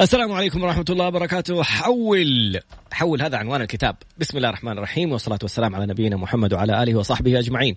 السلام 0.00 0.32
عليكم 0.32 0.62
ورحمة 0.62 0.84
الله 0.90 1.06
وبركاته. 1.06 1.62
حول 1.62 2.60
حول 2.92 3.22
هذا 3.22 3.36
عنوان 3.36 3.60
الكتاب. 3.60 3.96
بسم 4.18 4.36
الله 4.36 4.48
الرحمن 4.48 4.72
الرحيم 4.72 5.12
والصلاة 5.12 5.38
والسلام 5.42 5.74
على 5.74 5.86
نبينا 5.86 6.16
محمد 6.16 6.52
وعلى 6.52 6.82
آله 6.82 6.94
وصحبه 6.94 7.38
أجمعين. 7.38 7.76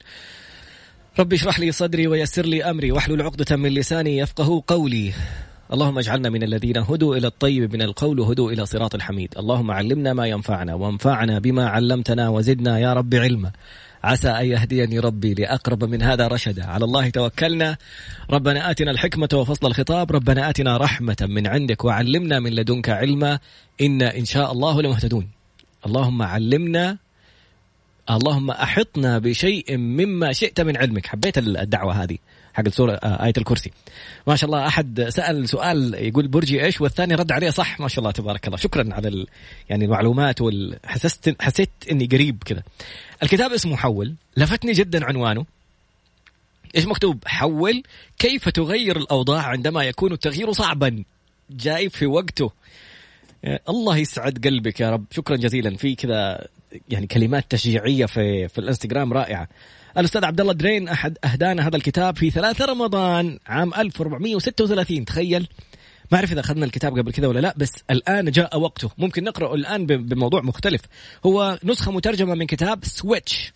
ربي 1.19 1.35
اشرح 1.35 1.59
لي 1.59 1.71
صدري 1.71 2.07
ويسر 2.07 2.45
لي 2.45 2.63
أمري 2.63 2.91
واحلل 2.91 3.21
عقدة 3.21 3.55
من 3.55 3.69
لساني 3.69 4.17
يفقه 4.17 4.63
قولي. 4.67 5.13
اللهم 5.73 5.97
اجعلنا 5.97 6.29
من 6.29 6.43
الذين 6.43 6.77
هدوا 6.77 7.15
إلى 7.15 7.27
الطيب 7.27 7.73
من 7.73 7.81
القول 7.81 8.19
وهدوا 8.19 8.51
إلى 8.51 8.65
صراط 8.65 8.95
الحميد. 8.95 9.33
اللهم 9.37 9.71
علمنا 9.71 10.13
ما 10.13 10.27
ينفعنا 10.27 10.73
وانفعنا 10.73 11.39
بما 11.39 11.69
علمتنا 11.69 12.29
وزدنا 12.29 12.79
يا 12.79 12.93
رب 12.93 13.15
علما. 13.15 13.51
عسى 14.03 14.29
أن 14.29 14.45
يهديني 14.45 14.99
ربي 14.99 15.33
لأقرب 15.33 15.83
من 15.83 16.01
هذا 16.01 16.27
رشدا. 16.27 16.65
على 16.65 16.85
الله 16.85 17.09
توكلنا. 17.09 17.77
ربنا 18.29 18.71
آتنا 18.71 18.91
الحكمة 18.91 19.29
وفصل 19.33 19.67
الخطاب. 19.67 20.11
ربنا 20.11 20.49
آتنا 20.49 20.77
رحمة 20.77 21.17
من 21.21 21.47
عندك 21.47 21.85
وعلمنا 21.85 22.39
من 22.39 22.51
لدنك 22.51 22.89
علما. 22.89 23.39
إنا 23.81 24.17
إن 24.17 24.25
شاء 24.25 24.51
الله 24.51 24.81
لمهتدون. 24.81 25.27
اللهم 25.85 26.21
علمنا 26.21 26.97
اللهم 28.09 28.51
أحطنا 28.51 29.19
بشيء 29.19 29.77
مما 29.77 30.33
شئت 30.33 30.61
من 30.61 30.77
علمك. 30.77 31.05
حبيت 31.05 31.37
الدعوة 31.37 32.03
هذه 32.03 32.17
حق 32.53 32.63
السورة 32.67 32.93
آه، 32.93 33.25
آية 33.25 33.33
الكرسي. 33.37 33.71
ما 34.27 34.35
شاء 34.35 34.49
الله 34.49 34.67
أحد 34.67 35.05
سأل 35.09 35.49
سؤال 35.49 35.93
يقول 35.93 36.27
برجي 36.27 36.65
إيش؟ 36.65 36.81
والثاني 36.81 37.15
رد 37.15 37.31
عليه 37.31 37.49
صح. 37.49 37.79
ما 37.79 37.87
شاء 37.87 37.99
الله 37.99 38.11
تبارك 38.11 38.47
الله. 38.47 38.57
شكرا 38.57 38.93
على. 38.93 39.25
يعني 39.69 39.85
المعلومات 39.85 40.41
وال... 40.41 40.79
حسست 40.85 41.35
حسيت 41.41 41.69
إني 41.91 42.05
قريب 42.05 42.43
كذا. 42.45 42.63
الكتاب 43.23 43.53
اسمه 43.53 43.75
حول. 43.75 44.15
لفتني 44.37 44.71
جدا 44.71 45.05
عنوانه. 45.05 45.45
إيش 46.75 46.85
مكتوب؟ 46.85 47.23
حول 47.25 47.83
كيف 48.19 48.49
تغير 48.49 48.97
الأوضاع 48.97 49.41
عندما 49.41 49.83
يكون 49.83 50.13
التغيير 50.13 50.51
صعبا؟ 50.51 51.03
جاي 51.49 51.89
في 51.89 52.05
وقته. 52.05 52.51
الله 53.69 53.97
يسعد 53.97 54.47
قلبك 54.47 54.79
يا 54.79 54.89
رب. 54.89 55.05
شكرا 55.11 55.35
جزيلا. 55.35 55.77
في 55.77 55.95
كذا 55.95 56.47
يعني 56.89 57.07
كلمات 57.07 57.45
تشجيعية 57.49 58.05
في 58.05 58.47
في 58.47 58.59
الإنستغرام 58.59 59.13
رائعة. 59.13 59.47
الأستاذ 59.97 60.25
عبد 60.25 60.41
الله 60.41 60.53
درين 60.53 60.87
أحد 60.87 61.17
أهدانا 61.25 61.67
هذا 61.67 61.75
الكتاب 61.75 62.17
في 62.17 62.31
3 62.31 62.65
رمضان 62.65 63.39
عام 63.47 63.73
1436 63.73 65.05
تخيل. 65.05 65.47
ما 66.11 66.17
أعرف 66.17 66.31
إذا 66.31 66.39
أخذنا 66.39 66.65
الكتاب 66.65 66.97
قبل 66.99 67.11
كذا 67.11 67.27
ولا 67.27 67.39
لا 67.39 67.53
بس 67.57 67.71
الآن 67.91 68.31
جاء 68.31 68.59
وقته. 68.59 68.91
ممكن 68.97 69.23
نقراه 69.23 69.55
الآن 69.55 69.85
بموضوع 69.85 70.41
مختلف. 70.41 70.81
هو 71.25 71.59
نسخة 71.63 71.91
مترجمة 71.91 72.35
من 72.35 72.45
كتاب 72.45 72.85
سويتش 72.85 73.53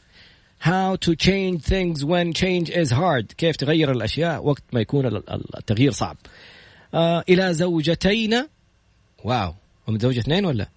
How 0.64 0.96
to 0.96 1.12
change 1.16 1.60
things 1.74 2.06
when 2.06 2.32
change 2.34 2.70
is 2.70 2.90
hard. 2.92 3.34
كيف 3.38 3.56
تغير 3.56 3.92
الأشياء 3.92 4.46
وقت 4.46 4.64
ما 4.74 4.82
يكون 4.82 5.06
التغيير 5.58 5.92
صعب. 5.92 6.18
آه 6.94 7.24
إلى 7.30 7.54
زوجتين. 7.54 8.48
واو. 9.24 9.54
هم 9.88 10.00
زوجة 10.00 10.20
اثنين 10.20 10.46
ولا؟ 10.46 10.68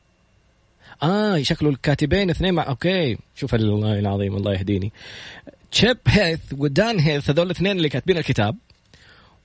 آه 1.03 1.43
شكله 1.43 1.71
الكاتبين 1.71 2.31
اثنين 2.31 2.55
مع 2.55 2.69
okay. 2.69 3.19
شوف 3.37 3.55
الله 3.55 3.99
العظيم 3.99 4.37
الله 4.37 4.53
يهديني. 4.53 4.93
تشيب 5.73 5.99
هيث 6.07 6.41
ودان 6.53 7.01
هيث 7.01 7.31
هذول 7.31 7.47
الاثنين 7.47 7.77
اللي 7.77 7.89
كاتبين 7.89 8.19
الكتاب. 8.19 8.57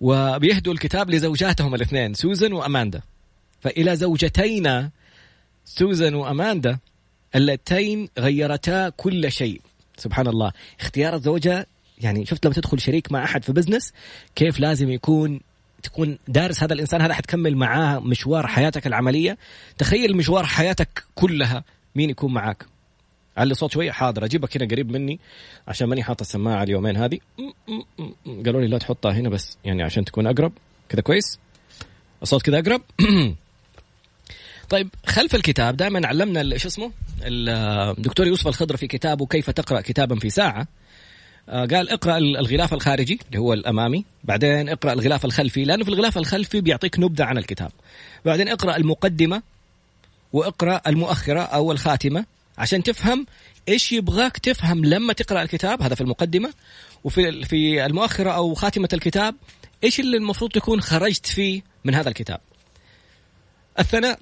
وبيهدوا 0.01 0.73
الكتاب 0.73 1.09
لزوجاتهم 1.09 1.75
الاثنين 1.75 2.13
سوزن 2.13 2.53
وأماندا. 2.53 3.01
فإلى 3.61 3.95
زوجتينا 3.95 4.89
سوزن 5.65 6.13
وأماندا 6.13 6.77
اللتين 7.35 8.09
غيرتا 8.19 8.89
كل 8.89 9.31
شيء. 9.31 9.61
سبحان 9.97 10.27
الله. 10.27 10.51
اختيار 10.79 11.15
الزوجة 11.15 11.67
يعني 12.01 12.25
شفت 12.25 12.45
لما 12.45 12.55
تدخل 12.55 12.79
شريك 12.79 13.11
مع 13.11 13.23
أحد 13.23 13.43
في 13.43 13.51
بزنس 13.51 13.93
كيف 14.35 14.59
لازم 14.59 14.89
يكون 14.89 15.39
تكون 15.83 16.17
دارس 16.27 16.63
هذا 16.63 16.73
الإنسان 16.73 17.01
هذا 17.01 17.13
حتكمل 17.13 17.55
معاه 17.55 17.99
مشوار 17.99 18.47
حياتك 18.47 18.87
العملية. 18.87 19.37
تخيل 19.77 20.17
مشوار 20.17 20.45
حياتك 20.45 21.03
كلها 21.15 21.63
مين 21.95 22.09
يكون 22.09 22.33
معاك. 22.33 22.70
علي 23.41 23.53
صوت 23.53 23.71
شوية 23.71 23.91
حاضر. 23.91 24.25
اجيبك 24.25 24.57
هنا 24.57 24.65
قريب 24.71 24.91
مني 24.91 25.19
عشان 25.67 25.87
ماني 25.87 26.03
حاطط 26.03 26.21
السماعة 26.21 26.63
اليومين 26.63 26.97
هذه. 26.97 27.19
قالوا 28.45 28.61
لي 28.61 28.67
لا 28.67 28.77
تحطها 28.77 29.11
هنا 29.11 29.29
بس 29.29 29.57
يعني 29.65 29.83
عشان 29.83 30.05
تكون 30.05 30.27
أقرب. 30.27 30.53
كذا 30.89 31.01
كويس؟ 31.01 31.39
الصوت 32.21 32.41
كذا 32.41 32.59
أقرب؟ 32.59 32.81
طيب 34.69 34.89
خلف 35.05 35.35
الكتاب 35.35 35.77
دائما 35.77 36.07
علمنا 36.07 36.57
شو 36.57 36.67
اسمه؟ 36.67 36.91
الدكتور 37.21 38.27
يوسف 38.27 38.47
الخضر 38.47 38.77
في 38.77 38.87
كتابه 38.87 39.25
كيف 39.25 39.49
تقرأ 39.49 39.81
كتابا 39.81 40.19
في 40.19 40.29
ساعة. 40.29 40.67
آه، 41.49 41.65
قال 41.65 41.89
اقرأ 41.89 42.17
الغلاف 42.17 42.73
الخارجي 42.73 43.19
اللي 43.27 43.39
هو 43.39 43.53
الأمامي. 43.53 44.05
بعدين 44.23 44.69
اقرأ 44.69 44.93
الغلاف 44.93 45.25
الخلفي 45.25 45.65
لأنه 45.65 45.83
في 45.83 45.89
الغلاف 45.89 46.17
الخلفي 46.17 46.61
بيعطيك 46.61 46.99
نبذة 46.99 47.23
عن 47.23 47.37
الكتاب. 47.37 47.71
بعدين 48.25 48.47
اقرأ 48.49 48.77
المقدمة 48.77 49.41
وإقرأ 50.33 50.81
المؤخرة 50.87 51.39
أو 51.39 51.71
الخاتمة. 51.71 52.25
عشان 52.57 52.83
تفهم 52.83 53.25
إيش 53.67 53.91
يبغاك 53.91 54.37
تفهم 54.37 54.85
لما 54.85 55.13
تقرأ 55.13 55.41
الكتاب 55.41 55.81
هذا 55.81 55.95
في 55.95 56.01
المقدمة. 56.01 56.53
وفي 57.03 57.45
في 57.45 57.85
المؤخرة 57.85 58.31
أو 58.31 58.53
خاتمة 58.53 58.89
الكتاب 58.93 59.35
إيش 59.83 59.99
اللي 59.99 60.17
المفروض 60.17 60.51
تكون 60.51 60.81
خرجت 60.81 61.25
فيه 61.25 61.61
من 61.85 61.95
هذا 61.95 62.09
الكتاب؟ 62.09 62.39
الثناء 63.79 64.19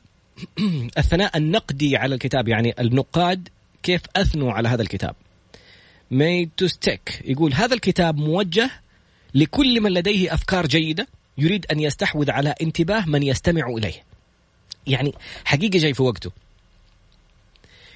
الثناء 0.97 1.38
النقدي 1.38 1.97
على 1.97 2.16
الكتاب 2.16 2.47
يعني 2.47 2.75
النقاد 2.79 3.50
كيف 3.84 4.01
أثنوا 4.16 4.53
على 4.53 4.69
هذا 4.69 4.81
الكتاب. 4.81 5.16
made 6.13 6.50
to 6.63 6.68
stick 6.68 7.22
يقول 7.25 7.53
هذا 7.53 7.73
الكتاب 7.73 8.18
موجه 8.18 8.69
لكل 9.35 9.81
من 9.81 9.91
لديه 9.91 10.34
أفكار 10.34 10.68
جيدة 10.68 11.07
يريد 11.38 11.66
أن 11.72 11.79
يستحوذ 11.79 12.31
على 12.31 12.56
انتباه 12.62 13.06
من 13.06 13.23
يستمع 13.23 13.68
إليه. 13.68 14.03
يعني 14.88 15.13
حقيقة 15.45 15.79
جاي 15.79 15.94
في 15.94 16.03
وقته. 16.03 16.31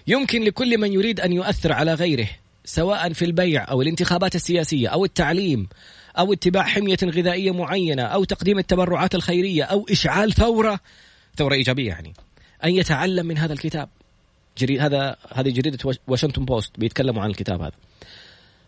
يمكن 0.07 0.43
لكل 0.43 0.77
من 0.77 0.93
يريد 0.93 1.19
أن 1.19 1.33
يؤثر 1.33 1.73
على 1.73 1.93
غيره 1.93 2.29
سواء 2.65 3.13
في 3.13 3.25
البيع 3.25 3.71
أو 3.71 3.81
الانتخابات 3.81 4.35
السياسية 4.35 4.87
أو 4.87 5.05
التعليم 5.05 5.67
أو 6.17 6.33
اتباع 6.33 6.63
حمية 6.63 6.97
غذائية 7.03 7.51
معينة 7.51 8.03
أو 8.03 8.23
تقديم 8.23 8.59
التبرعات 8.59 9.15
الخيرية 9.15 9.63
أو 9.63 9.85
إشعال 9.91 10.33
ثورة 10.33 10.79
ثورة 11.37 11.53
إيجابية 11.53 11.87
يعني 11.87 12.13
أن 12.63 12.71
يتعلم 12.71 13.25
من 13.25 13.37
هذا 13.37 13.53
الكتاب. 13.53 13.89
جريد 14.57 14.81
هذا 14.81 15.15
هذه 15.33 15.49
جريدة 15.49 15.77
واشنطن 16.07 16.45
بوست 16.45 16.71
بيتكلموا 16.79 17.23
عن 17.23 17.29
الكتاب 17.29 17.61
هذا. 17.61 17.71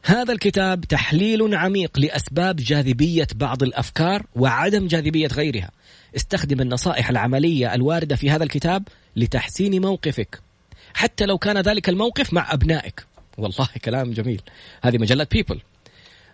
هذا 0.04 0.34
الكتاب 0.34 0.86
تحليل 0.86 1.56
عميق 1.56 2.00
لأسباب 2.00 2.56
جاذبية 2.56 3.28
بعض 3.36 3.64
الأفكار 3.64 4.26
وعدم 4.36 4.88
جاذبية 4.88 5.28
غيرها. 5.28 5.72
استخدم 6.16 6.62
النصائح 6.62 7.10
العملية 7.10 7.74
الواردة 7.74 8.16
في 8.16 8.30
هذا 8.30 8.44
الكتاب 8.44 8.88
لتحسين 9.16 9.82
موقفك. 9.82 10.45
حتى 10.96 11.26
لو 11.26 11.38
كان 11.38 11.58
ذلك 11.58 11.90
الموقف 11.90 12.34
مع 12.34 12.54
أبنائك. 12.54 13.06
والله 13.38 13.68
كلام 13.86 14.12
جميل. 14.12 14.42
هذه 14.82 14.98
مجلة 14.98 15.28
People 15.32 15.62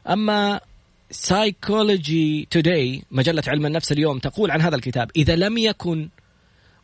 أما 0.07 0.59
Psychology 1.11 2.47
Today 2.51 3.03
مجلة 3.11 3.43
علم 3.47 3.65
النفس 3.65 3.91
اليوم 3.91 4.19
تقول 4.19 4.51
عن 4.51 4.61
هذا 4.61 4.75
الكتاب 4.75 5.11
إذا 5.15 5.35
لم 5.35 5.57
يكن 5.57 6.09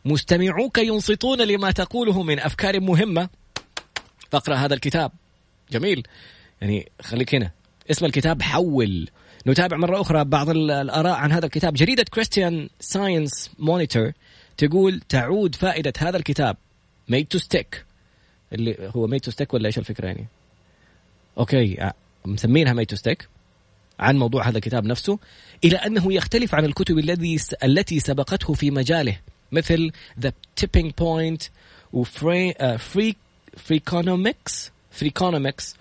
مستمعوك 0.04 0.78
ينصتون 0.78 1.42
لما 1.42 1.70
تقوله 1.70 2.22
من 2.22 2.38
أفكار 2.40 2.80
مهمة 2.80 3.28
فاقرأ 4.30 4.54
هذا 4.54 4.74
الكتاب. 4.74 5.12
جميل. 5.70 6.06
يعني 6.60 6.88
خليك 7.02 7.34
هنا. 7.34 7.50
اسم 7.90 8.04
الكتاب 8.04 8.42
حول. 8.42 9.08
نتابع 9.46 9.76
مرة 9.76 10.00
أخرى 10.00 10.24
بعض 10.24 10.50
الآراء 10.50 11.12
عن 11.12 11.32
هذا 11.32 11.46
الكتاب. 11.46 11.74
جريدة 11.74 12.04
Christian 12.10 12.68
Science 12.80 13.50
Monitor 13.58 14.12
تقول 14.56 15.00
تعود 15.08 15.54
فائدة 15.54 15.92
هذا 15.98 16.16
الكتاب. 16.16 16.56
Made 17.08 17.26
to 17.26 17.38
Stick 17.38 17.84
اللي 18.52 18.90
هو 18.96 19.06
Made 19.06 19.20
to 19.20 19.30
Stick 19.30 19.54
ولا 19.54 19.66
إيش 19.66 19.78
الفكرة 19.78 20.06
يعني؟ 20.06 20.26
Okay 21.38 21.90
مسمينها 22.24 22.72
Made 22.72 22.86
to 22.86 22.96
Stick 22.96 23.28
عن 24.00 24.16
موضوع 24.16 24.48
هذا 24.48 24.58
الكتاب 24.58 24.84
نفسه 24.84 25.18
إلى 25.64 25.76
أنه 25.76 26.12
يختلف 26.12 26.54
عن 26.54 26.64
الكتب 26.64 26.98
الذي 26.98 27.38
التي 27.64 28.00
سبقته 28.00 28.54
في 28.54 28.70
مجاله 28.70 29.18
مثل 29.52 29.90
The 30.20 30.32
Tipping 30.56 30.92
Point 30.98 31.42
و 31.92 32.04
Frea 32.04 32.54
Frea 32.78 33.16
Freakonomics 33.56 34.72
Freakonomics 34.90 35.76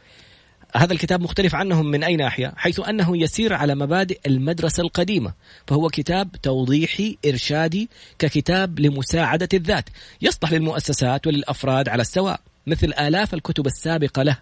هذا 0.75 0.93
الكتاب 0.93 1.21
مختلف 1.21 1.55
عنهم 1.55 1.85
من 1.85 2.03
أي 2.03 2.15
ناحية 2.15 2.53
حيث 2.57 2.79
أنه 2.79 3.17
يسير 3.17 3.53
على 3.53 3.75
مبادئ 3.75 4.19
المدرسة 4.25 4.81
القديمة 4.83 5.33
فهو 5.67 5.89
كتاب 5.89 6.31
توضيحي 6.43 7.17
إرشادي 7.25 7.89
ككتاب 8.19 8.79
لمساعدة 8.79 9.49
الذات 9.53 9.89
يصلح 10.21 10.51
للمؤسسات 10.51 11.27
وللأفراد 11.27 11.89
على 11.89 12.01
السواء 12.01 12.39
مثل 12.67 12.93
آلاف 12.99 13.33
الكتب 13.33 13.67
السابقة 13.67 14.23
له. 14.23 14.37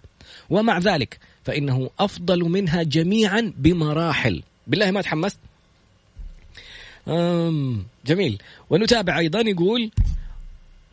ومع 0.50 0.78
ذلك 0.78 1.18
فإنه 1.44 1.90
أفضل 1.98 2.40
منها 2.40 2.82
جميعا 2.82 3.52
بمراحل. 3.56 4.42
بالله 4.66 4.90
ما 4.90 5.02
تحمست؟ 5.02 5.38
جميل. 8.06 8.42
ونتابع 8.70 9.18
أيضا 9.18 9.40
يقول 9.40 9.90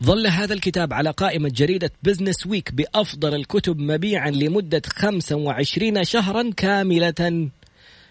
ظل 0.02 0.26
هذا 0.26 0.54
الكتاب 0.54 0.92
على 0.92 1.10
قائمة 1.10 1.48
جريدة 1.48 1.90
بزنس 2.02 2.46
ويك 2.46 2.72
بأفضل 2.72 3.34
الكتب 3.34 3.78
مبيعا 3.78 4.30
لمدة 4.30 4.82
25 4.86 6.04
شهرا 6.04 6.50
كاملة. 6.56 7.48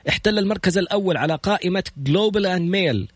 احتل 0.09 0.39
المركز 0.39 0.77
الأول 0.77 1.18
على 1.18 1.35
قائمة 1.35 1.83
جلوبال 1.97 2.45
أند 2.45 2.69
ميل 2.69 3.07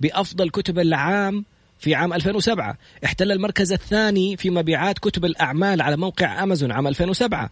بأفضل 0.00 0.50
كتب 0.50 0.78
العام 0.78 1.44
في 1.78 1.94
عام 1.94 2.12
2007 2.12 2.78
احتل 3.04 3.32
المركز 3.32 3.72
الثاني 3.72 4.36
في 4.36 4.50
مبيعات 4.50 4.98
كتب 4.98 5.24
الأعمال 5.24 5.82
على 5.82 5.96
موقع 5.96 6.42
أمازون 6.42 6.72
عام 6.72 6.86
2007 6.86 7.50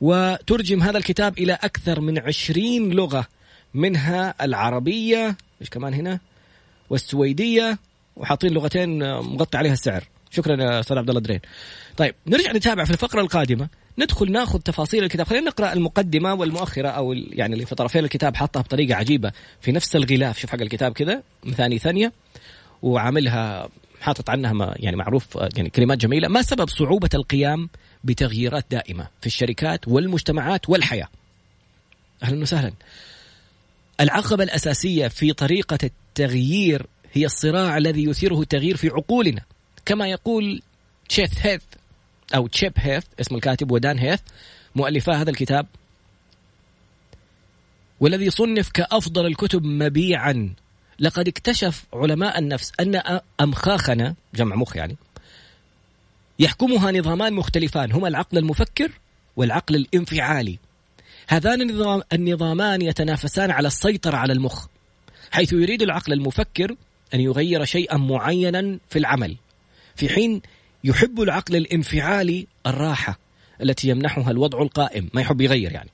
وترجم 0.00 0.82
هذا 0.82 0.98
الكتاب 0.98 1.38
إلى 1.38 1.52
أكثر 1.52 2.00
من 2.00 2.18
20 2.18 2.90
لغة 2.90 3.26
منها 3.74 4.34
العربية 4.44 5.36
إيش 5.60 5.70
كمان 5.70 5.94
هنا؟ 5.94 6.20
والسويدية 6.90 7.78
وحاطين 8.18 8.52
لغتين 8.52 8.98
مغطي 9.14 9.58
عليها 9.58 9.72
السعر. 9.72 10.04
شكرا 10.30 10.62
يا 10.62 10.80
أستاذ 10.80 10.98
عبد 10.98 11.08
الله 11.08 11.20
درين. 11.20 11.40
طيب 11.96 12.14
نرجع 12.26 12.52
نتابع 12.52 12.84
في 12.84 12.90
الفقرة 12.90 13.20
القادمة. 13.20 13.68
ندخل 13.98 14.32
ناخذ 14.32 14.58
تفاصيل 14.58 15.04
الكتاب. 15.04 15.26
خلينا 15.26 15.46
نقرأ 15.46 15.72
المقدمة 15.72 16.34
والمؤخرة 16.34 16.88
أو 16.88 17.12
يعني 17.12 17.54
اللي 17.54 17.66
في 17.66 17.74
طرفين 17.74 18.04
الكتاب 18.04 18.36
حاطها 18.36 18.62
بطريقة 18.62 18.94
عجيبة. 18.94 19.32
في 19.60 19.72
نفس 19.72 19.96
الغلاف 19.96 20.38
شوف 20.38 20.50
حق 20.50 20.60
الكتاب 20.60 20.92
كذا 20.92 21.22
ثاني 21.56 21.78
ثانية. 21.78 22.12
وعاملها 22.82 23.68
حاطط 24.00 24.30
عنها 24.30 24.52
ما 24.52 24.74
يعني 24.76 24.96
معروف 24.96 25.26
يعني 25.56 25.70
كلمات 25.70 25.98
جميلة. 25.98 26.28
ما 26.28 26.42
سبب 26.42 26.68
صعوبة 26.68 27.10
القيام 27.14 27.68
بتغييرات 28.04 28.64
دائمة 28.70 29.08
في 29.20 29.26
الشركات 29.26 29.88
والمجتمعات 29.88 30.68
والحياة؟ 30.68 31.08
أهلا 32.22 32.42
وسهلا. 32.42 32.72
العقبة 34.00 34.44
الأساسية 34.44 35.08
في 35.08 35.32
طريقة 35.32 35.78
التغيير 35.84 36.86
هي 37.12 37.24
الصراع 37.26 37.76
الذي 37.78 38.04
يثيره 38.04 38.40
التغيير 38.40 38.76
في 38.76 38.88
عقولنا. 38.88 39.42
كما 39.84 40.08
يقول 40.08 40.62
تشيث 41.08 41.46
هيث 41.46 41.62
أو 42.34 42.46
تشيب 42.46 42.72
هيث 42.76 43.04
اسم 43.20 43.34
الكاتب 43.34 43.70
ودان 43.70 43.98
هيث 43.98 44.20
مؤلفا 44.76 45.12
هذا 45.12 45.30
الكتاب 45.30 45.66
والذي 48.00 48.30
صنف 48.30 48.70
كأفضل 48.70 49.26
الكتب 49.26 49.64
مبيعا. 49.64 50.54
لقد 51.00 51.28
اكتشف 51.28 51.84
علماء 51.92 52.38
النفس 52.38 52.72
أن 52.80 53.20
أمخاخنا 53.40 54.14
جمع 54.34 54.56
مخ 54.56 54.76
يعني 54.76 54.96
يحكمها 56.38 56.92
نظامان 56.92 57.32
مختلفان 57.32 57.92
هما 57.92 58.08
العقل 58.08 58.38
المفكر 58.38 58.90
والعقل 59.36 59.76
الانفعالي. 59.76 60.58
هذان 61.28 61.60
النظام 61.60 62.02
النظامان 62.12 62.82
يتنافسان 62.82 63.50
على 63.50 63.68
السيطرة 63.68 64.16
على 64.16 64.32
المخ 64.32 64.66
حيث 65.30 65.52
يريد 65.52 65.82
العقل 65.82 66.12
المفكر 66.12 66.76
أن 67.14 67.20
يغير 67.20 67.64
شيئا 67.64 67.96
معينا 67.96 68.78
في 68.88 68.98
العمل. 68.98 69.36
في 69.96 70.08
حين 70.08 70.42
يحب 70.84 71.20
العقل 71.20 71.56
الانفعالي 71.56 72.46
الراحة 72.66 73.18
التي 73.62 73.88
يمنحها 73.88 74.30
الوضع 74.30 74.62
القائم 74.62 75.10
ما 75.14 75.20
يحب 75.20 75.40
يغير 75.40 75.72
يعني. 75.72 75.90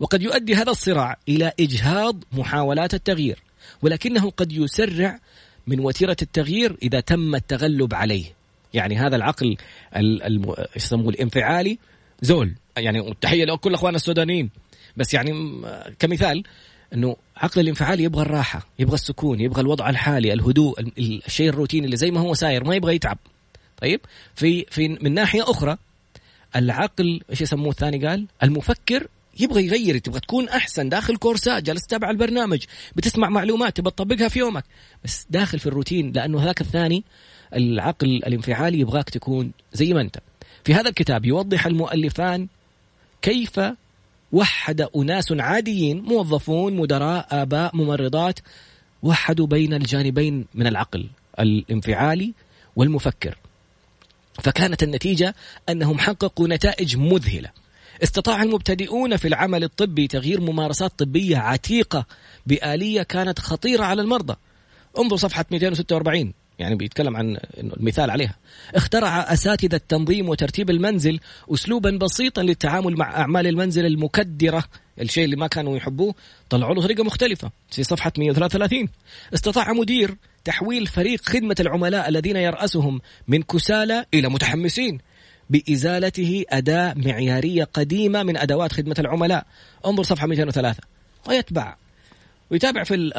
وقد 0.00 0.22
يؤدي 0.22 0.54
هذا 0.54 0.70
الصراع 0.70 1.16
إلى 1.28 1.52
إجهاض 1.60 2.24
محاولات 2.32 2.94
التغيير 2.94 3.42
ولكنه 3.82 4.30
قد 4.30 4.52
يسرع 4.52 5.18
من 5.66 5.80
وتيرة 5.80 6.16
التغيير 6.22 6.76
إذا 6.82 7.00
تم 7.00 7.34
التغلب 7.34 7.94
عليه. 7.94 8.24
يعني 8.74 8.96
هذا 8.96 9.16
العقل 9.16 9.56
يسموه 10.76 11.08
الانفعالي 11.08 11.78
زول. 12.22 12.54
يعني 12.76 13.14
تحية 13.20 13.44
لكل 13.44 13.74
أخواننا 13.74 13.96
السودانيين. 13.96 14.50
بس 14.96 15.14
يعني 15.14 15.32
كمثال 15.98 16.42
إنه 16.94 17.16
عقل 17.36 17.60
الانفعالي 17.60 18.02
يبغى 18.02 18.22
الراحة 18.22 18.66
يبغى 18.78 18.94
السكون 18.94 19.40
يبغى 19.40 19.60
الوضع 19.60 19.90
الحالي 19.90 20.32
الهدوء 20.32 20.80
الشيء 20.98 21.48
الروتيني 21.48 21.86
اللي 21.86 21.96
زي 21.96 22.10
ما 22.10 22.20
هو 22.20 22.34
ساير 22.34 22.64
ما 22.64 22.74
يبغى 22.74 22.94
يتعب. 22.94 23.18
طيب؟ 23.80 24.00
في 24.34 24.66
في 24.70 24.88
من 24.88 25.14
ناحية 25.14 25.42
أخرى 25.42 25.76
العقل 26.56 27.20
إيش 27.30 27.40
يسموه 27.40 27.70
الثاني 27.70 28.06
قال؟ 28.06 28.26
المفكر 28.42 29.06
يبغى 29.40 29.66
يغير 29.66 29.98
تبغى 29.98 30.20
تكون 30.20 30.48
أحسن 30.48 30.88
داخل 30.88 31.16
كورسات 31.16 31.62
جالس 31.62 31.86
تتابع 31.86 32.10
البرنامج 32.10 32.64
بتسمع 32.96 33.28
معلومات 33.28 33.76
تبغى 33.76 33.90
تطبقها 33.90 34.28
في 34.28 34.38
يومك. 34.38 34.64
بس 35.04 35.26
داخل 35.30 35.58
في 35.58 35.66
الروتين 35.66 36.12
لأنه 36.12 36.42
هذاك 36.42 36.60
الثاني 36.60 37.04
العقل 37.54 38.08
الانفعالي 38.08 38.80
يبغاك 38.80 39.10
تكون 39.10 39.52
زي 39.72 39.94
ما 39.94 40.00
أنت. 40.00 40.16
في 40.64 40.74
هذا 40.74 40.88
الكتاب 40.88 41.24
يوضح 41.24 41.66
المؤلفان 41.66 42.48
كيف 43.22 43.60
وحد 44.32 44.80
أناس 44.96 45.32
عاديين 45.32 46.02
موظفون 46.02 46.76
مدراء 46.76 47.26
آباء 47.30 47.76
ممرضات 47.76 48.38
وحدوا 49.02 49.46
بين 49.46 49.74
الجانبين 49.74 50.46
من 50.54 50.66
العقل 50.66 51.08
الانفعالي 51.40 52.34
والمفكر. 52.76 53.38
فكانت 54.42 54.82
النتيجة 54.82 55.34
أنهم 55.68 55.98
حققوا 55.98 56.48
نتائج 56.48 56.96
مذهلة. 56.96 57.50
استطاع 58.02 58.42
المبتدئون 58.42 59.16
في 59.16 59.28
العمل 59.28 59.64
الطبي 59.64 60.06
تغيير 60.06 60.40
ممارسات 60.40 60.92
طبية 60.98 61.36
عتيقة 61.36 62.06
بآلية 62.46 63.02
كانت 63.02 63.38
خطيرة 63.38 63.84
على 63.84 64.02
المرضى. 64.02 64.36
انظر 64.98 65.16
صفحة 65.16 65.44
246 65.50 66.32
يعني 66.60 66.74
بيتكلم 66.74 67.16
عن 67.16 67.38
المثال 67.58 68.10
عليها. 68.10 68.36
اخترع 68.74 69.32
أساتذة 69.32 69.80
تنظيم 69.88 70.28
وترتيب 70.28 70.70
المنزل 70.70 71.20
اسلوبا 71.54 71.90
بسيطا 71.90 72.42
للتعامل 72.42 72.96
مع 72.96 73.20
أعمال 73.20 73.46
المنزل 73.46 73.86
المكدرة. 73.86 74.64
الشيء 75.00 75.24
اللي 75.24 75.36
ما 75.36 75.46
كانوا 75.46 75.76
يحبوه 75.76 76.14
طلعوا 76.50 76.74
له 76.74 76.82
طريقة 76.82 77.04
مختلفة 77.04 77.50
في 77.70 77.82
صفحة 77.82 78.12
133 78.18 78.88
استطاع 79.34 79.72
مدير 79.72 80.14
تحويل 80.44 80.86
فريق 80.86 81.20
خدمة 81.28 81.56
العملاء 81.60 82.08
الذين 82.08 82.36
يرأسهم 82.36 83.00
من 83.28 83.42
كسالى 83.42 84.04
إلى 84.14 84.28
متحمسين 84.28 84.98
بإزالته 85.50 86.44
أداة 86.50 86.94
معيارية 86.96 87.64
قديمة 87.64 88.22
من 88.22 88.36
أدوات 88.36 88.72
خدمة 88.72 88.96
العملاء. 88.98 89.46
انظر 89.86 90.02
صفحة 90.02 90.26
203 90.26 90.82
ويتبع. 91.28 91.76
ويتابع 92.50 92.84
في 92.84 93.12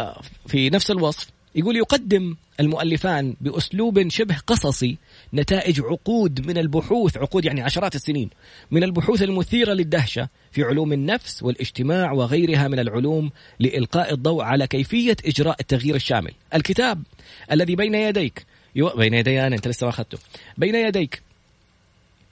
في 0.48 0.70
نفس 0.70 0.92
الوصف. 0.92 1.28
يقول 1.56 1.76
يقدم 1.76 2.36
المؤلفان 2.60 3.36
بأسلوب 3.42 4.10
شبه 4.10 4.38
قصصي 4.48 4.98
نتائج 5.34 5.82
عقود 5.82 6.48
من 6.48 6.58
البحوث 6.58 7.18
عقود 7.18 7.46
يعني 7.46 7.62
عشرات 7.62 7.96
السنين 7.96 8.30
من 8.72 8.84
البحوث 8.84 9.24
المثيرة 9.24 9.74
للدهشة 9.74 10.30
في 10.52 10.64
علوم 10.64 10.94
النفس 10.94 11.44
والاجتماع 11.44 12.12
وغيرها 12.12 12.68
من 12.68 12.80
العلوم 12.80 13.32
لإلقاء 13.60 14.14
الضوء 14.14 14.44
على 14.44 14.68
كيفية 14.68 15.18
إجراء 15.26 15.56
التغيير 15.60 15.96
الشامل. 15.96 16.32
الكتاب 16.54 17.04
الذي 17.52 17.76
بين 17.76 17.96
يديك. 17.96 18.46
بين 18.76 19.14
يدي 19.14 19.48
أنا 19.48 19.56
أنت 19.56 19.68
لسه 19.68 19.86
ما 19.86 19.90
أخذته. 19.90 20.18
بين 20.58 20.76
يديك 20.76 21.22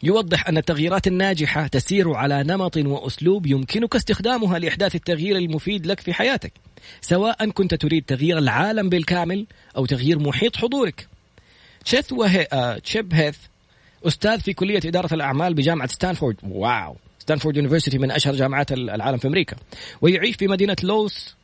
يوضح 0.04 0.48
أن 0.48 0.57
التغييرات 0.57 1.07
الناجحة 1.07 1.68
تسير 1.68 2.13
على 2.13 2.44
نمط 2.44 2.78
وأسلوب 2.78 3.46
يمكنك 3.46 3.96
استخدامها 3.96 4.60
لإحداث 4.60 4.96
التغيير 4.96 5.38
المفيد 5.38 5.86
لك 5.86 6.00
في 6.00 6.13
حياتك 6.13 6.54
سواء 7.01 7.50
كنت 7.50 7.74
تريد 7.74 8.04
تغيير 8.06 8.38
العالم 8.38 8.90
بالكامل 8.90 9.48
أو 9.78 9.86
تغيير 9.86 10.19
محيط 10.19 10.56
حضورك. 10.56 11.07
تشيث 11.86 12.12
وهي... 12.12 12.47
تشيب 12.83 13.14
هيث 13.14 13.38
أستاذ 14.07 14.40
في 14.40 14.54
كلية 14.54 14.81
إدارة 14.85 15.14
الأعمال 15.14 15.54
بجامعة 15.54 15.88
ستانفورد 15.88 16.35
wow 16.44 16.95
Stanford 17.19 17.57
University 17.57 17.98
من 17.97 18.12
أشهر 18.12 18.35
جامعات 18.35 18.71
العالم 18.71 19.18
في 19.18 19.28
أمريكا. 19.28 19.56
ويعيش 20.02 20.35
في 20.35 20.47
مدينة 20.47 20.76
لوس 20.83 21.35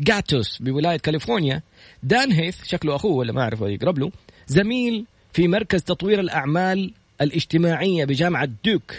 جاتوس 0.00 0.58
بولاية 0.62 0.96
كاليفورنيا. 0.96 1.62
دان 2.02 2.32
هيث 2.32 2.64
شكله 2.64 2.96
أخوه 2.96 3.12
ولا 3.12 3.32
ما 3.32 3.40
أعرف 3.40 3.60
يقرب 3.60 3.98
له 3.98 4.10
زميل 4.46 5.06
في 5.32 5.48
مركز 5.48 5.82
تطوير 5.82 6.20
الأعمال 6.20 6.92
الاجتماعية 7.20 8.04
بجامعة 8.04 8.48
دوك 8.64 8.94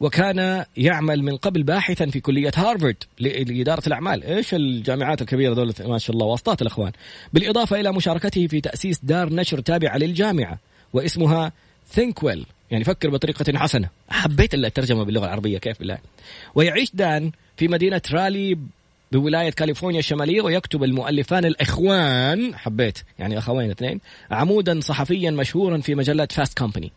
وكان 0.00 0.64
يعمل 0.76 1.22
من 1.22 1.36
قبل 1.36 1.62
باحثا 1.62 2.06
في 2.06 2.20
كلية 2.20 2.52
هارفارد 2.56 2.96
لإدارة 3.20 3.82
الأعمال. 3.86 4.24
إيش 4.24 4.54
الجامعات 4.54 5.22
الكبيرة 5.22 5.54
دول 5.54 5.72
ما 5.80 5.98
شاء 5.98 6.16
الله 6.16 6.26
واسطات 6.26 6.62
الأخوان. 6.62 6.92
بالإضافة 7.32 7.80
إلى 7.80 7.92
مشاركته 7.92 8.46
في 8.46 8.60
تأسيس 8.60 9.00
دار 9.02 9.32
نشر 9.32 9.60
تابعة 9.60 9.98
للجامعة 9.98 10.58
واسمها 10.92 11.52
Thinkwell 11.90 12.46
يعني 12.70 12.84
فكر 12.84 13.10
بطريقة 13.10 13.58
حسنة. 13.58 13.88
حبيت 14.08 14.54
الترجمة 14.54 15.04
باللغة 15.04 15.24
العربية 15.24 15.58
كيف 15.58 15.78
بالله. 15.78 15.98
ويعيش 16.54 16.90
دان 16.94 17.32
في 17.56 17.68
مدينة 17.68 18.02
رالي 18.12 18.58
بولاية 19.12 19.50
كاليفورنيا 19.50 19.98
الشمالية 19.98 20.42
ويكتب 20.42 20.84
المؤلفان 20.84 21.44
الإخوان 21.44 22.56
حبيت 22.56 22.98
يعني 23.18 23.38
أخوين 23.38 23.70
اثنين 23.70 24.00
عمودا 24.30 24.80
صحفيا 24.80 25.30
مشهورا 25.30 25.78
في 25.78 25.94
مجلة 25.94 26.28
Fast 26.30 26.58
Company 26.58 26.92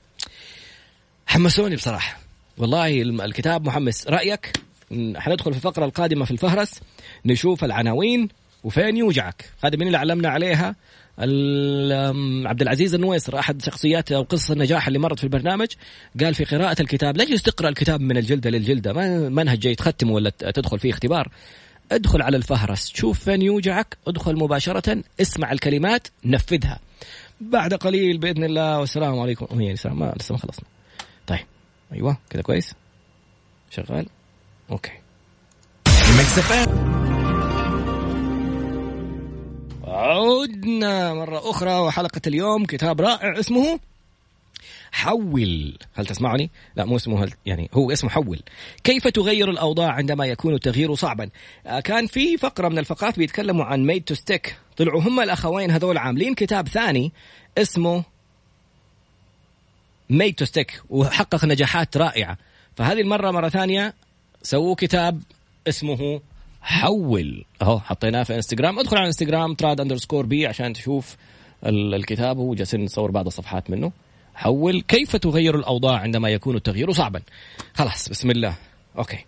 حمسوني 1.30 1.76
بصراحة. 1.76 2.20
والله 2.58 3.02
الكتاب 3.02 3.66
محمس. 3.66 4.08
رأيك؟ 4.08 4.52
حندخل 5.16 5.52
في 5.52 5.58
الفقرة 5.58 5.86
القادمة 5.86 6.26
في 6.26 6.32
الفهرس 6.32 6.80
نشوف 7.26 7.64
العناوين 7.64 8.30
وفين 8.64 8.98
يوجعك. 8.98 9.50
هذا 9.64 9.76
من 9.76 9.88
اللي 9.88 9.98
علمنا 9.98 10.30
عليها 10.30 10.76
عبد 12.50 12.62
العزيز 12.62 12.94
النويسر 12.94 13.40
أحد 13.40 13.62
شخصيات 13.62 14.12
أو 14.12 14.22
قصص 14.22 14.52
النجاح 14.52 14.88
اللي 14.88 15.00
مرت 15.00 15.18
في 15.18 15.24
البرنامج 15.24 15.68
قال 16.20 16.36
في 16.36 16.44
قراءة 16.44 16.82
الكتاب 16.82 17.18
لا 17.18 17.24
تجلس 17.24 17.42
تقرا 17.42 17.70
الكتاب 17.70 18.02
من 18.02 18.18
الجلدة 18.18 18.50
للجلدة. 18.50 18.94
ما 18.94 19.30
منهج 19.30 19.60
جاي 19.60 19.76
تختمه 19.76 20.14
ولا 20.14 20.30
تدخل 20.30 20.80
فيه 20.80 20.90
اختبار. 20.90 21.32
ادخل 21.92 22.22
على 22.22 22.38
الفهرس 22.38 22.92
شوف 22.96 23.20
فين 23.20 23.42
يوجعك. 23.42 23.98
ادخل 24.08 24.36
مباشرة 24.36 25.04
اسمع 25.22 25.52
الكلمات 25.52 26.08
نفذها. 26.26 26.80
بعد 27.42 27.74
قليل 27.74 28.18
بإذن 28.18 28.44
الله 28.44 28.80
والسلام 28.80 29.20
عليكم. 29.20 29.62
يعني 29.62 29.76
ما 29.86 30.14
لسه 30.20 30.34
ما 30.34 30.40
خلصنا. 30.40 30.66
أيوه 31.94 32.18
كذا 32.30 32.42
كويس. 32.42 32.76
شغال. 33.70 34.06
Okay. 34.72 34.92
عدنا 39.84 41.14
مرة 41.14 41.50
أخرى 41.50 41.80
وحلقة 41.80 42.22
اليوم 42.28 42.66
كتاب 42.66 43.02
رائع 43.02 43.40
اسمه 43.40 43.80
حول. 44.92 45.78
هل 45.94 46.06
تسمعني؟ 46.06 46.52
لا 46.76 46.86
مو 46.86 46.96
اسمه 46.96 47.24
هل 47.24 47.34
يعني 47.46 47.70
هو 47.74 47.92
اسمه 47.92 48.10
حول. 48.10 48.40
كيف 48.84 49.08
تغير 49.08 49.50
الأوضاع 49.50 49.92
عندما 49.92 50.26
يكون 50.26 50.54
التغيير 50.54 50.96
صعبا؟ 50.96 51.30
آه، 51.66 51.80
كان 51.80 52.08
في 52.08 52.38
فقرة 52.38 52.70
من 52.70 52.78
الفقرات 52.78 53.20
بيتكلموا 53.20 53.66
عن 53.66 53.86
Made 53.86 54.04
to 54.04 54.14
Stick 54.14 54.56
طلعوا 54.78 55.02
هم 55.02 55.20
الأخوين 55.20 55.72
هذول 55.72 55.98
عاملين 55.98 56.36
كتاب 56.36 56.68
ثاني 56.68 57.12
اسمه 57.58 58.04
Made 60.10 60.36
to 60.36 60.46
Stick 60.46 60.82
وحقق 60.90 61.46
نجاحات 61.46 61.98
رائعة. 61.98 62.38
فهذه 62.76 63.02
المرة 63.02 63.32
مرة 63.32 63.50
ثانية 63.50 63.94
سووا 64.44 64.76
كتاب 64.76 65.22
اسمه 65.68 66.22
حول. 66.62 67.46
أهو 67.62 67.80
حطيناه 67.80 68.24
في 68.24 68.36
انستغرام 68.36 68.80
ادخل 68.80 68.98
على 68.98 69.08
انستغرام 69.08 69.54
Trad 69.54 69.82
underscore 69.82 70.26
B 70.26 70.48
عشان 70.48 70.74
تشوف 70.74 71.16
الكتاب. 71.66 72.38
وجالسين 72.38 72.84
نصور 72.84 73.12
بعض 73.12 73.26
الصفحات 73.26 73.70
منه. 73.70 73.92
حول. 74.36 74.82
كيف 74.82 75.16
تغير 75.16 75.56
الأوضاع 75.56 76.00
عندما 76.00 76.30
يكون 76.30 76.56
التغيير 76.56 76.92
صعبا؟ 76.92 77.22
خلاص 77.74 78.10
بسم 78.10 78.32
الله. 78.32 78.56
Okay. 78.98 79.26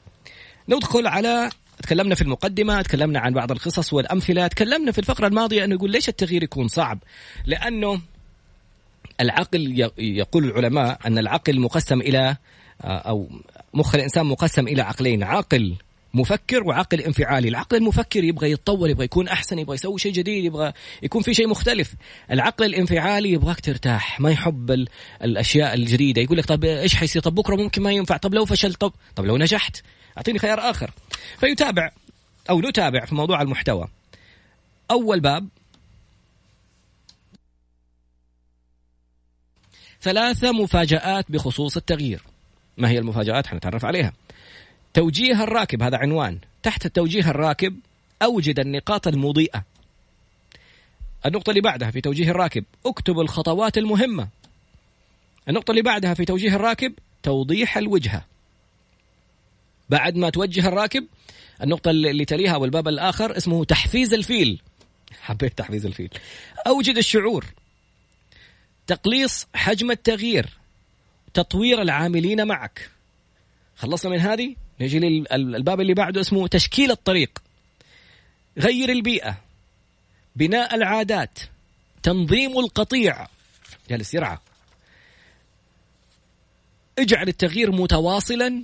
ندخل 0.70 1.08
على 1.08 1.50
تكلمنا 1.84 2.16
في 2.16 2.22
المقدمة 2.22 2.82
تكلمنا 2.82 3.20
عن 3.20 3.34
بعض 3.34 3.52
القصص 3.52 3.94
والأمثلة. 3.94 4.48
تكلمنا 4.48 4.92
في 4.92 5.00
الفقرة 5.00 5.28
الماضية 5.28 5.66
أنه 5.66 5.76
يقول 5.76 5.92
ليش 5.92 6.10
التغيير 6.10 6.44
يكون 6.44 6.68
صعب؟ 6.68 7.00
لأنه 7.46 8.02
العقل 9.22 9.92
يقول 9.98 10.46
العلماء 10.46 11.00
أن 11.06 11.18
العقل 11.18 11.60
مقسم 11.60 12.02
إلى 12.02 12.36
أو 12.82 13.30
مخ 13.74 13.96
الإنسان 13.96 14.26
مقسم 14.26 14.68
إلى 14.68 14.82
عقلين 14.82 15.24
عقل 15.24 15.76
مفكر 16.14 16.64
وعقل 16.64 17.02
انفعالي. 17.02 17.50
العقل 17.50 17.78
المفكر 17.78 18.24
يبغى 18.24 18.52
يتطور 18.52 18.90
يبغى 18.90 19.06
يكون 19.06 19.28
أحسن 19.28 19.60
يبغى 19.60 19.76
يسوي 19.76 20.00
شيء 20.00 20.12
جديد 20.12 20.46
يبغى 20.46 20.74
يكون 21.04 21.22
في 21.22 21.34
شيء 21.34 21.48
مختلف. 21.48 21.94
العقل 22.32 22.66
الانفعالي 22.66 23.32
يبغاك 23.32 23.60
ترتاح 23.60 24.20
ما 24.20 24.32
يحب 24.32 24.72
ال... 24.72 24.88
الأشياء 25.24 25.74
الجديدة. 25.74 26.22
يقول 26.22 26.38
لك 26.38 26.46
طب 26.46 26.64
إيش 26.64 26.96
حيصير؟ 26.96 27.22
طب 27.22 27.36
بكرة 27.36 27.56
ممكن 27.56 27.82
ما 27.82 27.92
ينفع. 27.92 28.18
طب 28.18 28.34
لو 28.34 28.46
فشلت؟ 28.46 28.82
طب 28.82 28.94
طب 29.16 29.26
لو 29.26 29.38
نجحت؟ 29.38 29.82
أعطيني 30.18 30.40
خيار 30.40 30.60
آخر. 30.60 30.92
فيتابع 31.40 31.90
أو 32.50 32.62
نتابع 32.62 33.06
في 33.06 33.16
موضوع 33.16 33.42
المحتوى. 33.42 33.88
أول 34.92 35.20
باب 35.20 35.48
ثلاثة 40.02 40.52
مفاجآت 40.52 41.32
بخصوص 41.32 41.78
التغيير. 41.78 42.22
ما 42.78 42.90
هي 42.90 43.00
المفاجآت؟ 43.00 43.48
حنتعرف 43.48 43.86
عليها. 43.86 44.14
توجيه 44.94 45.44
الراكب 45.44 45.84
هذا 45.84 45.98
عنوان. 45.98 46.40
تحت 46.64 46.86
التوجيه 46.86 47.30
الراكب 47.30 47.80
أوجد 48.22 48.60
النقاط 48.60 49.08
المضيئة. 49.08 49.64
النقطة 51.26 51.50
اللي 51.50 51.62
بعدها 51.62 51.92
في 51.92 52.02
توجيه 52.02 52.32
الراكب 52.32 52.64
اكتب 52.86 53.20
الخطوات 53.20 53.78
المهمة. 53.78 54.28
النقطة 55.50 55.72
اللي 55.72 55.82
بعدها 55.82 56.14
في 56.14 56.26
توجيه 56.26 56.56
الراكب 56.56 56.94
توضيح 57.24 57.78
الوجهة. 57.78 58.26
بعد 59.90 60.16
ما 60.16 60.30
توجه 60.30 60.68
الراكب 60.68 61.08
النقطة 61.64 61.92
اللي 61.92 62.26
تليها 62.26 62.56
والباب 62.56 62.88
الآخر 62.88 63.38
اسمه 63.38 63.66
تحفيز 63.66 64.14
الفيل. 64.14 64.62
حبيت 65.22 65.58
تحفيز 65.58 65.86
الفيل. 65.86 66.10
أوجد 66.68 66.98
الشعور. 66.98 67.46
تقليص 68.92 69.48
حجم 69.56 69.92
التغيير 69.92 70.50
تطوير 71.34 71.82
العاملين 71.82 72.48
معك. 72.48 72.90
خلصنا 73.76 74.12
من 74.12 74.20
هذه؟ 74.20 74.56
نجي 74.82 75.00
للباب 75.00 75.82
اللي 75.82 75.94
بعده 75.94 76.22
اسمه 76.22 76.48
تشكيل 76.48 76.92
الطريق. 76.92 77.40
غير 78.58 78.90
البيئة. 78.90 79.38
بناء 80.36 80.76
العادات. 80.76 81.40
تنظيم 82.04 82.60
القطيع. 82.60 83.28
جالس 83.90 84.14
يرعى. 84.14 84.38
اجعل 87.00 87.28
التغيير 87.28 87.72
متواصلا. 87.72 88.64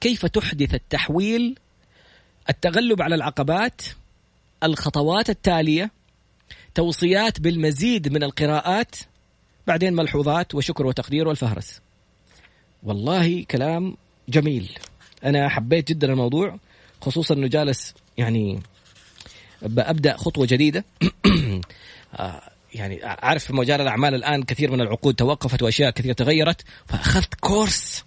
كيف 0.00 0.26
تحدث 0.26 0.74
التحويل؟ 0.74 1.58
التغلب 2.48 3.02
على 3.02 3.14
العقبات. 3.14 3.82
الخطوات 4.62 5.30
التالية. 5.30 5.90
توصيات 6.74 7.40
بالمزيد 7.40 8.12
من 8.12 8.22
القراءات. 8.22 8.94
بعدين 9.66 9.92
ملحوظات 9.94 10.54
وشكر 10.54 10.86
وتقدير 10.86 11.28
والفهرس. 11.28 11.80
والله 12.82 13.44
كلام 13.50 13.96
جميل. 14.28 14.78
أنا 15.24 15.48
حبيت 15.48 15.88
جدا 15.88 16.12
الموضوع 16.12 16.58
خصوصا 17.00 17.34
إنه 17.34 17.46
جالس 17.46 17.94
يعني 18.18 18.60
ابدا 19.62 20.16
خطوة 20.16 20.46
جديدة. 20.50 20.84
آه، 22.14 22.50
يعني 22.74 23.00
عارف 23.04 23.44
في 23.44 23.52
مجال 23.52 23.80
الأعمال 23.80 24.14
الآن 24.14 24.42
كثير 24.42 24.70
من 24.70 24.80
العقود 24.80 25.14
توقفت 25.14 25.62
وأشياء 25.62 25.90
كثيرة 25.90 26.12
تغيرت 26.12 26.64
فأخذت 26.86 27.34
كورس 27.34 28.04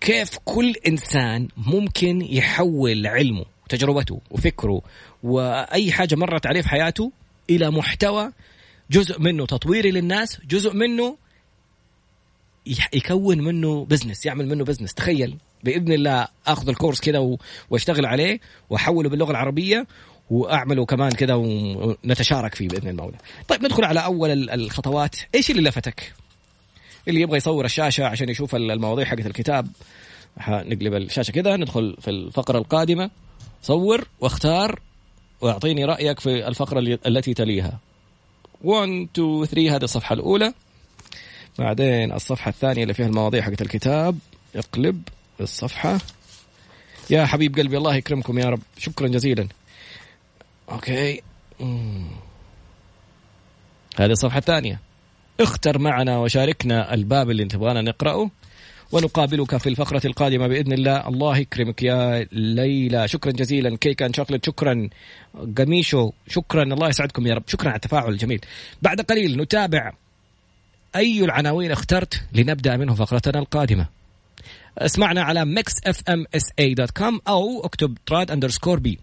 كيف 0.00 0.38
كل 0.44 0.74
إنسان 0.86 1.48
ممكن 1.56 2.22
يحول 2.22 3.06
علمه 3.06 3.44
وتجربته 3.64 4.20
وفكره 4.30 4.82
وأي 5.22 5.92
حاجة 5.92 6.14
مرت 6.14 6.46
عليه 6.46 6.60
في 6.60 6.68
حياته 6.68 7.12
إلى 7.50 7.70
محتوى 7.70 8.32
جزء 8.90 9.20
منه 9.20 9.46
تطويري 9.46 9.90
للناس 9.90 10.38
جزء 10.48 10.72
منه 10.74 11.16
يكون 12.92 13.38
منه 13.38 13.84
business 13.84 14.26
يعمل 14.26 14.48
منه 14.48 14.64
business 14.64 14.94
تخيل 14.94 15.36
بإذن 15.64 15.92
الله 15.92 16.28
آخذ 16.46 16.68
ال 16.68 16.73
course 16.73 17.00
كذا 17.00 17.36
وأشتغل 17.70 18.06
عليه 18.06 18.40
وأحوله 18.70 19.08
باللغة 19.08 19.30
العربية 19.30 19.86
وأعمله 20.30 20.84
كمان 20.84 21.10
كذا 21.10 21.34
ونتشارك 21.34 22.54
فيه 22.54 22.68
بإذن 22.68 22.88
المولى. 22.88 23.16
طيب 23.48 23.64
ندخل 23.64 23.84
على 23.84 24.04
أول 24.04 24.50
الخطوات، 24.50 25.16
إيش 25.34 25.50
اللي 25.50 25.62
لفتك؟ 25.62 26.12
اللي 27.08 27.20
يبغى 27.20 27.36
يصور 27.36 27.64
الشاشة 27.64 28.06
عشان 28.06 28.28
يشوف 28.28 28.54
المواضيع 28.54 29.04
حقت 29.04 29.26
الكتاب 29.26 29.68
نقلب 30.48 30.94
الشاشة 30.94 31.32
كذا 31.32 31.56
ندخل 31.56 31.96
في 32.00 32.10
الفقرة 32.10 32.58
القادمة 32.58 33.10
صور 33.62 34.08
واختار 34.20 34.80
واعطيني 35.40 35.84
رأيك 35.84 36.20
في 36.20 36.48
الفقرة 36.48 36.98
التي 37.06 37.34
تليها. 37.34 37.78
1 38.64 39.08
2 39.14 39.44
3 39.44 39.76
هذه 39.76 39.84
الصفحة 39.84 40.14
الأولى. 40.14 40.54
بعدين 41.58 42.12
الصفحة 42.12 42.48
الثانية 42.48 42.82
اللي 42.82 42.94
فيها 42.94 43.06
المواضيع 43.06 43.42
حقت 43.42 43.62
الكتاب. 43.62 44.18
اقلب 44.56 45.02
الصفحة. 45.40 45.98
يا 47.10 47.26
حبيب 47.26 47.58
قلبي 47.58 47.76
الله 47.76 47.94
يكرمكم 47.94 48.38
يا 48.38 48.44
رب. 48.44 48.60
شكرا 48.78 49.08
جزيلا. 49.08 49.48
أوكي. 50.70 51.22
هذه 53.96 54.10
الصفحة 54.10 54.38
الثانية. 54.38 54.80
اختر 55.40 55.78
معنا 55.78 56.18
وشاركنا 56.18 56.94
الباب 56.94 57.30
اللي 57.30 57.44
تبغانا 57.44 57.82
نقرأه. 57.82 58.30
ونقابلك 58.92 59.56
في 59.56 59.68
الفقرة 59.68 60.02
القادمة 60.04 60.46
بإذن 60.46 60.72
الله. 60.72 61.08
الله 61.08 61.38
يكرمك 61.38 61.82
يا 61.82 62.26
ليلى. 62.32 63.08
شكرا 63.08 63.32
جزيلا. 63.32 63.76
Cake 63.76 64.02
and 64.02 64.16
Chocolate 64.16 64.46
شكرا. 64.46 64.88
قميشو 65.58 66.12
شكرا. 66.28 66.62
الله 66.62 66.88
يسعدكم 66.88 67.26
يا 67.26 67.34
رب. 67.34 67.42
شكرا 67.46 67.68
على 67.68 67.76
التفاعل 67.76 68.12
الجميل. 68.12 68.40
بعد 68.82 69.00
قليل 69.00 69.36
نتابع 69.36 69.92
أي 70.96 71.24
العناوين 71.24 71.70
اخترت 71.70 72.22
لنبدأ 72.32 72.76
منه 72.76 72.94
فقرتنا 72.94 73.38
القادمة. 73.38 73.86
اسمعنا 74.78 75.22
على 75.22 75.44
Mix 75.44 75.72
FM 75.86 76.24
SA 76.34 76.50
dot 76.58 76.90
com 76.90 77.20
أو 77.28 77.64
اكتب 77.64 77.98
Trad 78.06 78.30
underscore 78.30 78.78
B 78.78 78.98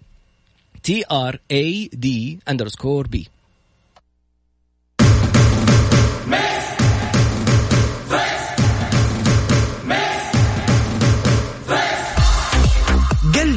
T 0.84 1.04
R 1.12 1.40
A 1.52 1.90
D 1.94 2.40
underscore 2.50 3.08
B 3.08 3.28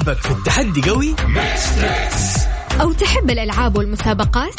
قلبك 0.00 0.21
في 0.23 0.30
التحدي 0.30 0.90
قوي؟ 0.90 1.14
أو 2.80 2.92
تحب 2.92 3.30
الألعاب 3.30 3.78
والمسابقات؟ 3.78 4.54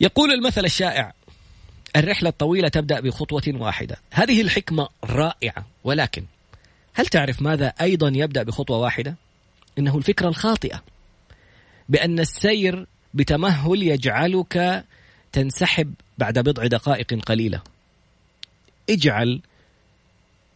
يقول 0.00 0.32
المثل 0.32 0.64
الشائع 0.64 1.12
الرحلة 1.96 2.28
الطويلة 2.28 2.68
تبدأ 2.68 3.00
بخطوة 3.00 3.42
واحدة. 3.48 3.96
هذه 4.10 4.40
الحكمة 4.40 4.88
رائعة 5.04 5.66
ولكن 5.84 6.24
هل 6.98 7.06
تعرف 7.06 7.42
ماذا 7.42 7.72
أيضا 7.80 8.12
يبدأ 8.14 8.42
بخطوة 8.42 8.78
واحدة؟ 8.78 9.14
إنه 9.78 9.98
الفكرة 9.98 10.28
الخاطئة 10.28 10.82
بأن 11.88 12.20
السير 12.20 12.86
بتمهل 13.14 13.82
يجعلك 13.82 14.84
تنسحب 15.32 15.94
بعد 16.18 16.38
بضع 16.38 16.66
دقائق 16.66 17.14
قليلة. 17.14 17.60
اجعل 18.90 19.40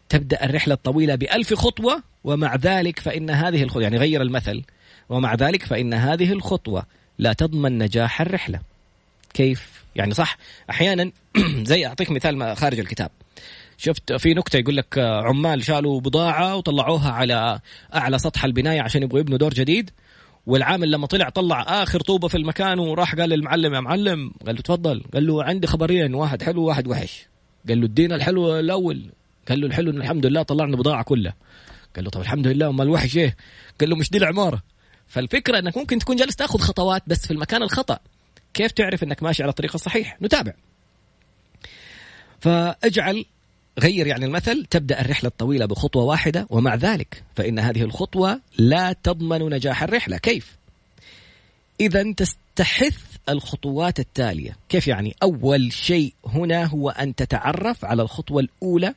تبدأ 0.08 0.44
الرحلة 0.44 0.75
الطويلة 0.75 1.14
بألف 1.14 1.54
خطوة 1.54 2.02
ومع 2.25 2.56
ذلك 2.56 3.00
فإن 3.00 3.30
هذه 3.30 3.62
الخطوة 3.62 3.82
يعني 3.82 3.96
غير 3.96 4.22
المثل 4.22 4.62
ومع 5.08 5.34
ذلك 5.34 5.62
فإن 5.62 5.94
هذه 5.94 6.32
الخطوة 6.32 6.87
لا 7.18 7.32
تضمن 7.32 7.78
نجاح 7.78 8.20
الرحلة. 8.20 8.61
كيف؟ 9.34 9.84
يعني 9.96 10.14
صح 10.14 10.37
أحيانا 10.70 11.11
زي 11.70 11.87
أعطيك 11.87 12.11
مثال 12.11 12.56
خارج 12.56 12.80
الكتاب. 12.80 13.11
شفت 13.79 14.12
في 14.12 14.35
نكتة 14.35 14.57
يقول 14.59 14.76
لك 14.76 14.99
عمال 14.99 15.64
شالوا 15.64 16.00
بضاعة 16.00 16.57
وطلعوها 16.57 17.11
على 17.11 17.61
أعلى 17.95 18.19
سطح 18.19 18.45
البناية 18.45 18.81
عشان 18.83 19.02
يبغوا 19.02 19.21
يبنوا 19.21 19.38
دور 19.38 19.55
جديد. 19.55 19.91
والعامل 20.47 20.91
لما 20.91 21.07
طلع 21.07 21.29
طلع 21.29 21.83
آخر 21.83 22.00
طوبة 22.00 22.29
في 22.29 22.37
المكان 22.37 22.79
وراح 22.79 23.14
قال 23.14 23.29
للمعلم 23.29 23.75
يا 23.75 23.81
معلم 23.81 24.33
قال 24.47 24.55
له 24.55 24.62
تفضل 24.62 25.02
قال 25.14 25.26
له 25.26 25.45
عندي 25.45 25.67
خبرين 25.67 26.14
واحد 26.14 26.43
حلو 26.43 26.62
وواحد 26.62 26.88
وحش 26.88 27.26
قال 27.69 27.81
له 27.81 27.87
ادينا 27.87 28.14
الحلو 28.14 28.59
الأول 28.59 29.11
قال 29.49 29.61
له 29.61 29.67
الحلو 29.67 29.91
إن 29.91 29.97
الحمد 29.97 30.26
لله 30.26 30.43
طلعنا 30.43 30.76
بضاعة 30.76 31.02
كلها 31.02 31.35
قال 31.97 32.05
له 32.05 32.11
طب 32.11 32.21
الحمد 32.21 32.47
لله 32.47 32.69
أمال 32.69 32.87
الوحش 32.87 33.17
إيه؟ 33.17 33.37
قال 33.81 33.91
له 33.91 33.97
مش 33.97 34.11
دي 34.11 34.19
العمارة 34.19 34.62
فالفكرة 35.07 35.59
إنك 35.59 35.76
ممكن 35.76 35.99
تكون 35.99 36.17
جالس 36.17 36.37
تاخذ 36.37 36.59
خطوات 36.59 37.02
بس 37.07 37.26
في 37.26 37.31
المكان 37.31 37.62
الخطأ. 37.62 37.99
كيف 38.55 38.73
تعرف 38.73 39.02
إنك 39.02 39.23
ماشي 39.23 39.43
على 39.43 39.50
الطريق 39.50 39.71
الصحيح؟ 39.75 40.23
نتابع. 40.23 40.52
فاجعل 42.41 43.25
غير 43.79 44.07
يعني 44.07 44.25
المثل 44.25 44.67
تبدأ 44.71 45.00
الرحلة 45.00 45.29
الطويلة 45.29 45.67
بخطوة 45.67 46.05
واحدة 46.05 46.47
ومع 46.50 46.75
ذلك 46.75 47.23
فإن 47.37 47.59
هذه 47.59 47.83
الخطوة 47.83 48.41
لا 48.59 48.93
تضمن 48.93 49.55
نجاح 49.55 49.83
الرحلة. 49.83 50.19
كيف؟ 50.19 50.57
إذا 51.81 52.12
تستحث 52.12 52.99
الخطوات 53.29 54.00
التالية. 54.00 54.57
كيف 54.68 54.88
يعني؟ 54.88 55.16
أول 55.23 55.73
شيء 55.73 56.14
هنا 56.27 56.64
هو 56.64 56.90
أن 56.90 57.14
تتعرف 57.14 57.85
على 57.85 58.03
الخطوة 58.03 58.40
الأولى 58.40 58.94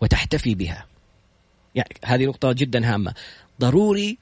وتحتفي 0.00 0.54
بها. 0.54 0.86
يعني 1.74 1.94
هذه 2.04 2.26
نقطة 2.26 2.52
جدا 2.52 2.94
هامة. 2.94 3.14
ضروري 3.60 4.18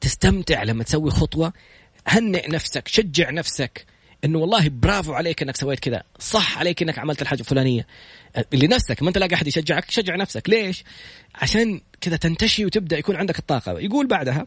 تستمتع 0.00 0.62
لما 0.62 0.84
تسوي 0.84 1.10
خطوة. 1.10 1.52
هنئ 2.06 2.50
نفسك 2.50 2.88
شجع 2.88 3.30
نفسك. 3.30 3.86
إنه 4.24 4.38
والله 4.38 4.68
برافو 4.68 5.12
عليك 5.12 5.42
إنك 5.42 5.56
سويت 5.56 5.80
كذا. 5.80 6.02
صح 6.18 6.58
عليك 6.58 6.82
إنك 6.82 6.98
عملت 6.98 7.22
الحاجة 7.22 7.40
الفلانية. 7.40 7.86
لنفسك 8.52 9.02
ما 9.02 9.08
أنت 9.08 9.18
لاقي 9.18 9.34
أحد 9.34 9.46
يشجعك 9.46 9.90
شجع 9.90 10.16
نفسك. 10.16 10.48
ليش؟ 10.48 10.84
عشان 11.34 11.80
كذا 12.00 12.16
تنتشي 12.16 12.64
وتبدأ 12.64 12.98
يكون 12.98 13.16
عندك 13.16 13.38
الطاقة. 13.38 13.80
يقول 13.80 14.06
بعدها 14.06 14.46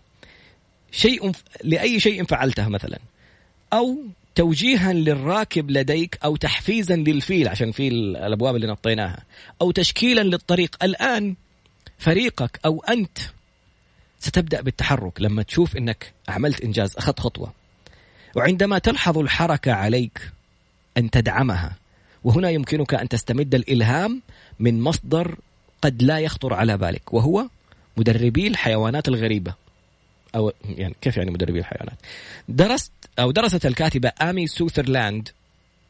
شيء 0.92 1.32
لأي 1.64 2.00
شيء 2.00 2.24
فعلته 2.24 2.68
مثلا. 2.68 3.00
أو 3.74 3.98
توجيها 4.36 4.94
للراكب 4.94 5.72
لديك 5.72 6.20
أو 6.24 6.36
تحفيزا 6.36 6.96
للفيل 6.96 7.48
عشان 7.48 7.72
في 7.72 7.88
الأبواب 7.88 8.56
اللي 8.56 8.68
نطيناها. 8.68 9.24
أو 9.62 9.72
تشكيلا 9.72 10.22
للطريق. 10.22 10.84
الآن 10.84 11.36
فريقك 11.98 12.60
أو 12.66 12.84
أنت 12.90 13.18
ستبدأ 14.20 14.62
بالتحرك 14.62 15.22
لما 15.22 15.44
تشوف 15.44 15.78
إنك 15.78 16.14
عملت 16.28 16.62
إنجاز 16.62 16.98
أخذت 16.98 17.20
خطوة. 17.20 17.63
وعندما 18.36 18.78
تلحظ 18.78 19.18
الحركة 19.18 19.74
عليك 19.74 20.32
أن 20.98 21.10
تدعمها 21.10 21.76
وهنا 22.24 22.50
يمكنك 22.50 22.94
أن 22.94 23.10
تستمد 23.10 23.56
الإلهام 23.56 24.22
من 24.60 24.82
مصدر 24.82 25.36
قد 25.82 26.04
لا 26.04 26.20
يخطر 26.20 26.54
على 26.54 26.78
بالك 26.78 27.14
وهو 27.14 27.48
مدربي 27.98 28.48
الحيوانات 28.48 29.08
الغريبة. 29.08 29.54
أو 30.36 30.54
يعني 30.66 30.96
كيف 31.02 31.18
يعني 31.18 31.32
مدربي 31.32 31.60
الحيوانات؟ 31.60 31.98
درست 32.50 32.92
أو 33.20 33.32
درست 33.32 33.66
الكاتبة 33.66 34.12
آمي 34.22 34.48
سوثرلاند. 34.48 35.30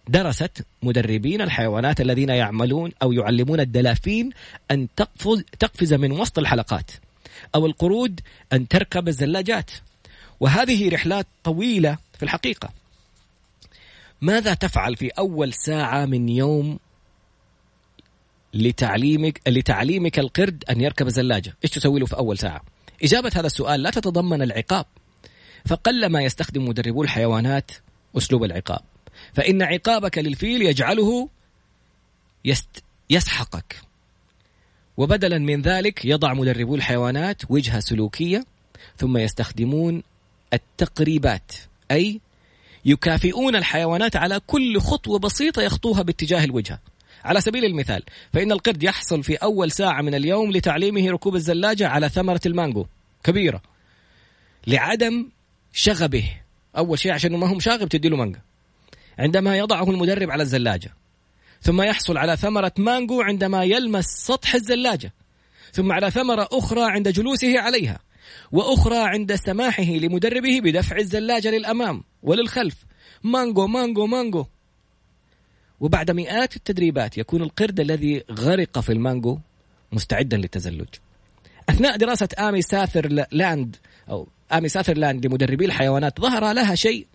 درست 0.08 0.66
مدربين 0.84 1.42
الحيوانات 1.42 2.02
الذين 2.02 2.30
يعملون 2.30 2.92
أو 3.02 3.12
يعلمون 3.12 3.60
الدلافين 3.60 4.30
أن 4.72 4.88
تقفز 4.96 5.44
تقفز 5.60 5.94
من 5.94 6.12
وسط 6.12 6.40
الحلقات 6.40 6.92
أو 7.56 7.66
القرود 7.66 8.20
أن 8.54 8.68
تركب 8.68 9.08
الزلاجات. 9.08 9.72
وهذه 10.40 10.90
رحلات 10.90 11.28
طويلة 11.44 11.98
في 12.24 12.28
الحقيقة. 12.28 12.70
ماذا 14.22 14.54
تفعل 14.54 14.96
في 14.96 15.10
أول 15.10 15.54
ساعة 15.54 16.06
من 16.06 16.30
يوم 16.30 16.80
لتعليمك 18.54 19.42
لتعليمك 19.48 20.20
القرد 20.20 20.64
أن 20.70 20.82
يركب 20.82 21.10
زلاجه 21.10 21.56
إيش 21.64 21.72
تسوي 21.72 22.00
له 22.00 22.06
في 22.06 22.18
أول 22.18 22.38
ساعة؟ 22.38 22.62
إجابة 23.04 23.32
هذا 23.36 23.46
السؤال 23.46 23.84
لا 23.84 23.90
تتضمن 23.90 24.42
العقاب. 24.42 24.86
فقل 25.66 26.06
ما 26.06 26.22
يستخدم 26.22 26.68
مدربو 26.68 27.04
الحيوانات 27.04 27.72
أسلوب 28.18 28.44
العقاب. 28.44 28.82
فإن 29.34 29.62
عقابك 29.62 30.18
للفيل 30.18 30.62
يجعله 30.62 31.30
يست 32.46 32.84
يسحقك. 33.10 33.82
وبدلا 34.98 35.38
من 35.38 35.62
ذلك 35.62 36.06
يضع 36.06 36.34
مدربو 36.34 36.76
الحيوانات 36.76 37.42
وجهة 37.50 37.80
سلوكية 37.80 38.46
ثم 38.98 39.18
يستخدمون 39.18 40.04
التقريبات. 40.54 41.52
أي 41.92 42.22
يكافئون 42.86 43.56
الحيوانات 43.56 44.16
على 44.16 44.40
كل 44.48 44.80
خطوة 44.80 45.20
بسيطة 45.20 45.62
يخطوها 45.62 46.02
باتجاه 46.02 46.44
الوجهه 46.44 46.80
على 47.26 47.42
سبيل 47.42 47.66
المثال 47.66 48.04
فإن 48.34 48.52
القرد 48.52 48.84
يحصل 48.84 49.24
في 49.24 49.36
أول 49.36 49.72
ساعة 49.72 50.02
من 50.02 50.16
اليوم 50.16 50.52
لتعليمه 50.52 51.12
ركوب 51.12 51.36
الزلاجة 51.36 51.88
على 51.88 52.10
ثمرة 52.10 52.42
المانجو. 52.46 52.86
كبيرة. 53.24 53.62
لعدم 54.68 55.30
شغبه. 55.74 56.30
أول 56.78 57.00
شيء 57.00 57.12
عشان 57.12 57.36
ما 57.36 57.48
هم 57.48 57.60
شاغب 57.60 57.90
تدي 57.90 58.10
له 58.10 58.18
مانجا. 58.18 58.40
عندما 59.20 59.58
يضعه 59.58 59.90
المدرب 59.90 60.32
على 60.32 60.44
الزلاجة. 60.44 60.94
ثم 61.62 61.82
يحصل 61.82 62.18
على 62.18 62.38
ثمرة 62.38 62.74
مانجو 62.78 63.22
عندما 63.22 63.64
يلمس 63.64 64.06
سطح 64.06 64.56
الزلاجة. 64.56 65.14
ثم 65.72 65.92
على 65.92 66.12
ثمرة 66.12 66.50
أخرى 66.52 66.92
عند 66.92 67.10
جلوسه 67.10 67.60
عليها. 67.60 68.00
وأخرى 68.54 68.98
عند 68.98 69.36
سماحه 69.36 69.84
لمدربه 69.84 70.62
بدفع 70.64 70.98
الزلاجة 70.98 71.50
للأمام 71.52 72.04
وللخلف. 72.24 72.76
مانجو 73.24 73.68
مانجو 73.68 74.06
مانجو. 74.06 74.46
وبعد 75.80 76.12
مئات 76.12 76.56
التدريبات 76.56 77.18
يكون 77.18 77.42
القرد 77.42 77.80
الذي 77.80 78.24
غرق 78.32 78.80
في 78.80 78.92
المانجو 78.94 79.40
مستعدا 79.92 80.38
للتزلج. 80.38 80.88
أثناء 81.70 81.98
دراسة 81.98 82.30
آمي 82.40 82.62
ساثر 82.62 83.28
لاند 83.32 83.76
أو 84.10 84.28
آمي 84.54 84.70
ساثر 84.70 84.98
لاند 84.98 85.26
لمدربي 85.26 85.66
الحيوانات 85.66 86.22
ظهر 86.22 86.54
لها 86.54 86.76
شيء. 86.76 87.08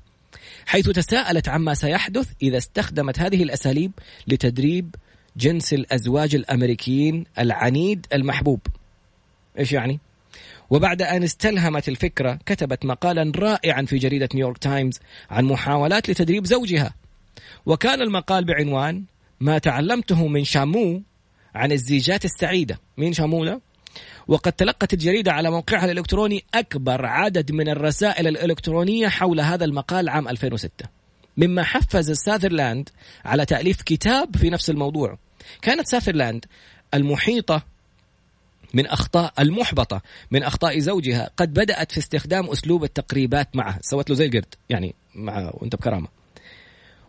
حيث 0.66 0.90
تساءلت 0.90 1.48
عما 1.48 1.74
سيحدث 1.74 2.28
إذا 2.42 2.58
استخدمت 2.58 3.18
هذه 3.18 3.42
الأساليب 3.42 3.92
لتدريب 4.26 4.94
جنس 5.36 5.72
الأزواج 5.72 6.34
الأمريكيين 6.34 7.24
العنيد 7.38 8.06
المحبوب. 8.12 8.60
إيش 9.58 9.72
يعني؟ 9.72 10.00
وبعد 10.70 11.02
أن 11.02 11.22
استلهمت 11.22 11.88
الفكرة 11.88 12.38
كتبت 12.46 12.84
مقالا 12.84 13.32
رائعا 13.36 13.82
في 13.82 13.98
جريدة 13.98 14.28
نيويورك 14.34 14.58
تايمز 14.58 15.00
عن 15.30 15.44
محاولات 15.44 16.10
لتدريب 16.10 16.46
زوجها. 16.46 16.94
وكان 17.66 18.02
المقال 18.02 18.44
بعنوان 18.44 19.04
ما 19.40 19.58
تعلمته 19.58 20.26
من 20.26 20.44
شامو 20.44 21.02
عن 21.54 21.72
الزيجات 21.72 22.24
السعيدة 22.24 22.78
مين 22.98 23.12
شامو 23.12 23.44
ده؟ 23.44 23.60
وقد 24.28 24.52
تلقت 24.52 24.94
الجريدة 24.94 25.32
على 25.32 25.50
موقعها 25.50 25.84
الإلكتروني 25.84 26.44
أكبر 26.54 27.06
عدد 27.06 27.52
من 27.52 27.68
الرسائل 27.68 28.26
الإلكترونية 28.26 29.08
حول 29.08 29.40
هذا 29.40 29.64
المقال 29.64 30.08
عام 30.08 30.28
2006 30.28 30.70
مما 31.36 31.62
حفز 31.62 32.10
ساذرلاند 32.10 32.88
على 33.24 33.46
تأليف 33.46 33.82
كتاب 33.82 34.36
في 34.36 34.50
نفس 34.50 34.70
الموضوع. 34.70 35.18
كانت 35.62 35.88
ساذرلاند 35.88 36.44
المحيطة 36.94 37.62
من 38.74 38.86
أخطاء 38.86 39.32
المحبطة 39.38 40.02
من 40.30 40.42
أخطاء 40.42 40.78
زوجها. 40.78 41.30
قد 41.36 41.54
بدأت 41.54 41.92
في 41.92 41.98
استخدام 41.98 42.50
أسلوب 42.50 42.84
التقريبات 42.84 43.56
معه 43.56 43.78
سوت 43.82 44.10
له 44.10 44.16
زي 44.16 44.26
القرد 44.26 44.54
يعني 44.70 44.94
مع 45.14 45.50
وأنت 45.54 45.76
بكرامة. 45.76 46.08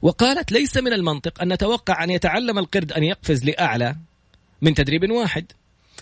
وقالت 0.02 0.52
ليس 0.52 0.78
من 0.78 0.94
المنطق 0.94 1.42
أن 1.42 1.54
نتوقع 1.54 2.04
أن 2.04 2.10
يتعلم 2.10 2.60
القرد 2.60 2.92
أن 2.92 3.04
يقفز 3.04 3.46
لأعلى 3.46 3.96
من 4.62 4.74
تدريب 4.74 5.12
واحد. 5.12 5.46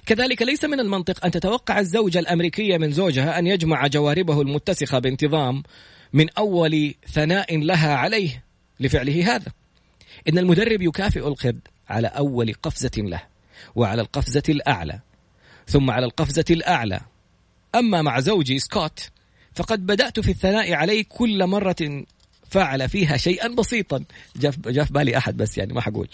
كذلك 0.05 0.41
ليس 0.41 0.65
من 0.65 0.79
المنطق 0.79 1.25
أن 1.25 1.31
تتوقع 1.31 1.79
الزوجة 1.79 2.19
الأمريكية 2.19 2.77
من 2.77 2.91
زوجها 2.91 3.39
أن 3.39 3.47
يجمع 3.47 3.87
جواربه 3.87 4.41
المتسخة 4.41 4.99
بانتظام 4.99 5.63
من 6.13 6.29
أول 6.29 6.93
ثناء 7.13 7.57
لها 7.57 7.95
عليه 7.95 8.43
لفعله 8.79 9.35
هذا. 9.35 9.51
إن 10.29 10.37
المدرب 10.37 10.81
يكافئ 10.81 11.27
القرد 11.27 11.59
على 11.89 12.07
أول 12.07 12.53
قفزة 12.53 12.91
له 12.97 13.21
وعلى 13.75 14.01
القفزة 14.01 14.43
الأعلى. 14.49 14.99
ثم 15.67 15.91
على 15.91 16.05
القفزة 16.05 16.45
الأعلى. 16.49 16.99
أما 17.75 18.01
مع 18.01 18.19
زوجي 18.19 18.59
سكوت 18.59 19.09
فقد 19.55 19.85
بدأت 19.85 20.19
في 20.19 20.31
الثناء 20.31 20.73
عليه 20.73 21.03
كل 21.09 21.47
مرة 21.47 22.03
فعل 22.49 22.89
فيها 22.89 23.17
شيئا 23.17 23.47
بسيطا. 23.47 24.03
جاء 24.35 24.83
في 24.85 24.93
بالي 24.93 25.17
أحد 25.17 25.37
بس 25.37 25.57
يعني 25.57 25.73
ما 25.73 25.81
حقول. 25.81 26.07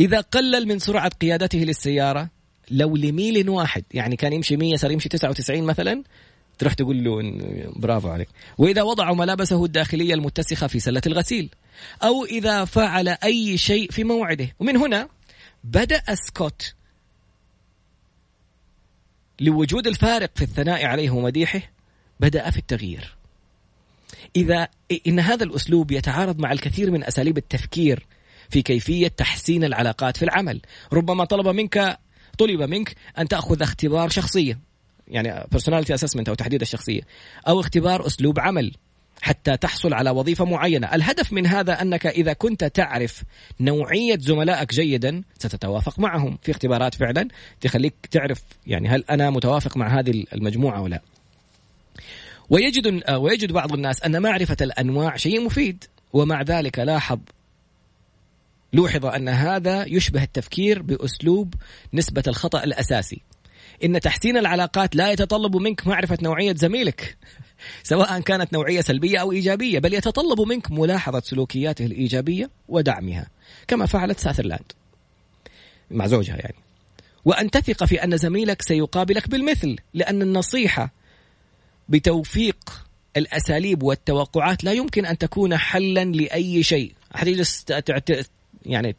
إذا 0.00 0.20
قلل 0.20 0.68
من 0.68 0.78
سرعة 0.78 1.08
قيادته 1.08 1.58
للسيارة 1.58 2.28
لو 2.70 2.96
لميل 2.96 3.48
واحد 3.48 3.84
يعني 3.94 4.16
كان 4.16 4.32
يمشي 4.32 4.56
100 4.56 4.76
صار 4.76 4.90
يمشي 4.90 5.08
99 5.08 5.62
مثلا 5.62 6.02
تروح 6.58 6.74
تقول 6.74 7.04
له 7.04 7.22
برافو 7.76 8.08
عليك. 8.08 8.28
وإذا 8.58 8.82
وضعوا 8.82 9.16
ملابسه 9.16 9.64
الداخلية 9.64 10.14
المتسخة 10.14 10.66
في 10.66 10.80
سلة 10.80 11.02
الغسيل 11.06 11.50
أو 12.02 12.24
إذا 12.24 12.64
فعل 12.64 13.08
أي 13.08 13.58
شيء 13.58 13.90
في 13.90 14.04
موعده. 14.04 14.48
ومن 14.60 14.76
هنا 14.76 15.08
بدأ 15.64 16.02
سكوت. 16.14 16.74
لوجود 19.44 19.86
الفارق 19.86 20.30
في 20.34 20.42
الثناء 20.42 20.86
عليه 20.86 21.10
ومديحه 21.10 21.60
بدأ 22.20 22.50
في 22.50 22.58
التغيير. 22.58 23.16
إذا 24.36 24.68
إن 25.06 25.20
هذا 25.20 25.44
الأسلوب 25.44 25.92
يتعارض 25.92 26.38
مع 26.38 26.52
الكثير 26.52 26.90
من 26.90 27.04
أساليب 27.04 27.38
التفكير 27.38 28.06
في 28.50 28.62
كيفية 28.62 29.08
تحسين 29.08 29.64
العلاقات 29.64 30.16
في 30.16 30.24
العمل. 30.24 30.60
ربما 30.92 31.24
طلب 31.24 31.48
منك 31.48 31.98
طلب 32.38 32.62
منك 32.62 32.94
أن 33.18 33.28
تأخذ 33.28 33.62
اختبار 33.62 34.08
شخصية 34.08 34.58
يعني 35.08 35.40
personality 35.40 35.98
assessment 35.98 36.28
أو 36.28 36.34
تحديد 36.34 36.60
الشخصية 36.60 37.00
أو 37.48 37.60
اختبار 37.60 38.06
أسلوب 38.06 38.40
عمل. 38.40 38.72
حتى 39.24 39.56
تحصل 39.56 39.94
على 39.94 40.10
وظيفة 40.10 40.44
معينة. 40.44 40.94
الهدف 40.94 41.32
من 41.32 41.46
هذا 41.46 41.82
أنك 41.82 42.06
إذا 42.06 42.32
كنت 42.32 42.64
تعرف 42.64 43.22
نوعية 43.60 44.18
زملائك 44.18 44.74
جيدا 44.74 45.22
ستتوافق 45.38 45.98
معهم. 45.98 46.38
في 46.42 46.50
اختبارات 46.50 46.94
فعلا 46.94 47.28
تخليك 47.60 47.94
تعرف 48.10 48.42
يعني 48.66 48.88
هل 48.88 49.04
أنا 49.10 49.30
متوافق 49.30 49.76
مع 49.76 49.98
هذه 49.98 50.24
المجموعة 50.32 50.82
ولا 50.82 51.02
ويجد 52.50 53.02
ويجد 53.10 53.52
بعض 53.52 53.72
الناس 53.72 54.02
أن 54.02 54.22
معرفة 54.22 54.56
الأنواع 54.60 55.16
شيء 55.16 55.44
مفيد 55.44 55.84
ومع 56.12 56.42
ذلك 56.42 56.78
لاحظ 56.78 57.18
لوحظ 58.72 59.06
أن 59.06 59.28
هذا 59.28 59.84
يشبه 59.88 60.22
التفكير 60.22 60.82
بأسلوب 60.82 61.54
نسبة 61.94 62.22
الخطأ 62.26 62.64
الأساسي. 62.64 63.20
إن 63.84 64.00
تحسين 64.00 64.36
العلاقات 64.36 64.96
لا 64.96 65.12
يتطلب 65.12 65.56
منك 65.56 65.86
معرفة 65.86 66.18
نوعية 66.22 66.54
زميلك 66.54 67.16
سواء 67.82 68.20
كانت 68.20 68.52
نوعية 68.52 68.80
سلبية 68.80 69.18
أو 69.18 69.32
إيجابية 69.32 69.78
بل 69.78 69.94
يتطلب 69.94 70.40
منك 70.40 70.70
ملاحظة 70.70 71.20
سلوكياته 71.20 71.86
الإيجابية 71.86 72.50
ودعمها 72.68 73.26
كما 73.68 73.86
فعلت 73.86 74.18
ساثرلاند 74.18 74.72
مع 75.90 76.06
زوجها 76.06 76.36
يعني. 76.36 76.54
وأن 77.24 77.50
تثق 77.50 77.84
في 77.84 78.04
أن 78.04 78.16
زميلك 78.16 78.62
سيقابلك 78.62 79.28
بالمثل 79.28 79.76
لأن 79.94 80.22
النصيحة 80.22 80.92
بتوفيق 81.88 82.84
الأساليب 83.16 83.82
والتوقعات 83.82 84.64
لا 84.64 84.72
يمكن 84.72 85.06
أن 85.06 85.18
تكون 85.18 85.56
حلا 85.56 86.04
لأي 86.04 86.62
شيء. 86.62 86.92
حتجلس 87.14 87.64
يعني 88.66 88.96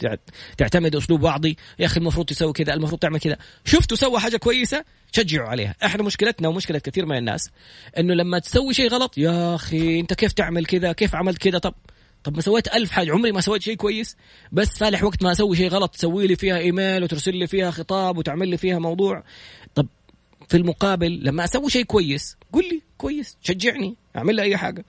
تعتمد 0.57 0.95
أسلوب 0.95 1.21
بعضي 1.21 1.57
يا 1.79 1.85
أخي 1.85 1.99
المفروض 1.99 2.25
تسوي 2.25 2.53
كذا 2.53 2.73
المفروض 2.73 2.99
تعمل 2.99 3.19
كذا. 3.19 3.37
شفتوا 3.65 3.97
سوى 3.97 4.19
حاجة 4.19 4.37
كويسة 4.37 4.85
شجعوا 5.11 5.49
عليها. 5.49 5.75
إحنا 5.85 6.03
مشكلتنا 6.03 6.47
ومشكلة 6.47 6.79
كثير 6.79 7.05
من 7.05 7.17
الناس 7.17 7.51
إنه 7.97 8.13
لما 8.13 8.39
تسوي 8.39 8.73
شيء 8.73 8.89
غلط 8.89 9.17
يا 9.17 9.55
أخي 9.55 9.99
أنت 9.99 10.13
كيف 10.13 10.31
تعمل 10.31 10.65
كذا؟ 10.65 10.91
كيف 10.91 11.15
عملت 11.15 11.37
كذا؟ 11.37 11.57
طب 11.57 11.73
طب 12.23 12.35
ما 12.35 12.41
سويت 12.41 12.67
ألف 12.67 12.91
حاجة. 12.91 13.11
عمري 13.11 13.31
ما 13.31 13.41
سويت 13.41 13.61
شيء 13.61 13.75
كويس. 13.75 14.17
بس 14.51 14.67
صالح 14.67 15.03
وقت 15.03 15.23
ما 15.23 15.31
أسوي 15.31 15.55
شيء 15.55 15.69
غلط 15.69 15.95
تسوي 15.95 16.27
لي 16.27 16.35
فيها 16.35 16.57
إيميل 16.57 17.03
وترسل 17.03 17.35
لي 17.35 17.47
فيها 17.47 17.71
خطاب 17.71 18.17
وتعمل 18.17 18.47
لي 18.47 18.57
فيها 18.57 18.79
موضوع. 18.79 19.23
طب 19.75 19.87
في 20.49 20.57
المقابل 20.57 21.19
لما 21.23 21.43
أسوي 21.43 21.69
شيء 21.69 21.83
كويس 21.83 22.37
قل 22.53 22.69
لي 22.69 22.81
كويس 22.97 23.37
شجعني 23.41 23.95
أعمل 24.15 24.35
لي 24.35 24.41
أي 24.41 24.57
حاجة. 24.57 24.85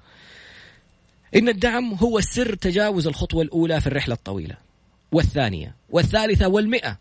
إن 1.36 1.48
الدعم 1.48 1.94
هو 1.94 2.20
سر 2.20 2.54
تجاوز 2.54 3.06
الخطوة 3.06 3.42
الأولى 3.42 3.80
في 3.80 3.86
الرحلة 3.86 4.14
الطويلة. 4.14 4.65
والثانية 5.12 5.76
والثالثة 5.90 6.48
والمئة. 6.48 6.98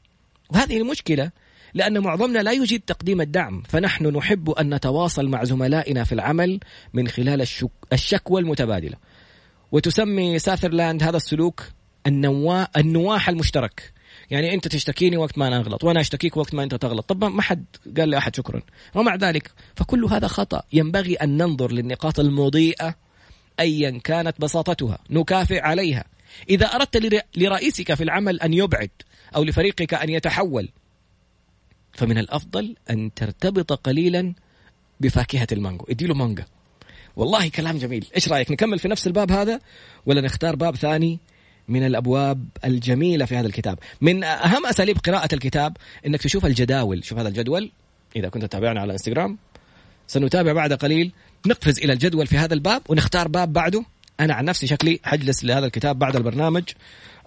وهذه 0.49 0.77
المشكلة 0.77 1.31
لأن 1.73 1.99
معظمنا 1.99 2.39
لا 2.39 2.51
يجيد 2.51 2.81
تقديم 2.81 3.21
الدعم 3.21 3.63
فنحن 3.67 4.07
نحب 4.07 4.49
أن 4.49 4.73
نتواصل 4.73 5.27
مع 5.27 5.43
زملائنا 5.43 6.03
في 6.03 6.11
العمل 6.11 6.59
من 6.93 7.07
خلال 7.07 7.41
الشك... 7.41 7.71
الشكوى 7.93 8.41
المتبادلة. 8.41 8.97
وتسمي 9.71 10.39
ساثرلاند 10.39 11.03
هذا 11.03 11.17
السلوك 11.17 11.63
النوا... 12.07 12.79
النواح 12.79 13.29
المشترك. 13.29 13.93
يعني 14.31 14.53
أنت 14.53 14.67
تشتكيني 14.67 15.17
وقت 15.17 15.37
ما 15.37 15.47
أنا 15.47 15.57
أغلط 15.57 15.83
وأنا 15.83 15.99
أشتكيك 15.99 16.37
وقت 16.37 16.53
ما 16.53 16.63
أنت 16.63 16.75
تغلط. 16.75 17.05
طب 17.05 17.23
ما 17.23 17.41
حد 17.41 17.65
قال 17.97 18.09
لي 18.09 18.17
أحد 18.17 18.35
شكرا. 18.35 18.61
ومع 18.95 19.15
ذلك 19.15 19.51
فكل 19.75 20.05
هذا 20.05 20.27
خطأ. 20.27 20.63
ينبغي 20.73 21.15
أن 21.15 21.37
ننظر 21.37 21.71
للنقاط 21.71 22.19
المضيئة 22.19 22.95
ايا 23.59 23.99
كانت 24.03 24.41
بساطتها 24.41 24.99
نكافئ 25.09 25.61
عليها. 25.61 26.03
إذا 26.49 26.65
أردت 26.65 27.23
لرئيسك 27.37 27.93
في 27.93 28.03
العمل 28.03 28.41
أن 28.41 28.53
يبعد 28.53 28.89
أو 29.35 29.43
لفريقك 29.43 29.93
أن 29.93 30.09
يتحول 30.09 30.69
فمن 31.93 32.17
الأفضل 32.17 32.75
أن 32.89 33.13
ترتبط 33.13 33.73
قليلا 33.73 34.33
بفاكهة 34.99 35.47
المانجو. 35.51 35.85
اديله 35.89 36.13
مانجا. 36.13 36.45
والله 37.15 37.47
كلام 37.47 37.77
جميل. 37.77 38.07
إيش 38.15 38.29
رأيك 38.29 38.51
نكمل 38.51 38.79
في 38.79 38.87
نفس 38.87 39.07
الباب 39.07 39.31
هذا 39.31 39.59
ولا 40.05 40.21
نختار 40.21 40.55
باب 40.55 40.75
ثاني 40.75 41.19
من 41.67 41.85
الأبواب 41.85 42.45
الجميلة 42.65 43.25
في 43.25 43.35
هذا 43.35 43.47
الكتاب؟ 43.47 43.79
من 44.01 44.23
أهم 44.23 44.65
أساليب 44.65 44.97
قراءة 44.97 45.33
الكتاب 45.33 45.77
إنك 46.05 46.21
تشوف 46.21 46.45
الجداول. 46.45 47.03
شوف 47.03 47.19
هذا 47.19 47.27
الجدول. 47.27 47.71
إذا 48.15 48.29
كنت 48.29 48.45
تتابعنا 48.45 48.81
على 48.81 48.93
إنستغرام 48.93 49.37
سنتابع 50.07 50.53
بعد 50.53 50.73
قليل. 50.73 51.11
نقفز 51.47 51.79
إلى 51.79 51.93
الجدول 51.93 52.27
في 52.27 52.37
هذا 52.37 52.53
الباب 52.53 52.81
ونختار 52.89 53.27
باب 53.27 53.53
بعده. 53.53 53.85
أنا 54.19 54.33
عن 54.33 54.45
نفسي 54.45 54.67
شكلي 54.67 54.99
حجلس 55.03 55.45
لهذا 55.45 55.65
الكتاب 55.65 55.99
بعد 55.99 56.15
البرنامج 56.15 56.63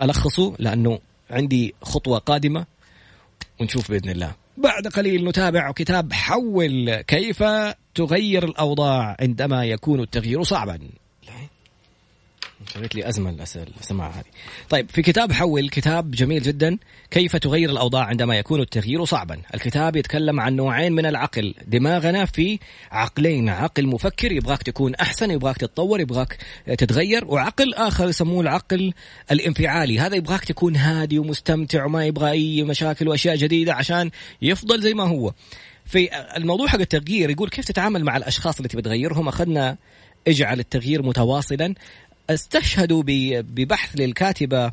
ألخصه 0.03 0.55
لأنه 0.59 0.99
عندي 1.31 1.75
خطوة 1.83 2.19
قادمة 2.19 2.67
ونشوف 3.61 3.91
بإذن 3.91 4.11
الله. 4.11 4.35
بعد 4.57 4.87
قليل 4.87 5.29
نتابع 5.29 5.73
كتاب 5.73 6.13
حول 6.13 7.01
كيف 7.01 7.45
تغير 7.95 8.45
الأوضاع 8.45 9.17
عندما 9.21 9.65
يكون 9.65 10.01
التغيير 10.01 10.43
صعبا. 10.43 10.79
سويت 12.75 12.95
لي 12.95 13.09
أزمة 13.09 13.31
السماعه 13.81 14.11
هذه. 14.11 14.25
طيب 14.69 14.91
في 14.91 15.03
كتاب 15.03 15.33
حول 15.33 15.69
كتاب 15.69 16.11
جميل 16.11 16.43
جدا 16.43 16.79
كيف 17.11 17.37
تغير 17.37 17.71
الأوضاع 17.71 18.05
عندما 18.05 18.39
يكون 18.39 18.61
التغيير 18.61 19.05
صعبا. 19.05 19.41
الكتاب 19.55 19.97
يتكلم 19.97 20.41
عن 20.41 20.57
نوعين 20.57 20.93
من 20.93 21.07
العقل، 21.07 21.55
دماغنا 21.67 22.25
في 22.25 22.59
عقلين، 22.91 23.49
عقل 23.49 23.87
مفكر 23.87 24.33
يبغاك 24.33 24.63
تكون 24.63 24.95
أحسن، 24.95 25.31
يبغاك 25.31 25.57
تتطور، 25.57 26.01
يبغاك 26.01 26.39
تتغير، 26.67 27.25
وعقل 27.25 27.75
آخر 27.75 28.09
يسموه 28.09 28.41
العقل 28.41 28.93
الانفعالي، 29.31 30.01
هذا 30.01 30.17
يبغاك 30.17 30.45
تكون 30.45 30.77
هادي 30.77 31.19
ومستمتع 31.19 31.85
وما 31.85 32.07
يبغى 32.07 32.31
أي 32.31 32.63
مشاكل 32.63 33.09
وأشياء 33.09 33.37
جديدة 33.37 33.75
عشان 33.75 34.11
يفضل 34.43 34.81
زي 34.81 34.95
ما 34.95 35.05
هو. 35.05 35.33
في 35.87 36.09
الموضوع 36.37 36.67
حق 36.67 36.81
التغيير 36.81 37.31
يقول 37.31 37.49
كيف 37.49 37.65
تتعامل 37.65 38.05
مع 38.05 38.17
الأشخاص 38.17 38.57
اللي 38.57 38.69
تبي 38.69 38.83
تغيرهم، 38.83 39.29
أخذنا 39.29 39.77
اجعل 40.29 40.61
التغيير 40.61 41.03
متواصلا 41.03 41.75
استشهدوا 42.31 43.03
ببحث 43.07 43.97
للكاتبة 43.97 44.65
آه، 44.65 44.73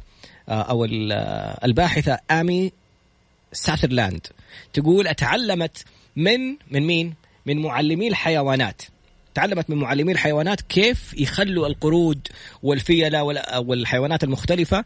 أو 0.49 0.85
آه، 0.85 1.65
الباحثة 1.65 2.19
آمي 2.31 2.71
ساثرلاند. 3.53 4.27
تقول 4.73 5.07
أتعلمت 5.07 5.85
من 6.15 6.39
من 6.71 6.87
مين؟ 6.87 7.13
من 7.45 7.61
معلمي 7.61 8.07
الحيوانات. 8.07 8.81
تعلمت 9.33 9.69
من 9.69 9.77
معلمي 9.77 10.11
الحيوانات 10.11 10.61
كيف 10.61 11.13
يخلوا 11.13 11.67
القرود 11.67 12.27
والفيلة 12.63 13.23
والحيوانات 13.59 14.23
المختلفة 14.23 14.85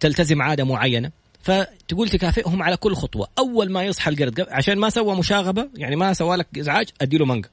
تلتزم 0.00 0.42
عادة 0.42 0.64
معينة. 0.64 1.10
فتقول 1.42 2.08
تكافئهم 2.08 2.62
على 2.62 2.76
كل 2.76 2.94
خطوة. 2.94 3.28
أول 3.38 3.70
ما 3.70 3.84
يصحى 3.84 4.10
القرد 4.10 4.46
عشان 4.50 4.78
ما 4.78 4.90
سوى 4.90 5.16
مشاغبة 5.16 5.68
يعني 5.74 5.96
ما 5.96 6.12
سوى 6.12 6.36
لك 6.36 6.46
إزعاج 6.58 6.88
ادي 7.00 7.18
له 7.18 7.24
مانجا. 7.24 7.48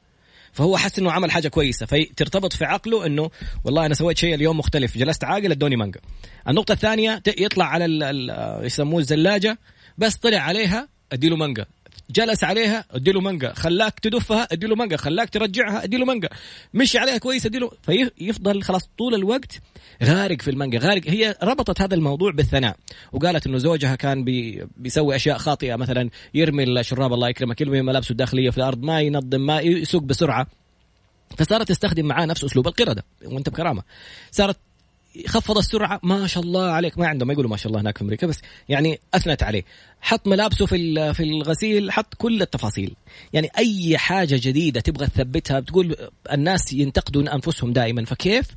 فهو 0.56 0.78
حس 0.78 1.00
إنه 1.00 1.12
عمل 1.12 1.32
حاجة 1.32 1.48
كويسة 1.48 1.86
فترتبط 1.86 2.54
في 2.54 2.65
عقله 2.65 3.06
إنه 3.06 3.30
والله 3.63 3.86
أنا 3.86 3.94
سويت 3.94 4.18
شيء 4.18 4.36
اليوم 4.36 4.58
مختلف 4.58 4.98
جلست 4.98 5.24
عاقل 5.24 5.52
ادوني 5.52 5.76
مانجا. 5.76 6.00
النقطة 6.50 6.72
الثانية 6.72 7.22
يطلع 7.28 7.65
على 7.65 7.86
يسموه 8.63 9.00
الزلاجة 9.00 9.58
بس 9.98 10.15
طلع 10.15 10.39
عليها 10.39 10.88
ادي 11.12 11.30
له 11.30 11.36
مانجا. 11.36 11.65
جلس 12.10 12.44
عليها 12.44 12.86
اديله 12.91 13.22
مانجا 13.22 13.54
خلاك 13.54 14.00
تدفها 14.00 14.48
اديله 14.52 14.76
مانجا 14.76 14.98
خلاك 14.98 15.30
ترجعها 15.30 15.84
اديله 15.84 16.06
مانجا. 16.06 16.30
مشي 16.74 16.98
عليها 16.98 17.18
كويس 17.18 17.46
اديله. 17.46 17.72
فيفضل 17.84 18.63
خلاص 18.63 18.89
طول 18.98 19.15
الوقت 19.15 19.62
غارق 20.04 20.41
في 20.41 20.52
المانجا 20.52 20.80
غارق. 20.80 21.02
هي 21.08 21.36
ربطت 21.44 21.82
هذا 21.82 21.96
الموضوع 21.96 22.32
بالثناء 22.32 22.76
وقالت 23.12 23.48
إنه 23.48 23.58
زوجها 23.58 23.96
كان 23.96 24.24
بي 24.24 24.65
بيسوي 24.78 25.15
أشياء 25.15 25.38
خاطئة 25.38 25.76
مثلا 25.76 26.10
يرمي 26.34 26.63
الشراب 26.63 27.13
الله 27.13 27.30
يكرمك 27.30 27.62
يرمي 27.62 27.82
ملابسه 27.82 28.12
الداخلية 28.12 28.50
في 28.50 28.58
الأرض 28.58 28.84
ما 28.84 29.02
ينظم 29.02 29.41
ما 29.41 29.60
يسوق 29.60 30.04
بسرعة. 30.04 30.48
فصارت 31.38 31.70
تستخدم 31.70 32.06
معاه 32.06 32.26
نفس 32.26 32.44
أسلوب 32.44 32.68
القردة 32.68 33.04
وأنت 33.26 33.50
بكرامة. 33.50 33.84
صارت 34.32 34.58
خفض 35.28 35.58
السرعة. 35.58 35.99
ما 36.04 36.28
شاء 36.28 36.43
الله 36.43 36.63
عليك. 36.71 36.97
ما 36.97 37.08
عندهم 37.08 37.28
ما 37.28 37.34
يقولوا 37.34 37.51
ما 37.51 37.58
شاء 37.58 37.67
الله 37.67 37.82
هناك 37.82 37.97
في 37.97 38.04
أمريكا 38.04 38.28
بس 38.28 38.41
يعني 38.69 38.99
أثنت 39.13 39.43
عليه. 39.43 39.63
حط 40.01 40.28
ملابسه 40.28 40.65
في 40.65 41.13
في 41.13 41.23
الغسيل 41.23 41.91
حط 41.91 42.13
كل 42.17 42.41
التفاصيل. 42.41 42.95
يعني 43.34 43.49
أي 43.58 43.97
حاجة 43.97 44.39
جديدة 44.41 44.82
تبغى 44.82 45.08
تثبتها 45.08 45.60
بتقول 45.60 45.95
الناس 46.32 46.73
ينتقدون 46.73 47.28
أنفسهم 47.30 47.73
دائما. 47.73 48.06
فكيف 48.06 48.47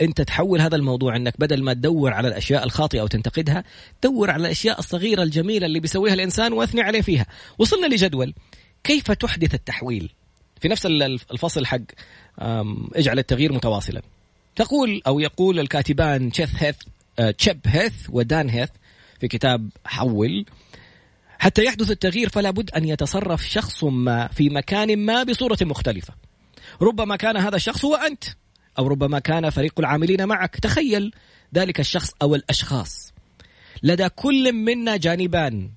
أنت 0.00 0.20
تحول 0.20 0.60
هذا 0.60 0.76
الموضوع 0.76 1.16
إنك 1.16 1.34
بدل 1.40 1.62
ما 1.62 1.72
تدور 1.72 2.12
على 2.12 2.28
الأشياء 2.28 2.64
الخاطئة 2.64 3.02
وتنتقدها 3.02 3.64
دور 4.02 4.30
على 4.30 4.40
الأشياء 4.40 4.78
الصغيرة 4.78 5.22
الجميلة 5.22 5.66
اللي 5.66 5.80
بيسويها 5.80 6.14
الإنسان 6.14 6.52
واثني 6.52 6.80
عليه 6.80 7.00
فيها. 7.00 7.26
وصلنا 7.58 7.86
لجدول. 7.86 8.34
كيف 8.84 9.10
تحدث 9.10 9.54
التحويل؟ 9.54 10.12
في 10.60 10.68
نفس 10.68 10.86
الفصل 10.86 11.66
حق 11.66 11.80
اجعل 12.94 13.18
التغيير 13.18 13.52
متواصلا. 13.52 14.02
تقول 14.58 15.02
أو 15.06 15.20
يقول 15.20 15.60
الكاتبان 15.60 16.32
تشيث 16.32 16.50
هيث 16.56 16.76
آه، 17.18 17.30
تشيب 17.30 17.60
هيث 17.66 17.94
ودان 18.08 18.48
هيث 18.48 18.68
في 19.20 19.28
كتاب 19.28 19.70
حول. 19.84 20.44
حتى 21.38 21.64
يحدث 21.64 21.90
التغيير 21.90 22.28
فلا 22.28 22.50
بد 22.50 22.70
أن 22.70 22.84
يتصرف 22.84 23.48
شخص 23.48 23.84
ما 23.84 24.28
في 24.28 24.50
مكان 24.50 24.98
ما 24.98 25.22
بصورة 25.22 25.58
مختلفة. 25.62 26.14
ربما 26.82 27.16
كان 27.16 27.36
هذا 27.36 27.56
الشخص 27.56 27.84
هو 27.84 27.94
أنت 27.94 28.24
أو 28.78 28.86
ربما 28.86 29.18
كان 29.18 29.50
فريق 29.50 29.74
العاملين 29.78 30.26
معك. 30.26 30.56
تخيل 30.56 31.14
ذلك 31.54 31.80
الشخص 31.80 32.10
أو 32.22 32.34
الأشخاص. 32.34 33.12
لدى 33.82 34.08
كل 34.08 34.52
منا 34.52 34.96
جانبان 34.96 35.70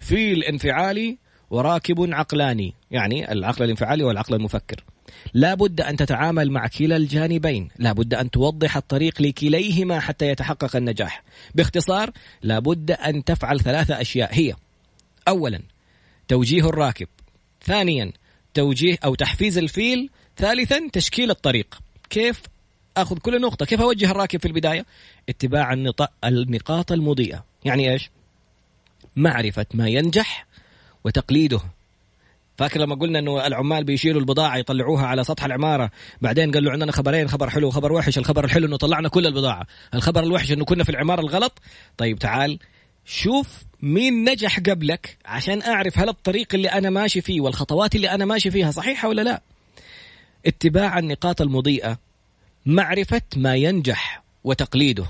في 0.00 0.32
الانفعالي 0.32 1.18
وراكب 1.50 2.14
عقلاني 2.14 2.74
يعني 2.90 3.32
العقل 3.32 3.64
الانفعالي 3.64 4.04
والعقل 4.04 4.34
المفكر. 4.34 4.84
لا 5.34 5.54
بد 5.54 5.80
أن 5.80 5.96
تتعامل 5.96 6.50
مع 6.50 6.66
كلا 6.66 6.96
الجانبين. 6.96 7.68
لا 7.78 7.92
بد 7.92 8.14
أن 8.14 8.30
توضح 8.30 8.76
الطريق 8.76 9.22
لكليهما 9.22 10.00
حتى 10.00 10.28
يتحقق 10.28 10.76
النجاح. 10.76 11.22
باختصار 11.54 12.10
لا 12.42 12.58
بد 12.58 12.90
أن 12.90 13.24
تفعل 13.24 13.60
ثلاثة 13.60 14.00
أشياء. 14.00 14.28
هي 14.32 14.54
أولا 15.28 15.60
توجيه 16.28 16.68
الراكب. 16.68 17.08
ثانيا 17.64 18.12
توجيه 18.54 18.98
أو 19.04 19.14
تحفيز 19.14 19.58
الفيل. 19.58 20.10
ثالثا 20.36 20.88
تشكيل 20.92 21.30
الطريق. 21.30 21.78
كيف؟ 22.10 22.42
أخذ 22.96 23.18
كل 23.18 23.40
نقطة. 23.40 23.66
كيف 23.66 23.80
أوجه 23.80 24.10
الراكب 24.10 24.40
في 24.40 24.48
البداية؟ 24.48 24.86
اتباع 25.28 25.72
النقاط 26.24 26.92
المضيئة. 26.92 27.44
يعني 27.64 27.92
إيش؟ 27.92 28.10
معرفة 29.16 29.66
ما 29.74 29.88
ينجح 29.88 30.46
وتقليده. 31.04 31.60
فاكر 32.60 32.80
لما 32.80 32.94
قلنا 32.94 33.18
إنه 33.18 33.46
العمال 33.46 33.84
بيشيلوا 33.84 34.20
البضاعة 34.20 34.56
يطلعوها 34.56 35.06
على 35.06 35.24
سطح 35.24 35.44
العمارة؟ 35.44 35.90
بعدين 36.20 36.50
قالوا 36.50 36.72
عندنا 36.72 36.92
خبرين 36.92 37.28
خبر 37.28 37.50
حلو 37.50 37.68
وخبر 37.68 37.92
وحش. 37.92 38.18
الخبر 38.18 38.44
الحلو 38.44 38.66
إنه 38.66 38.76
طلعنا 38.76 39.08
كل 39.08 39.26
البضاعة. 39.26 39.66
الخبر 39.94 40.22
الوحش 40.22 40.52
إنه 40.52 40.64
كنا 40.64 40.84
في 40.84 40.90
العمارة 40.90 41.20
الغلط. 41.20 41.58
طيب 41.96 42.18
تعال 42.18 42.58
شوف 43.04 43.62
مين 43.82 44.30
نجح 44.30 44.58
قبلك 44.58 45.18
عشان 45.24 45.62
أعرف 45.62 45.98
هل 45.98 46.08
الطريق 46.08 46.54
اللي 46.54 46.68
أنا 46.68 46.90
ماشي 46.90 47.20
فيه 47.20 47.40
والخطوات 47.40 47.94
اللي 47.94 48.10
أنا 48.10 48.24
ماشي 48.24 48.50
فيها 48.50 48.70
صحيحة 48.70 49.08
ولا 49.08 49.22
لا. 49.22 49.42
اتباع 50.46 50.98
النقاط 50.98 51.40
المضيئة 51.40 51.98
معرفة 52.66 53.22
ما 53.36 53.56
ينجح 53.56 54.22
وتقليده. 54.44 55.06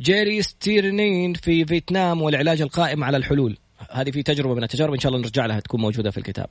جيري 0.00 0.42
ستيرنين 0.42 1.34
في 1.34 1.64
فيتنام 1.64 2.22
والعلاج 2.22 2.62
القائم 2.62 3.04
على 3.04 3.16
الحلول. 3.16 3.56
هذه 3.90 4.10
في 4.10 4.22
تجربة 4.22 4.54
من 4.54 4.62
التجارب 4.62 4.92
إن 4.92 5.00
شاء 5.00 5.12
الله 5.12 5.22
نرجع 5.22 5.46
لها 5.46 5.60
تكون 5.60 5.80
موجودة 5.80 6.10
في 6.10 6.18
الكتاب. 6.18 6.46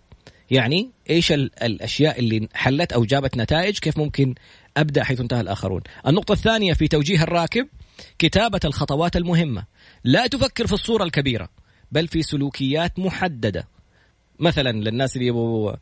يعني 0.51 0.89
إيش 1.09 1.31
الأشياء 1.31 2.19
اللي 2.19 2.47
حلت 2.53 2.93
أو 2.93 3.05
جابت 3.05 3.37
نتائج؟ 3.37 3.79
كيف 3.79 3.97
ممكن 3.97 4.35
أبدأ 4.77 5.03
حيث 5.03 5.21
انتهى 5.21 5.41
الآخرون؟ 5.41 5.81
النقطة 6.07 6.31
الثانية 6.31 6.73
في 6.73 6.87
توجيه 6.87 7.23
الراكب 7.23 7.67
كتابة 8.19 8.59
الخطوات 8.65 9.15
المهمة. 9.15 9.63
لا 10.03 10.27
تفكر 10.27 10.67
في 10.67 10.73
الصورة 10.73 11.03
الكبيرة 11.03 11.49
بل 11.91 12.07
في 12.07 12.23
سلوكيات 12.23 12.99
محددة. 12.99 13.67
مثلا 14.39 14.71
للناس 14.71 15.15
اللي 15.15 15.27
يبغوا 15.27 15.73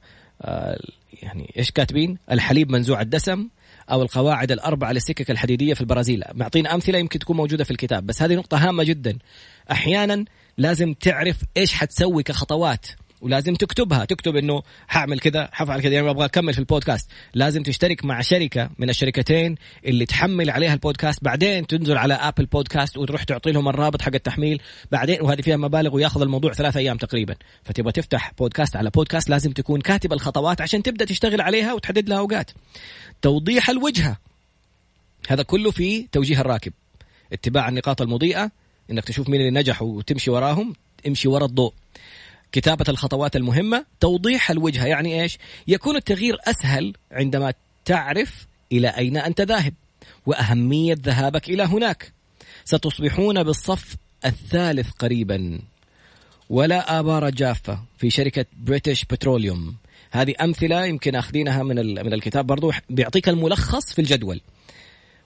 آه 0.41 0.79
يعني 1.23 1.53
إيش 1.57 1.71
كاتبين؟ 1.71 2.17
الحليب 2.31 2.71
منزوع 2.71 3.01
الدسم 3.01 3.47
أو 3.91 4.01
القواعد 4.01 4.51
الأربعة 4.51 4.91
للسكك 4.91 5.31
الحديدية 5.31 5.73
في 5.73 5.81
البرازيل. 5.81 6.23
معطينا 6.33 6.73
أمثلة 6.73 6.99
يمكن 6.99 7.19
تكون 7.19 7.37
موجودة 7.37 7.63
في 7.63 7.71
الكتاب 7.71 8.05
بس 8.05 8.21
هذه 8.21 8.35
نقطة 8.35 8.69
هامة 8.69 8.83
جدا. 8.83 9.17
أحيانا 9.71 10.25
لازم 10.59 10.93
تعرف 10.93 11.37
إيش 11.57 11.73
حتسوي 11.73 12.23
كخطوات 12.23 12.87
ولازم 13.21 13.55
تكتبها. 13.55 14.05
تكتب 14.05 14.35
إنه 14.35 14.63
حاعمل 14.87 15.19
كذا 15.19 15.49
حفعل 15.51 15.81
كذا 15.81 15.93
يعني 15.93 16.09
أبغى 16.09 16.25
أكمل 16.25 16.53
في 16.53 16.59
البودكاست. 16.59 17.09
لازم 17.33 17.63
تشترك 17.63 18.05
مع 18.05 18.21
شركة 18.21 18.69
من 18.77 18.89
الشركتين 18.89 19.55
اللي 19.85 20.05
تحمل 20.05 20.49
عليها 20.49 20.73
البودكاست. 20.73 21.23
بعدين 21.23 21.67
تنزل 21.67 21.97
على 21.97 22.13
ابل 22.13 22.45
بودكاست 22.45 22.97
وتروح 22.97 23.23
تعطي 23.23 23.51
لهم 23.51 23.67
الرابط 23.69 24.01
حق 24.01 24.13
التحميل. 24.13 24.61
بعدين 24.91 25.21
وهذه 25.21 25.41
فيها 25.41 25.57
مبالغ 25.57 25.95
وياخذ 25.95 26.21
الموضوع 26.21 26.53
ثلاثة 26.53 26.79
أيام 26.79 26.97
تقريبا. 26.97 27.35
فتبغى 27.63 27.91
تفتح 27.91 28.31
بودكاست 28.37 28.75
على 28.75 28.89
بودكاست 28.89 29.29
لازم 29.29 29.51
تكون 29.51 29.81
كاتب 29.81 30.13
الخطوات 30.13 30.61
عشان 30.61 30.83
تبدأ 30.83 31.05
تشتغل 31.05 31.41
عليها 31.41 31.73
وتحدد 31.73 32.09
لها 32.09 32.17
أوقات. 32.17 32.51
توضيح 33.21 33.69
الوجهة. 33.69 34.17
هذا 35.27 35.43
كله 35.43 35.71
في 35.71 36.07
توجيه 36.11 36.41
الراكب. 36.41 36.73
اتباع 37.33 37.69
النقاط 37.69 38.01
المضيئة. 38.01 38.51
إنك 38.91 39.05
تشوف 39.05 39.29
مين 39.29 39.41
اللي 39.41 39.59
نجحوا 39.59 39.87
وتمشي 39.87 40.31
وراهم 40.31 40.73
امشي 41.07 41.27
ورا 41.27 41.45
الضوء. 41.45 41.73
كتابة 42.51 42.85
الخطوات 42.89 43.35
المهمة 43.35 43.85
توضيح 43.99 44.51
الوجهة 44.51 44.85
يعني 44.85 45.21
إيش؟ 45.21 45.37
يكون 45.67 45.95
التغيير 45.95 46.37
أسهل 46.47 46.93
عندما 47.11 47.53
تعرف 47.85 48.47
إلى 48.71 48.87
أين 48.87 49.17
أنت 49.17 49.41
ذاهب 49.41 49.73
وأهمية 50.25 50.97
ذهابك 51.01 51.49
إلى 51.49 51.63
هناك. 51.63 52.11
ستصبحون 52.65 53.43
بالصف 53.43 53.95
الثالث 54.25 54.89
قريبا. 54.89 55.59
ولا 56.49 56.99
آبار 56.99 57.29
جافة 57.29 57.79
في 57.97 58.09
شركة 58.09 58.45
بريتش 58.57 59.05
بتروليوم 59.05 59.75
هذه 60.11 60.33
أمثلة 60.41 60.85
يمكن 60.85 61.15
أخذينها 61.15 61.63
من 61.63 61.75
من 62.05 62.13
الكتاب 62.13 62.47
برضو 62.47 62.71
بيعطيك 62.89 63.29
الملخص 63.29 63.93
في 63.93 63.99
الجدول. 63.99 64.41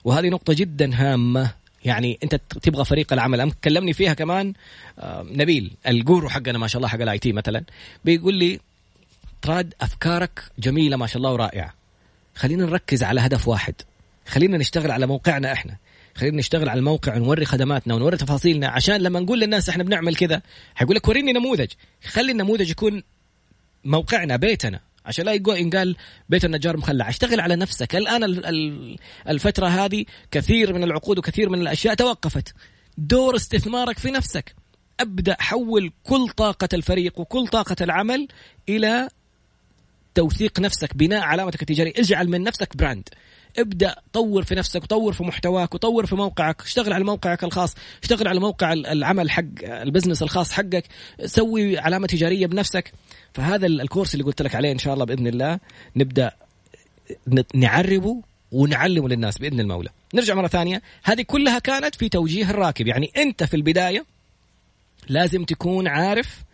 وهذه 0.04 0.28
نقطة 0.28 0.52
جدا 0.52 0.94
هامة 0.94 1.63
يعني 1.84 2.18
انت 2.22 2.34
تبغى 2.34 2.84
فريق 2.84 3.12
العمل. 3.12 3.52
كلمني 3.52 3.92
فيها 3.92 4.14
كمان 4.14 4.52
آه، 4.98 5.26
نبيل 5.30 5.70
ال 5.86 5.94
guru 5.94 6.28
حقنا 6.28 6.58
ما 6.58 6.66
شاء 6.66 6.78
الله 6.78 6.88
حق 6.88 7.00
ال 7.00 7.18
IT 7.18 7.32
مثلا 7.32 7.64
بيقول 8.04 8.34
لي 8.34 8.60
تراد 9.42 9.74
أفكارك 9.80 10.44
جميلة 10.58 10.96
ما 10.96 11.06
شاء 11.06 11.16
الله 11.16 11.32
ورائعة. 11.32 11.74
خلينا 12.34 12.66
نركز 12.66 13.02
على 13.02 13.20
هدف 13.20 13.48
واحد. 13.48 13.74
خلينا 14.26 14.58
نشتغل 14.58 14.90
على 14.90 15.06
موقعنا 15.06 15.52
إحنا. 15.52 15.76
خلينا 16.14 16.36
نشتغل 16.36 16.68
على 16.68 16.78
الموقع 16.78 17.16
ونوري 17.16 17.44
خدماتنا 17.44 17.94
ونوري 17.94 18.16
تفاصيلنا. 18.16 18.68
عشان 18.68 18.96
لما 18.96 19.20
نقول 19.20 19.40
للناس 19.40 19.68
إحنا 19.68 19.84
بنعمل 19.84 20.16
كذا 20.16 20.42
حيقول 20.74 20.96
لك 20.96 21.08
وريني 21.08 21.32
نموذج. 21.32 21.68
خلي 22.04 22.32
النموذج 22.32 22.70
يكون 22.70 23.02
موقعنا 23.84 24.36
بيتنا. 24.36 24.80
عشان 25.04 25.24
لا 25.24 25.32
ينقال 25.32 25.96
بيت 26.28 26.44
النجار 26.44 26.76
مخلع. 26.76 27.08
أشتغل 27.08 27.40
على 27.40 27.56
نفسك. 27.56 27.96
الآن 27.96 28.24
الفترة 29.28 29.66
هذه 29.66 30.04
كثير 30.30 30.72
من 30.72 30.82
العقود 30.82 31.18
وكثير 31.18 31.48
من 31.50 31.60
الأشياء 31.60 31.94
توقفت. 31.94 32.54
دور 32.98 33.36
استثمارك 33.36 33.98
في 33.98 34.10
نفسك. 34.10 34.54
أبدأ 35.00 35.36
حول 35.38 35.92
كل 36.02 36.28
طاقة 36.28 36.68
الفريق 36.74 37.20
وكل 37.20 37.48
طاقة 37.48 37.76
العمل 37.80 38.28
إلى 38.68 39.08
توثيق 40.14 40.60
نفسك 40.60 40.96
بناء 40.96 41.20
علامتك 41.20 41.62
التجارية. 41.62 41.92
اجعل 41.96 42.28
من 42.28 42.42
نفسك 42.42 42.76
brand. 42.76 43.08
ابدأ 43.58 43.94
طور 44.12 44.42
في 44.42 44.54
نفسك 44.54 44.82
وطور 44.82 45.12
في 45.12 45.22
محتواك 45.22 45.74
وطور 45.74 46.06
في 46.06 46.14
موقعك. 46.14 46.62
اشتغل 46.62 46.92
على 46.92 47.04
موقعك 47.04 47.44
الخاص 47.44 47.74
اشتغل 48.02 48.28
على 48.28 48.40
موقع 48.40 48.72
العمل 48.72 49.30
حق 49.30 49.44
ال 49.64 49.70
business 49.70 50.22
الخاص 50.22 50.52
حقك. 50.52 50.84
سوي 51.24 51.78
علامة 51.78 52.06
تجارية 52.06 52.46
بنفسك. 52.46 52.92
فهذا 53.34 53.66
ال 53.66 53.73
course 53.73 54.14
اللي 54.14 54.24
قلت 54.24 54.42
لك 54.42 54.54
عليه 54.54 54.72
إن 54.72 54.78
شاء 54.78 54.94
الله 54.94 55.04
بإذن 55.04 55.26
الله 55.26 55.58
نبدأ 55.96 56.32
نعربه 57.54 58.22
ونعلمه 58.52 59.08
للناس 59.08 59.38
بإذن 59.38 59.60
المولى. 59.60 59.88
نرجع 60.14 60.34
مرة 60.34 60.48
ثانية، 60.48 60.82
هذه 61.02 61.22
كلها 61.22 61.58
كانت 61.58 61.94
في 61.94 62.08
توجيه 62.08 62.50
الراكب، 62.50 62.86
يعني 62.86 63.10
أنت 63.16 63.44
في 63.44 63.54
البداية 63.54 64.04
لازم 65.08 65.44
تكون 65.44 65.88
عارف 65.88 66.44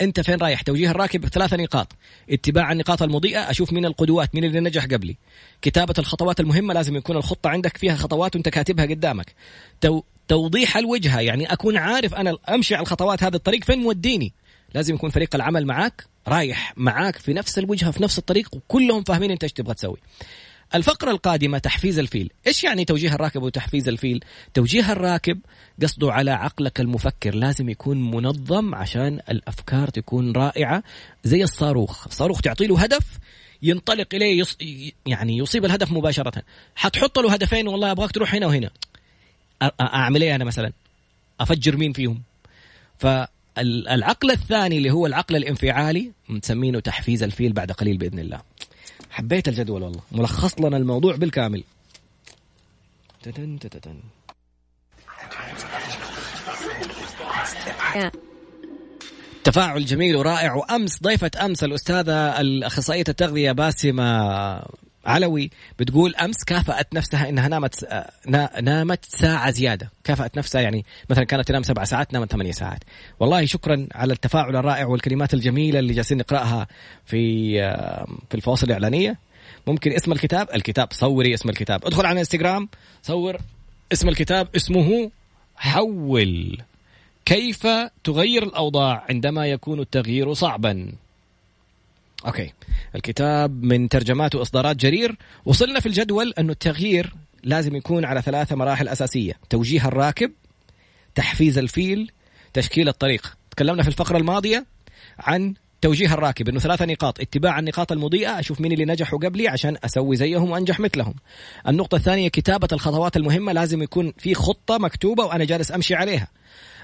أنت 0.00 0.20
فين 0.20 0.36
رايح؟ 0.36 0.62
توجيه 0.62 0.90
الراكب 0.90 1.26
ثلاثة 1.26 1.56
نقاط. 1.56 1.92
اتباع 2.30 2.72
النقاط 2.72 3.02
المضيئة 3.02 3.50
أشوف 3.50 3.72
مين 3.72 3.84
القدوات 3.84 4.34
مين 4.34 4.44
اللي 4.44 4.60
نجح 4.60 4.84
قبلي. 4.84 5.16
كتابة 5.62 5.94
الخطوات 5.98 6.40
المهمة 6.40 6.74
لازم 6.74 6.96
يكون 6.96 7.16
الخطة 7.16 7.50
عندك 7.50 7.76
فيها 7.76 7.94
خطوات 7.94 8.36
وأنت 8.36 8.48
كاتبها 8.48 8.86
قدامك. 8.86 9.34
تو 9.80 10.02
توضيح 10.28 10.76
الوجهة 10.76 11.20
يعني 11.20 11.52
أكون 11.52 11.76
عارف 11.76 12.14
أنا 12.14 12.36
أمشي 12.48 12.74
على 12.74 12.82
الخطوات 12.82 13.22
هذا 13.22 13.36
الطريق 13.36 13.64
فين 13.64 13.78
موديني. 13.78 14.32
لازم 14.74 14.94
يكون 14.94 15.10
فريق 15.10 15.34
العمل 15.34 15.66
معاك 15.66 16.04
رايح 16.28 16.74
معاك 16.76 17.16
في 17.16 17.32
نفس 17.32 17.58
الوجهة 17.58 17.90
في 17.90 18.02
نفس 18.02 18.18
الطريق 18.18 18.54
وكلهم 18.54 19.02
فاهمين 19.02 19.30
أنت 19.30 19.42
إيش 19.42 19.52
تبغى 19.52 19.74
تسوي. 19.74 19.96
الفقرة 20.74 21.10
القادمة 21.10 21.58
تحفيز 21.58 21.98
الفيل. 21.98 22.30
إيش 22.46 22.64
يعني 22.64 22.84
توجيه 22.84 23.14
الراكب 23.14 23.42
وتحفيز 23.42 23.88
الفيل؟ 23.88 24.24
توجيه 24.54 24.92
الراكب 24.92 25.40
قصده 25.82 26.12
على 26.12 26.30
عقلك 26.30 26.80
المفكر. 26.80 27.34
لازم 27.34 27.68
يكون 27.68 28.10
منظم 28.10 28.74
عشان 28.74 29.20
الأفكار 29.30 29.88
تكون 29.88 30.32
رائعة 30.32 30.82
زي 31.24 31.42
الصاروخ. 31.42 32.06
الصاروخ 32.06 32.40
تعطي 32.40 32.66
له 32.66 32.82
هدف 32.82 33.18
ينطلق 33.62 34.14
إليه 34.14 34.38
يص... 34.38 34.56
يعني 35.06 35.38
يصيب 35.38 35.64
الهدف 35.64 35.92
مباشرة. 35.92 36.42
حتحط 36.74 37.18
له 37.18 37.32
هدفين 37.32 37.68
والله 37.68 37.90
أبغاك 37.90 38.10
تروح 38.10 38.34
هنا 38.34 38.46
وهنا. 38.46 38.70
أعمل 39.80 40.22
إيه 40.22 40.34
أنا 40.34 40.44
مثلا؟ 40.44 40.72
أفجر 41.40 41.76
مين 41.76 41.92
فيهم؟ 41.92 42.22
فالعقل 42.98 44.30
الثاني 44.30 44.78
اللي 44.78 44.90
هو 44.90 45.06
العقل 45.06 45.36
الانفعالي 45.36 46.12
مسمينه 46.28 46.80
تحفيز 46.80 47.22
الفيل 47.22 47.52
بعد 47.52 47.72
قليل 47.72 47.98
بإذن 47.98 48.18
الله. 48.18 48.49
حبيت 49.10 49.48
الجدول 49.48 49.82
والله. 49.82 50.00
ملخص 50.12 50.60
لنا 50.60 50.76
الموضوع 50.76 51.16
بالكامل. 51.16 51.64
تتن 53.22 53.58
تتن. 53.58 54.00
تفاعل 59.44 59.84
جميل 59.84 60.16
ورائع. 60.16 60.54
وأمس 60.54 61.02
ضيفة 61.02 61.30
أمس 61.44 61.64
الأستاذة 61.64 62.40
الأخصائية 62.40 63.04
التغذية 63.08 63.52
باسمة 63.52 64.62
علوي 65.06 65.50
بتقول 65.78 66.14
أمس 66.14 66.44
كافأت 66.44 66.94
نفسها 66.94 67.28
إنها 67.28 67.48
نامت 67.48 67.86
نامت 68.62 69.04
ساعة 69.04 69.50
زيادة، 69.50 69.90
كافأت 70.04 70.38
نفسها 70.38 70.60
يعني 70.60 70.84
مثلا 71.10 71.24
كانت 71.24 71.48
تنام 71.48 71.62
سبع 71.62 71.84
ساعات 71.84 72.12
نامت 72.12 72.32
ثمانية 72.32 72.52
ساعات. 72.52 72.84
والله 73.20 73.44
شكرا 73.44 73.86
على 73.94 74.12
التفاعل 74.12 74.56
الرائع 74.56 74.86
والكلمات 74.86 75.34
الجميلة 75.34 75.78
اللي 75.78 75.94
جالسين 75.94 76.18
نقرأها 76.18 76.66
في 77.06 77.52
في 78.28 78.34
الفواصل 78.34 78.66
الإعلانية. 78.66 79.18
ممكن 79.66 79.92
اسم 79.92 80.12
الكتاب، 80.12 80.48
الكتاب 80.54 80.88
صوري 80.92 81.34
اسم 81.34 81.48
الكتاب، 81.48 81.86
ادخل 81.86 82.06
على 82.06 82.18
انستغرام 82.18 82.68
صور 83.02 83.36
اسم 83.92 84.08
الكتاب 84.08 84.48
اسمه 84.56 85.10
حول 85.56 86.58
كيف 87.24 87.66
تغير 88.04 88.42
الأوضاع 88.42 89.04
عندما 89.08 89.46
يكون 89.46 89.80
التغيير 89.80 90.34
صعبا. 90.34 90.92
okay. 92.26 92.52
الكتاب 92.94 93.62
من 93.62 93.88
ترجمات 93.88 94.34
واصدارات 94.34 94.76
جرير. 94.76 95.16
وصلنا 95.44 95.80
في 95.80 95.86
الجدول 95.86 96.34
أنه 96.38 96.52
التغيير 96.52 97.14
لازم 97.44 97.76
يكون 97.76 98.04
على 98.04 98.22
ثلاثة 98.22 98.56
مراحل 98.56 98.88
أساسية. 98.88 99.32
توجيه 99.50 99.88
الراكب 99.88 100.32
تحفيز 101.14 101.58
الفيل 101.58 102.10
تشكيل 102.52 102.88
الطريق. 102.88 103.36
تكلمنا 103.50 103.82
في 103.82 103.88
الفقرة 103.88 104.16
الماضية 104.18 104.66
عن 105.18 105.54
توجيه 105.80 106.14
الراكب 106.14 106.48
أنه 106.48 106.58
ثلاثة 106.60 106.84
نقاط. 106.84 107.20
اتباع 107.20 107.58
النقاط 107.58 107.92
المضيئة 107.92 108.38
أشوف 108.38 108.60
مين 108.60 108.72
اللي 108.72 108.84
نجحوا 108.84 109.18
قبلي 109.18 109.48
عشان 109.48 109.76
أسوي 109.84 110.16
زيهم 110.16 110.50
وأنجح 110.50 110.80
مثلهم. 110.80 111.14
النقطة 111.68 111.96
الثانية 111.96 112.28
كتابة 112.28 112.68
الخطوات 112.72 113.16
المهمة 113.16 113.52
لازم 113.52 113.82
يكون 113.82 114.12
في 114.18 114.34
خطة 114.34 114.78
مكتوبة 114.78 115.24
وأنا 115.24 115.44
جالس 115.44 115.72
أمشي 115.72 115.94
عليها. 115.94 116.28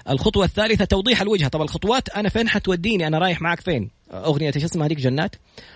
الخطوة 0.09 0.45
الثالثة 0.45 0.85
توضيح 0.85 1.21
الوجهة 1.21 1.47
طب 1.47 1.61
الخطوات 1.61 2.09
أنا 2.09 2.29
فين 2.29 2.49
حتوديني؟ 2.49 3.07
أنا 3.07 3.17
رايح 3.17 3.41
معك 3.41 3.61
فين؟ 3.61 3.89
أغنية 4.11 4.51
إيش 4.55 4.63
اسمها 4.63 4.87
هذيك 4.87 4.97
جنات؟ 4.97 5.35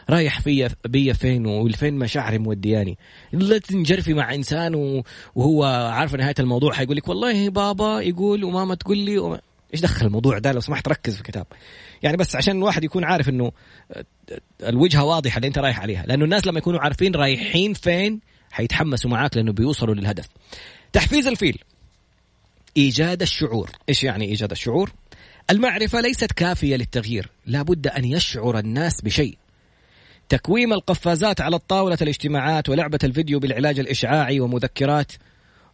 رايح 0.10 0.41
فيا 0.41 0.70
بيا 0.86 1.13
فين؟ 1.13 1.46
والفين 1.46 1.94
مشاعري 1.94 2.38
مودياني. 2.38 2.98
لا 3.34 3.58
تنجرفي 3.58 4.13
مع 4.13 4.36
إنسان 4.36 5.04
وهو 5.36 5.63
عارف 5.94 6.15
نهاية 6.15 6.36
الموضوع 6.39 6.74
حيقول 6.74 6.98
لك 6.98 7.08
والله 7.08 7.50
بابا 7.50 8.02
يقول 8.02 8.44
وماما 8.44 8.76
تقول 8.76 8.98
لي 8.98 9.17
وما... 9.17 9.41
إيش 9.74 9.82
دخل 9.82 10.06
الموضوع 10.06 10.38
ده؟ 10.38 10.52
لو 10.52 10.60
سمحت 10.60 10.88
ركز 10.88 11.13
في 11.13 11.22
الكتاب. 11.22 11.46
يعني 12.04 12.17
بس 12.17 12.36
عشان 12.36 12.58
الواحد 12.58 12.84
يكون 12.84 13.04
عارف 13.04 13.30
إنه 13.30 13.52
الوجهة 14.63 15.04
واضحة 15.04 15.38
اللي 15.38 15.48
أنت 15.48 15.58
رايح 15.58 15.80
عليها. 15.80 16.06
لأنه 16.06 16.26
الناس 16.26 16.48
لما 16.48 16.58
يكونوا 16.58 16.80
عارفين 16.80 17.15
رايحين 17.15 17.74
فين 17.74 18.20
حيتحمسوا 18.52 19.12
معاك 19.12 19.38
لأنه 19.38 19.52
بيوصلوا 19.52 19.96
للهدف. 19.96 20.28
تحفيز 20.94 21.28
الفيل. 21.28 21.63
إيجاد 22.77 23.21
الشعور. 23.21 23.69
إيش 23.89 24.03
يعني 24.03 24.25
إيجاد 24.25 24.51
الشعور؟ 24.51 24.91
المعرفة 25.49 26.01
ليست 26.01 26.31
كافية 26.31 26.75
للتغيير. 26.75 27.29
لابد 27.45 27.88
أن 27.88 28.05
يشعر 28.05 28.60
الناس 28.60 29.01
بشيء. 29.01 29.38
تكويم 30.29 30.73
القفازات 30.73 31.41
على 31.41 31.55
الطاولة 31.55 31.97
الاجتماعات 32.01 32.69
ولعبة 32.69 32.99
الفيديو 33.03 33.39
بالعلاج 33.39 33.79
الإشعاعي 33.79 34.39
ومذكرات. 34.39 35.12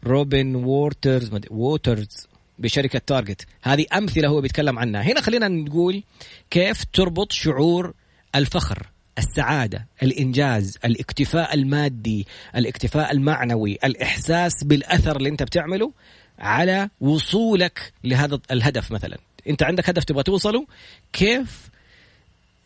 روبن 0.03 0.55
وورترز 0.55 1.31
ووترز 1.49 2.27
بشركة 2.59 2.99
تارجت. 2.99 3.45
هذه 3.61 3.85
أمثلة 3.97 4.27
هو 4.27 4.41
بيتكلم 4.41 4.79
عنها. 4.79 5.01
هنا 5.01 5.21
خلينا 5.21 5.47
نقول 5.47 6.03
كيف 6.49 6.83
تربط 6.93 7.31
شعور 7.31 7.93
الفخر 8.35 8.87
السعادة، 9.17 9.87
الإنجاز، 10.03 10.77
الاكتفاء 10.85 11.53
المادي، 11.53 12.27
الاكتفاء 12.55 13.11
المعنوي، 13.11 13.77
الإحساس 13.83 14.63
بالأثر 14.63 15.17
اللي 15.17 15.29
أنت 15.29 15.43
بتعمله 15.43 15.93
على 16.39 16.89
وصولك 17.01 17.93
لهذا 18.03 18.39
الهدف 18.51 18.91
مثلا. 18.91 19.17
أنت 19.49 19.63
عندك 19.63 19.89
هدف 19.89 20.03
تبغى 20.03 20.23
توصله؟ 20.23 20.67
كيف 21.13 21.69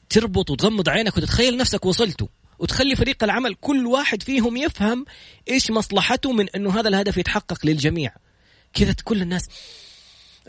تربط 0.10 0.50
وتغمض 0.50 0.90
عينك 0.90 1.18
وتتخيل 1.18 1.58
نفسك 1.58 1.86
وصلته؟ 1.86 2.30
وتخلي 2.60 2.96
فريق 2.96 3.24
العمل 3.24 3.56
كل 3.62 3.88
واحد 3.88 4.24
فيهم 4.24 4.58
يفهم 4.58 5.06
إيش 5.50 5.72
مصلحته 5.72 6.32
من 6.32 6.50
إنه 6.50 6.80
هذا 6.80 6.90
الهدف 6.90 7.18
يتحقق 7.18 7.66
للجميع. 7.66 8.12
كذا 8.74 8.96
كل 9.04 9.22
الناس 9.22 9.48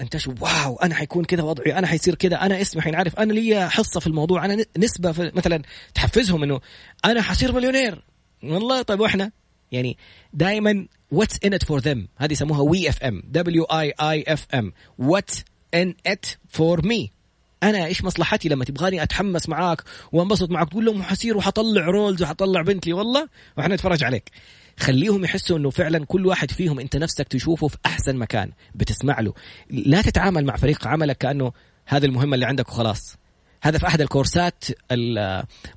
أنت 0.01 0.17
شو 0.17 0.35
wow 0.41 0.77
أنا 0.77 0.95
حيكون 0.95 1.25
كذا 1.25 1.43
وضعي 1.43 1.79
أنا 1.79 1.87
حيصير 1.87 2.15
كذا 2.15 2.37
أنا 2.37 2.61
اسمي 2.61 2.83
حينعرف 2.83 3.19
أنا 3.19 3.33
لي 3.33 3.71
حصة 3.71 4.01
في 4.01 4.07
الموضوع 4.07 4.45
أنا 4.45 4.65
نسبة 4.79 5.13
في 5.13 5.33
مثلا 5.35 5.63
تحفزهم 5.95 6.43
إنه 6.43 6.61
أنا 7.05 7.23
حصير 7.23 7.53
مليونير. 7.53 8.05
والله 8.43 8.83
طيب 8.83 9.01
وإحنا؟ 9.01 9.31
يعني 9.73 9.97
دائما 10.33 10.87
what's 11.13 11.39
in 11.45 11.55
it 11.55 11.65
for 11.65 11.79
them 11.79 12.09
هذه 12.17 12.33
يسموها 12.33 12.61
WIIFM 12.61 13.23
W 13.25 13.65
I 13.65 13.93
I 14.01 14.25
F 14.29 14.47
M 14.55 14.73
what's 14.99 15.45
in 15.75 15.95
it 16.07 16.27
for 16.49 16.87
me 16.87 17.13
أنا 17.63 17.87
إيش 17.87 18.05
مصلحتي 18.05 18.49
لما 18.49 18.65
تبغاني 18.65 19.03
أتحمس 19.03 19.49
معاك 19.49 19.83
وأنبسط 20.13 20.51
معاك؟ 20.51 20.69
تقول 20.69 20.85
لهم 20.85 21.03
حصير 21.03 21.37
وحطلع 21.37 21.87
رولز 21.87 22.23
وحطلع 22.23 22.63
بنتلي. 22.63 22.93
والله 22.93 23.29
وإحنا 23.59 23.75
نتفرج 23.75 24.05
عليك. 24.05 24.31
خليهم 24.81 25.25
يحسوا 25.25 25.59
إنه 25.59 25.71
فعلا 25.71 26.05
كل 26.05 26.27
واحد 26.27 26.51
فيهم 26.51 26.81
أنت 26.81 26.97
نفسك 26.97 27.29
تشوفه 27.29 27.69
في 27.69 27.77
أحسن 27.87 28.17
مكان. 28.17 28.51
بتسمع 28.75 29.21
له. 29.21 29.35
لا 29.71 30.03
تتعامل 30.03 30.45
مع 30.45 30.57
فريق 30.57 30.87
عملك 30.87 31.19
كأنه 31.19 31.53
هذه 31.87 32.05
المهمة 32.05 32.35
اللي 32.35 32.47
عندك 32.47 32.69
وخلاص. 32.69 33.17
هذا 33.63 33.79
في 33.79 33.87
أحد 33.87 34.01
الكورسات 34.01 34.65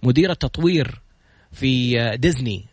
مدير 0.03 0.31
التطوير 0.31 1.01
في 1.51 1.97
ديزني. 2.17 2.65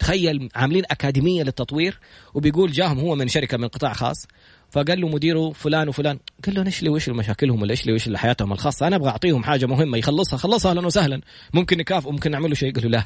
تخيل 0.00 0.48
عاملين 0.54 0.84
أكاديمية 0.90 1.42
للتطوير 1.42 1.98
وبيقول 2.34 2.72
جاهم 2.72 2.98
هو 2.98 3.14
من 3.14 3.28
شركة 3.28 3.56
من 3.56 3.68
قطاع 3.68 3.92
خاص 3.92 4.26
فقال 4.70 5.00
له 5.00 5.08
مديره 5.08 5.50
فلان 5.52 5.88
وفلان 5.88 6.18
قال 6.46 6.54
له 6.54 6.66
إيش 6.66 6.82
لي 6.82 6.88
وش 6.88 7.08
مشاكلهم 7.08 7.62
ولا 7.62 7.70
إيش 7.70 7.86
لي 7.86 7.92
وش 7.92 8.08
حياتهم 8.14 8.52
الخاصة؟ 8.52 8.86
أنا 8.86 8.96
أبغى 8.96 9.08
أعطيهم 9.08 9.44
حاجة 9.44 9.66
مهمة 9.66 9.98
يخلصها 9.98 10.36
خلصها 10.36 10.70
أهلا 10.70 10.86
وسهلا 10.86 11.20
ممكن 11.54 11.78
نكافئه 11.78 12.10
ممكن 12.10 12.30
نعمل 12.30 12.48
له 12.48 12.54
شيء 12.54 12.74
قال 12.74 12.84
له 12.84 12.90
لا 12.90 13.04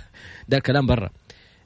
ده 0.49 0.57
الكلام 0.57 0.87
برا. 0.87 1.11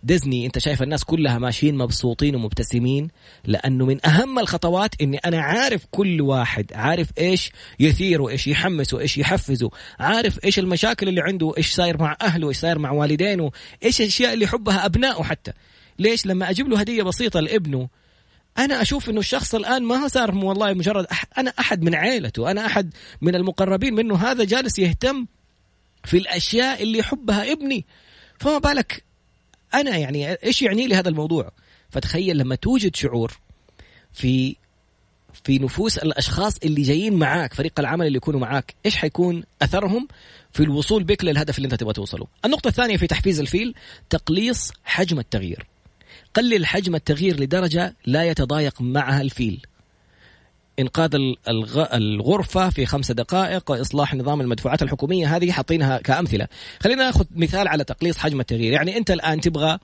ديزني 0.03 0.47
انت 0.47 0.59
شايف 0.59 0.83
الناس 0.83 1.05
كلها 1.05 1.39
ماشيين 1.39 1.75
مبسوطين 1.75 2.37
ومبتسمين 2.37 3.09
لأنه 3.45 3.87
من 3.87 4.07
أهم 4.07 4.39
الخطوات 4.39 4.95
إني 5.01 5.19
أنا 5.19 5.41
عارف 5.41 5.87
كل 5.91 6.21
واحد 6.21 6.73
عارف 6.73 7.09
إيش 7.19 7.53
يثيره 7.81 8.29
إيش 8.29 8.47
يحمسه 8.47 9.01
إيش 9.01 9.19
يحفزه 9.19 9.71
عارف 9.99 10.45
إيش 10.45 10.59
المشاكل 10.59 11.09
اللي 11.09 11.21
عنده 11.21 11.55
إيش 11.59 11.73
صاير 11.73 12.03
مع 12.03 12.17
أهله 12.23 12.49
إيش 12.49 12.57
صاير 12.57 12.79
مع 12.79 12.91
والدينه 12.91 13.51
إيش 13.83 14.01
الأشياء 14.01 14.35
اللي 14.35 14.45
يحبها 14.45 14.87
أبنائه 14.87 15.23
حتى. 15.23 15.53
ليش؟ 15.99 16.27
لما 16.27 16.51
أجيب 16.51 16.69
له 16.69 16.81
هدية 16.81 17.03
بسيطة 17.03 17.41
لابنه 17.41 17.89
أنا 18.59 18.83
أشوف 18.83 19.11
إنه 19.11 19.21
الشخص 19.21 19.55
الآن 19.55 19.83
ما 19.83 20.09
صار 20.09 20.35
والله 20.35 20.73
مجرد 20.73 21.07
أح 21.07 21.25
أنا 21.39 21.53
أحد 21.59 21.83
من 21.83 21.95
عائلته 21.95 22.51
أنا 22.51 22.67
أحد 22.67 22.95
من 23.21 23.35
المقربين 23.35 23.95
منه 23.95 24.17
هذا 24.17 24.45
جالس 24.45 24.79
يهتم 24.79 25.27
في 26.05 26.17
الأشياء 26.19 26.83
اللي 26.83 26.99
يحبها 26.99 27.53
ابني. 27.53 27.87
فما 28.39 28.59
بالك 28.59 29.08
أنا 29.75 29.97
يعني 29.97 30.33
إيش 30.33 30.63
يعني 30.63 30.87
لي 30.87 30.95
هذا 30.95 31.09
الموضوع؟ 31.09 31.53
فتخيل 31.91 32.39
لما 32.39 32.55
توجد 32.55 32.97
شعور 32.97 33.39
في 34.13 34.57
في 35.45 35.59
نفوس 35.59 35.99
الأشخاص 35.99 36.59
اللي 36.65 36.83
جايين 36.83 37.15
معاك 37.15 37.55
فريق 37.55 37.81
العمل 37.81 38.07
اللي 38.07 38.17
يكونوا 38.17 38.41
معاك 38.41 38.75
إيش 38.87 38.97
حيكون 38.97 39.43
أثرهم 39.63 40.09
في 40.53 40.63
الوصول 40.63 41.05
بك 41.05 41.25
للهدف 41.25 41.59
اللي 41.59 41.67
أنت 41.67 41.75
تبغى 41.75 41.93
توصله؟ 41.93 42.27
النقطة 42.45 42.69
الثانية 42.69 42.97
في 42.97 43.07
تحفيز 43.07 43.41
الفيل 43.41 43.75
تقليص 44.11 44.73
حجم 44.85 45.19
التغيير. 45.19 45.67
قلل 46.35 46.67
حجم 46.67 46.95
التغيير 46.95 47.41
لدرجة 47.41 47.97
لا 48.07 48.25
يتضايق 48.25 48.81
معها 48.83 49.21
الفيل. 49.21 49.67
إنقاذ 50.79 51.35
الغرفة 51.95 52.71
في 52.71 52.87
خمسة 52.87 53.15
دقائق 53.15 53.71
وإصلاح 53.71 54.15
نظام 54.15 54.41
المدفوعات 54.41 54.83
الحكومية. 54.83 55.37
هذه 55.37 55.53
حاطينها 55.53 55.99
كأمثلة. 55.99 56.49
خلينا 56.81 57.05
ناخذ 57.05 57.25
مثال 57.37 57.69
على 57.69 57.85
تقليص 57.85 58.19
حجم 58.19 58.41
التغيير. 58.41 58.73
يعني 58.73 58.97
أنت 58.97 59.11
الآن 59.11 59.41
تبغى 59.41 59.79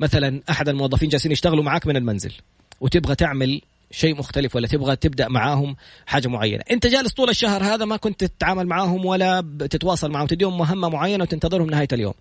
مثلا 0.00 0.42
أحد 0.50 0.68
الموظفين 0.68 1.08
جالسين 1.08 1.32
يشتغلوا 1.32 1.64
معك 1.64 1.86
من 1.86 1.96
المنزل 1.96 2.32
وتبغى 2.80 3.14
تعمل 3.14 3.60
شيء 3.90 4.18
مختلف 4.18 4.56
ولا 4.56 4.68
تبغى 4.68 4.96
تبدأ 4.96 5.28
معاهم 5.28 5.76
حاجة 6.06 6.28
معينة. 6.28 6.62
أنت 6.70 6.86
جالس 6.86 7.12
طول 7.12 7.30
الشهر 7.30 7.64
هذا 7.64 7.84
ما 7.84 7.96
كنت 7.96 8.24
تتعامل 8.24 8.66
معاهم 8.66 9.06
ولا 9.06 9.40
تتواصل 9.58 10.10
معهم 10.10 10.26
تديهم 10.26 10.58
مهمة 10.58 10.88
معينة 10.88 11.22
وتنتظرهم 11.24 11.70
نهاية 11.70 11.88
اليوم. 11.92 12.14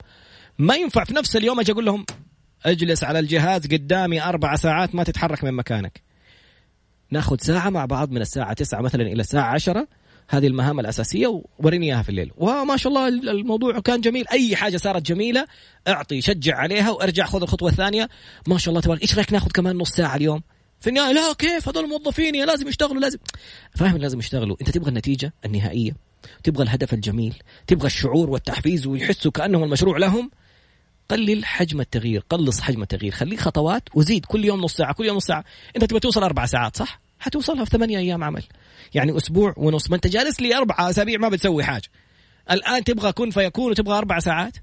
ما 0.57 0.75
ينفع 0.75 1.03
في 1.03 1.13
نفس 1.13 1.35
اليوم 1.35 1.59
أجي 1.59 1.71
أقول 1.71 1.85
لهم 1.85 2.05
اجلس 2.65 3.03
على 3.03 3.19
الجهاز 3.19 3.67
قدامي 3.67 4.23
أربع 4.23 4.55
ساعات 4.55 4.95
ما 4.95 5.03
تتحرك 5.03 5.43
من 5.43 5.53
مكانك. 5.53 6.08
ناخذ 7.11 7.37
ساعة 7.39 7.69
مع 7.69 7.85
بعض 7.85 8.11
من 8.11 8.21
الساعة 8.21 8.53
9 8.53 8.81
مثلا 8.81 9.01
إلى 9.01 9.21
الساعة 9.21 9.53
10 9.53 9.87
هذه 10.29 10.47
المهام 10.47 10.79
الأساسية 10.79 11.41
ووريني 11.59 11.85
إياها 11.85 12.01
في 12.01 12.09
الليل. 12.09 12.31
وما 12.37 12.77
شاء 12.77 12.93
الله 12.93 13.07
الموضوع 13.07 13.79
كان 13.79 14.01
جميل. 14.01 14.25
أي 14.31 14.55
حاجة 14.55 14.77
صارت 14.77 15.01
جميلة 15.01 15.45
أعطي 15.87 16.21
شجع 16.21 16.55
عليها 16.55 16.91
وأرجع 16.91 17.25
خذ 17.25 17.41
الخطوة 17.41 17.69
الثانية. 17.69 18.09
ما 18.47 18.57
شاء 18.57 18.69
الله 18.69 18.81
تبارك 18.81 19.01
إيش 19.01 19.15
رأيك 19.15 19.33
ناخذ 19.33 19.51
كمان 19.51 19.77
نص 19.77 19.91
ساعة 19.91 20.15
اليوم؟ 20.15 20.41
في 20.79 20.89
النهاية 20.89 21.13
لا 21.13 21.33
كيف؟ 21.33 21.69
هذول 21.69 21.89
موظفين 21.89 22.45
لازم 22.45 22.67
يشتغلوا 22.67 23.01
لازم. 23.01 23.17
فاهم؟ 23.75 23.97
لازم 23.97 24.19
يشتغلوا. 24.19 24.55
أنت 24.61 24.69
تبغى 24.69 24.89
النتيجة 24.89 25.33
النهائية 25.45 25.95
تبغى 26.43 26.63
الهدف 26.63 26.93
الجميل 26.93 27.35
تبغى 27.67 27.87
الشعور 27.87 28.29
والتحفيز 28.29 28.87
ويحسوا 28.87 29.31
كانه 29.31 29.63
المشروع 29.63 29.97
لهم 29.97 30.31
قلل 31.09 31.45
حجم 31.45 31.81
التغيير 31.81 32.23
قلص 32.29 32.61
حجم 32.61 32.81
التغيير 32.81 33.11
خليه 33.11 33.37
خطوات 33.37 33.83
وزيد 33.93 34.25
كل 34.25 34.45
يوم 34.45 34.61
نص 34.61 34.73
ساعة 34.73 34.93
كل 34.93 35.05
يوم 35.05 35.17
نص 35.17 35.25
ساعة. 35.25 35.43
انت 35.75 35.85
تبغى 35.85 35.99
توصل 35.99 36.23
أربع 36.23 36.45
ساعات 36.45 36.77
صح؟ 36.77 36.99
حتوصلها 37.19 37.65
في 37.65 37.71
ثمانية 37.71 37.97
أيام 37.97 38.23
عمل. 38.23 38.43
يعني 38.93 39.17
أسبوع 39.17 39.53
ونص. 39.57 39.89
ما 39.89 39.95
انت 39.95 40.07
جالس 40.07 40.41
لي 40.41 40.55
أربع 40.57 40.89
أسابيع 40.89 41.19
ما 41.19 41.29
بتسوي 41.29 41.63
حاجة. 41.63 41.87
الآن 42.51 42.83
تبغى 42.83 43.11
كن 43.11 43.29
فيكون 43.29 43.71
وتبغى 43.71 43.97
أربع 43.97 44.19
ساعات؟ 44.19 44.57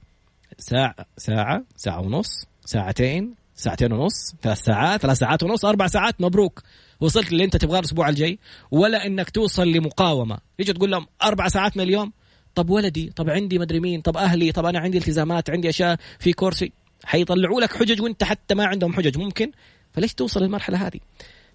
ساعة 0.59 0.95
ساعة 1.17 1.65
ساعة 1.77 2.01
ونص 2.01 2.29
ساعتين 2.65 3.35
ساعتين 3.55 3.93
ونص 3.93 4.35
ثلاث 4.43 4.59
ساعات 4.59 5.01
ثلاث 5.01 5.19
ساعات 5.19 5.43
ونص 5.43 5.65
أربع 5.65 5.87
ساعات 5.87 6.21
مبروك. 6.21 6.63
وصلت 7.01 7.33
اللي 7.33 7.45
انت 7.45 7.57
تبغاه 7.57 7.79
الأسبوع 7.79 8.09
الجاي. 8.09 8.39
ولا 8.71 9.07
إنك 9.07 9.31
توصل 9.31 9.69
لمقاومة. 9.69 10.39
تيجي 10.59 10.73
تقول 10.73 10.91
لهم 10.91 11.07
أربع 11.23 11.49
ساعات 11.49 11.77
من 11.77 11.83
اليوم؟ 11.83 12.13
طب 12.57 12.71
ولدي 12.71 13.13
طب 13.17 13.31
عندي 13.31 13.59
مدري 13.59 13.81
مين 13.81 14.01
طب 14.01 14.17
أهلي 14.17 14.53
طب 14.53 14.65
أنا 14.65 14.79
عندي 14.79 14.99
التزامات 14.99 15.51
عندي 15.51 15.69
أشياء 15.69 15.99
في 16.19 16.33
كورسي. 16.33 16.73
حيطلعوا 17.05 17.61
لك 17.61 17.77
حجج 17.77 18.01
وإنت 18.03 18.25
حتى 18.25 18.55
ما 18.55 18.67
عندهم 18.67 18.93
حجج. 18.93 19.19
ممكن؟ 19.19 19.51
فليش 19.93 20.15
توصل 20.15 20.43
للمرحلة 20.43 20.87
هذه؟ 20.87 21.01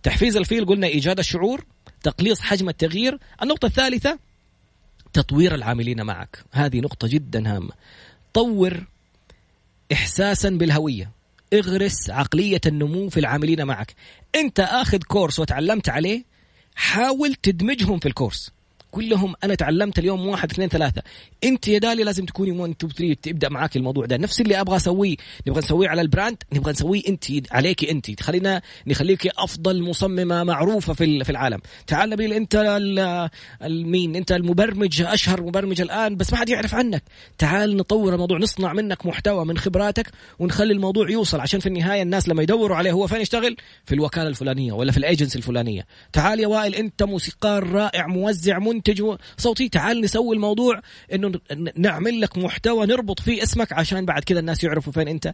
تحفيز 0.04 0.38
الفيل 0.38 0.66
قلنا 0.66 0.88
إيجاد 0.88 1.20
الشعور 1.20 1.66
تقليص 2.04 2.42
حجم 2.42 2.70
التغيير. 2.70 3.18
النقطة 3.44 3.66
الثالثة 3.66 4.20
تطوير 5.14 5.56
العاملين 5.56 6.02
معك. 6.02 6.44
هذه 6.52 6.80
نقطة 6.80 7.08
جدا 7.08 7.56
هامة. 7.56 7.72
طور 8.34 8.84
احساسا 9.94 10.50
بالهوية. 10.50 11.12
اغرس 11.54 12.10
عقلية 12.10 12.62
النمو 12.66 13.10
في 13.10 13.20
العاملين 13.20 13.64
معك. 13.64 13.96
أنت 14.36 14.60
آخذ 14.60 14.98
course 14.98 15.40
وتعلمت 15.40 15.90
عليه 15.90 16.24
حاول 16.76 17.36
تدمجهم 17.36 18.00
في 18.00 18.06
ال 18.06 18.11
course. 18.11 18.52
كلهم 18.92 19.34
أنا 19.44 19.56
تعلمت 19.56 20.00
اليوم 20.00 20.28
واحد 20.28 20.52
اثنين 20.52 20.70
ثلاثة. 20.70 21.02
أنت 21.44 21.68
يا 21.68 21.80
دالي 21.80 22.04
لازم 22.04 22.26
تكوني 22.26 22.52
1 22.52 22.76
2 22.84 22.94
3 22.94 23.14
تبدأ 23.22 23.50
معاك 23.50 23.78
الموضوع 23.78 24.06
ده. 24.06 24.18
نفس 24.18 24.42
اللي 24.42 24.62
أبغى 24.62 24.76
أسويه 24.76 25.16
نبغى 25.48 25.60
نسويه 25.60 25.90
على 25.90 26.02
ال 26.02 26.08
brand 26.08 26.38
نبغى 26.54 26.72
نسويه 26.72 27.02
أنت 27.08 27.26
عليك 27.52 27.90
أنت. 27.90 28.22
خلينا 28.22 28.62
نخليك 28.88 29.28
أفضل 29.28 29.84
مصممة 29.84 30.44
معروفة 30.44 30.94
في 30.94 31.24
في 31.24 31.30
العالم. 31.30 31.60
تعال 31.88 32.10
نبيل 32.10 32.34
أنت 32.34 32.80
المين 33.64 34.16
أنت 34.16 34.32
المبرمج 34.32 35.02
أشهر 35.02 35.42
مبرمج 35.42 35.82
الآن 35.82 36.16
بس 36.16 36.34
ما 36.34 36.40
حد 36.40 36.50
يعرف 36.50 36.76
عنك. 36.76 37.04
تعال 37.38 37.78
نطور 37.78 38.14
الموضوع 38.14 38.38
نصنع 38.38 38.74
منك 38.74 39.06
محتوى 39.06 39.46
من 39.46 39.58
خبراتك 39.58 40.12
ونخلي 40.40 40.74
الموضوع 40.74 41.10
يوصل. 41.10 41.40
عشان 41.40 41.60
في 41.60 41.68
النهاية 41.68 42.02
الناس 42.02 42.30
لما 42.30 42.44
يدوروا 42.44 42.78
عليه 42.78 42.92
هو 42.92 43.08
فين 43.08 43.22
يشتغل؟ 43.22 43.58
في 43.86 43.96
الوكالة 43.96 44.28
الفلانية 44.28 44.74
ولا 44.74 44.92
في 44.92 44.98
الايجنسي 44.98 45.38
الفلانية. 45.38 45.86
تعال 46.14 46.40
يا 46.40 46.48
وائل 46.48 46.76
أنت 46.76 47.04
موسيقار 47.04 47.70
رائع 47.70 48.08
موزع 48.08 48.60
منتج 48.60 48.81
منتج 48.88 49.18
صوتي. 49.38 49.70
تعال 49.70 50.02
نسوي 50.02 50.36
الموضوع 50.36 50.82
إنه 51.14 51.32
نعمل 51.76 52.22
لك 52.22 52.38
محتوى 52.38 52.86
نربط 52.86 53.20
فيه 53.20 53.44
اسمك 53.44 53.74
عشان 53.74 54.06
بعد 54.06 54.24
كذا 54.24 54.40
الناس 54.40 54.64
يعرفوا 54.64 54.94
فين 54.94 55.08
أنت. 55.08 55.34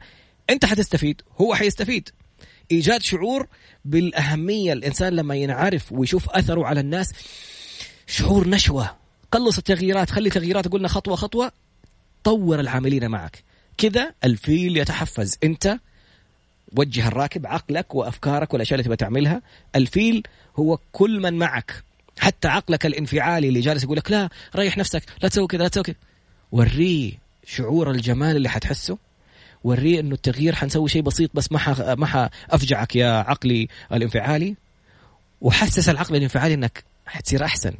أنت 0.49 0.65
حتستفيد 0.65 1.21
هو 1.41 1.55
حيستفيد. 1.55 2.09
إيجاد 2.71 3.01
شعور 3.01 3.47
بالأهمية. 3.85 4.73
الإنسان 4.73 5.13
لما 5.13 5.35
ينعرف 5.35 5.91
ويشوف 5.91 6.29
أثره 6.29 6.65
على 6.65 6.79
الناس 6.79 7.13
شعور 8.07 8.47
نشوة. 8.47 8.95
قلص 9.31 9.57
التغييرات 9.57 10.09
خلي 10.09 10.29
تغييرات. 10.29 10.67
قلنا 10.67 10.87
خطوة 10.87 11.15
خطوة 11.15 11.51
طور 12.23 12.59
العاملين 12.59 13.07
معك. 13.07 13.43
كذا 13.77 14.13
الفيل 14.23 14.77
يتحفز. 14.77 15.37
أنت 15.43 15.79
وجه 16.77 17.07
الراكب 17.07 17.47
عقلك 17.47 17.95
وأفكارك 17.95 18.53
والأشياء 18.53 18.73
اللي 18.73 18.83
تبغى 18.83 18.95
تعملها. 18.97 19.41
الفيل 19.75 20.23
هو 20.55 20.79
كل 20.91 21.19
من 21.19 21.33
معك. 21.33 21.86
حتى 22.19 22.47
عقلك 22.47 22.85
الانفعالي 22.85 23.47
اللي 23.47 23.59
جالس 23.59 23.83
يقول 23.83 23.97
لك 23.97 24.11
لا 24.11 24.29
ريح 24.55 24.77
نفسك 24.77 25.03
لا 25.23 25.29
تسوي 25.29 25.47
كذا 25.47 25.63
لا 25.63 25.67
تسوي 25.67 25.83
كذا. 25.83 25.95
وريه 26.51 27.11
شعور 27.45 27.91
الجمال 27.91 28.35
اللي 28.35 28.49
حتحسه 28.49 28.97
وريه 29.63 29.99
إنه 29.99 30.15
التغيير 30.15 30.55
حنسوي 30.55 30.89
شيء 30.89 31.01
بسيط 31.01 31.31
بس 31.33 31.51
ما. 31.51 31.95
ما 31.95 32.05
حأفجعك 32.05 32.95
يا 32.95 33.11
عقلي 33.11 33.67
الانفعالي. 33.93 34.55
وحسس 35.41 35.89
العقل 35.89 36.15
الانفعالي 36.15 36.53
إنك 36.53 36.83
حتصير 37.05 37.45
أحسن 37.45 37.73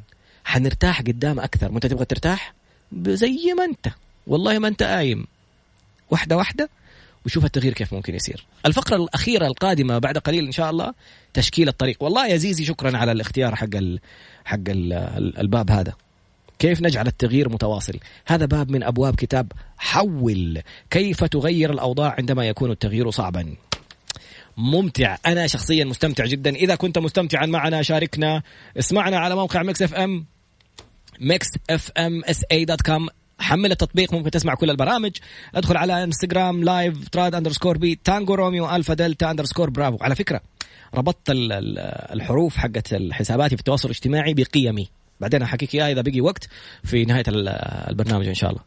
حنرتاح 0.46 1.02
قدام 1.02 1.40
أكثر. 1.40 1.72
وأنت 1.72 1.86
تبغى 1.86 2.06
ترتاح؟ 2.06 2.54
زي 3.08 3.54
ما 3.58 3.66
أنت. 3.66 3.88
والله 4.28 4.60
ما 4.60 4.68
أنت 4.68 4.84
قايم. 4.84 5.28
واحدة 6.12 6.38
واحدة 6.38 6.70
وشوف 7.28 7.46
التغيير 7.46 7.74
كيف 7.74 7.94
ممكن 7.94 8.16
يصير. 8.16 8.46
الفقرة 8.66 8.96
الأخيرة 8.96 9.48
القادمة 9.48 9.98
بعد 9.98 10.18
قليل 10.18 10.46
إن 10.46 10.52
شاء 10.52 10.70
الله 10.70 10.94
تشكيل 11.34 11.68
الطريق. 11.68 12.04
والله 12.04 12.28
يا 12.28 12.38
زيزي 12.38 12.66
شكرا 12.66 12.98
على 12.98 13.12
الاختيار 13.12 13.56
حق 13.56 13.76
ال 13.76 14.00
حق 14.46 14.60
ال 14.68 14.94
الباب 15.40 15.72
هذا. 15.72 15.94
كيف 16.60 16.82
نجعل 16.82 17.08
التغيير 17.08 17.50
متواصل؟ 17.50 18.00
هذا 18.26 18.46
باب 18.46 18.72
من 18.72 18.84
أبواب 18.84 19.16
كتاب 19.16 19.52
حول 19.78 20.62
كيف 20.90 21.24
تغير 21.24 21.74
الأوضاع 21.74 22.16
عندما 22.18 22.48
يكون 22.48 22.72
التغيير 22.72 23.10
صعبا. 23.10 23.56
ممتع. 24.58 25.18
أنا 25.26 25.48
شخصيا 25.48 25.86
مستمتع 25.86 26.26
جدا. 26.26 26.56
إذا 26.56 26.76
كنت 26.76 26.98
مستمتعا 26.98 27.46
معنا 27.46 27.82
شاركنا. 27.82 28.44
اسمعنا 28.80 29.18
على 29.18 29.36
موقع 29.36 29.64
ميكس 29.64 29.82
إف 29.82 29.94
إم 29.94 30.26
ميكس 31.20 31.48
إف 31.70 31.92
إم 31.98 32.24
إس 32.24 32.46
إي 32.52 32.66
دوت 32.66 32.82
كوم. 32.82 33.08
حمل 33.40 33.72
التطبيق 33.72 34.14
ممكن 34.14 34.32
تسمع 34.32 34.56
كل 34.56 34.70
البرامج. 34.70 35.12
ادخل 35.56 35.78
على 35.78 36.04
انستغرام 36.04 36.64
live 36.64 37.10
trad 37.10 37.36
underscore 37.36 37.78
b 37.78 38.00
Tango 38.04 38.36
Romeo 38.36 38.76
Alpha 38.76 38.94
Delta 38.94 39.32
underscore 39.32 39.70
Bravo 39.70 39.98
على 40.02 40.16
فكرة 40.16 40.42
ربطت 40.96 41.30
الحروف 41.30 42.58
حقت 42.58 42.96
حساباتي 43.12 43.56
في 43.56 43.60
التواصل 43.60 43.90
الاجتماعي 43.90 44.34
بقيمي. 44.34 44.90
بعدين 45.20 45.42
أحكيك 45.42 45.76
إياها 45.76 45.92
إذا 45.92 46.02
بقي 46.02 46.22
وقت 46.22 46.50
في 46.84 47.06
نهاية 47.06 47.24
البرنامج 47.28 48.28
إن 48.28 48.34
شاء 48.34 48.50
الله. 48.50 48.62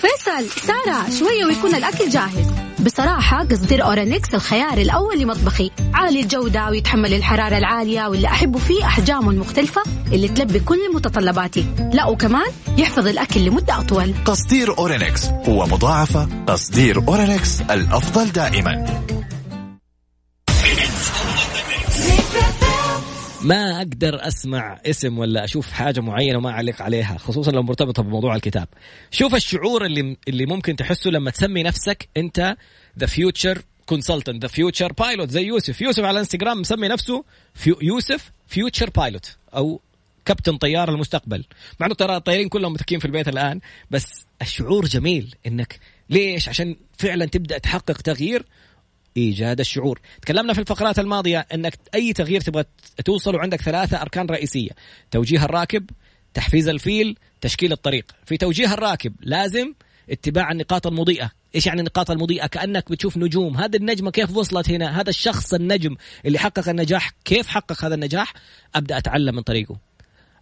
فيصل 0.00 0.50
سارة 0.66 1.10
شوية 1.18 1.44
ويكون 1.44 1.74
الأكل 1.74 2.08
جاهز. 2.08 2.46
بصراحة 2.84 3.44
قصدير 3.44 3.84
أورينكس 3.84 4.34
الخيار 4.34 4.78
الأول 4.78 5.20
لمطبخي. 5.20 5.70
عالي 5.94 6.20
الجودة 6.20 6.70
ويتحمل 6.70 7.14
الحرارة 7.14 7.58
العالية 7.58 8.06
واللي 8.06 8.26
أحبه 8.26 8.58
فيه 8.58 8.84
أحجامه 8.84 9.30
المختلفة 9.30 9.82
اللي 10.12 10.28
تلبي 10.28 10.60
كل 10.60 10.94
متطلباتي. 10.94 11.66
لا 11.92 12.06
وكمان 12.06 12.50
يحفظ 12.78 13.06
الأكل 13.06 13.40
لمدة 13.40 13.80
أطول. 13.80 14.14
قصدير 14.26 14.78
أورينكس 14.78 15.24
هو 15.24 15.66
مضاعفة 15.66 16.28
قصدير 16.46 16.98
أورينكس 17.08 17.60
الأفضل 17.60 18.32
دائما. 18.32 19.02
ما 23.46 23.76
أقدر 23.78 24.26
أسمع 24.28 24.80
اسم 24.86 25.18
ولا 25.18 25.44
أشوف 25.44 25.70
حاجة 25.72 26.00
معينة 26.00 26.38
وما 26.38 26.50
أعلق 26.50 26.82
عليها 26.82 27.18
خصوصا 27.18 27.50
لو 27.50 27.62
مرتبطة 27.62 28.02
بموضوع 28.02 28.34
الكتاب. 28.36 28.68
شوف 29.10 29.34
الشعور 29.34 29.84
اللي 29.84 30.16
اللي 30.28 30.46
ممكن 30.46 30.76
تحسه 30.76 31.10
لما 31.10 31.30
تسمي 31.30 31.62
نفسك 31.62 32.08
أنت 32.16 32.56
the 32.98 33.06
future 33.06 33.62
consultant 33.86 34.42
the 34.42 34.48
future 34.48 34.92
pilot 34.92 35.30
زي 35.30 35.44
يوسف. 35.44 35.80
يوسف 35.80 36.04
على 36.04 36.10
الانستغرام 36.10 36.60
مسمي 36.60 36.88
نفسه 36.88 37.24
فيو 37.54 37.78
يوسف 37.82 38.32
future 38.46 38.90
pilot 38.90 39.36
أو 39.54 39.80
كابتن 40.24 40.56
طيار 40.56 40.88
المستقبل. 40.88 41.44
مع 41.80 41.86
إنه 41.86 41.94
ترى 41.94 42.16
الطيارين 42.16 42.48
كلهم 42.48 42.72
متكين 42.72 42.98
في 42.98 43.04
البيت 43.04 43.28
الآن 43.28 43.60
بس 43.90 44.26
الشعور 44.42 44.84
جميل 44.84 45.34
إنك 45.46 45.78
ليش؟ 46.10 46.48
عشان 46.48 46.76
فعلا 46.98 47.26
تبدأ 47.26 47.58
تحقق 47.58 48.00
تغيير 48.00 48.46
إيجاد 49.16 49.60
الشعور. 49.60 50.00
تكلمنا 50.22 50.52
في 50.52 50.60
الفقرات 50.60 50.98
الماضية 50.98 51.46
إنك 51.54 51.78
أي 51.94 52.12
تغيير 52.12 52.40
تبغى 52.40 52.64
توصل 53.04 53.34
وعندك 53.34 53.62
ثلاثة 53.62 54.02
أركان 54.02 54.26
رئيسية. 54.26 54.70
توجيه 55.10 55.44
الراكب 55.44 55.90
تحفيز 56.34 56.68
الفيل 56.68 57.18
تشكيل 57.40 57.72
الطريق. 57.72 58.04
في 58.24 58.36
توجيه 58.36 58.74
الراكب 58.74 59.14
لازم 59.20 59.74
اتباع 60.10 60.52
النقاط 60.52 60.86
المضيئة. 60.86 61.30
إيش 61.54 61.66
يعني 61.66 61.80
النقاط 61.80 62.10
المضيئة؟ 62.10 62.46
كأنك 62.46 62.90
بتشوف 62.90 63.16
نجوم. 63.16 63.56
هذه 63.56 63.76
النجمة 63.76 64.10
كيف 64.10 64.36
وصلت 64.36 64.70
هنا؟ 64.70 65.00
هذا 65.00 65.10
الشخص 65.10 65.54
النجم 65.54 65.96
اللي 66.24 66.38
حقق 66.38 66.68
النجاح. 66.68 67.10
كيف 67.24 67.46
حقق 67.46 67.84
هذا 67.84 67.94
النجاح؟ 67.94 68.32
أبدأ 68.74 68.98
أتعلم 68.98 69.34
من 69.34 69.42
طريقه 69.42 69.76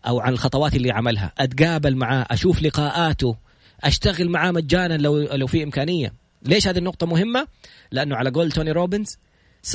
أو 0.07 0.21
عن 0.21 0.33
الخطوات 0.33 0.75
اللي 0.75 0.91
عملها. 0.91 1.33
أتقابل 1.39 1.97
معاه 1.97 2.27
أشوف 2.31 2.63
لقاءاته 2.63 3.37
أشتغل 3.85 4.29
معاه 4.29 4.51
مجانا 4.51 4.95
لو 4.95 5.19
لو 5.19 5.47
في 5.47 5.63
إمكانية. 5.63 6.24
ليش 6.45 6.69
هذه 6.69 6.79
النقطة 6.79 7.07
مهمة؟ 7.07 7.47
لأنه 7.91 8.17
على 8.17 8.31
قول 8.31 8.53
توني 8.53 8.73
روبنز 8.73 9.19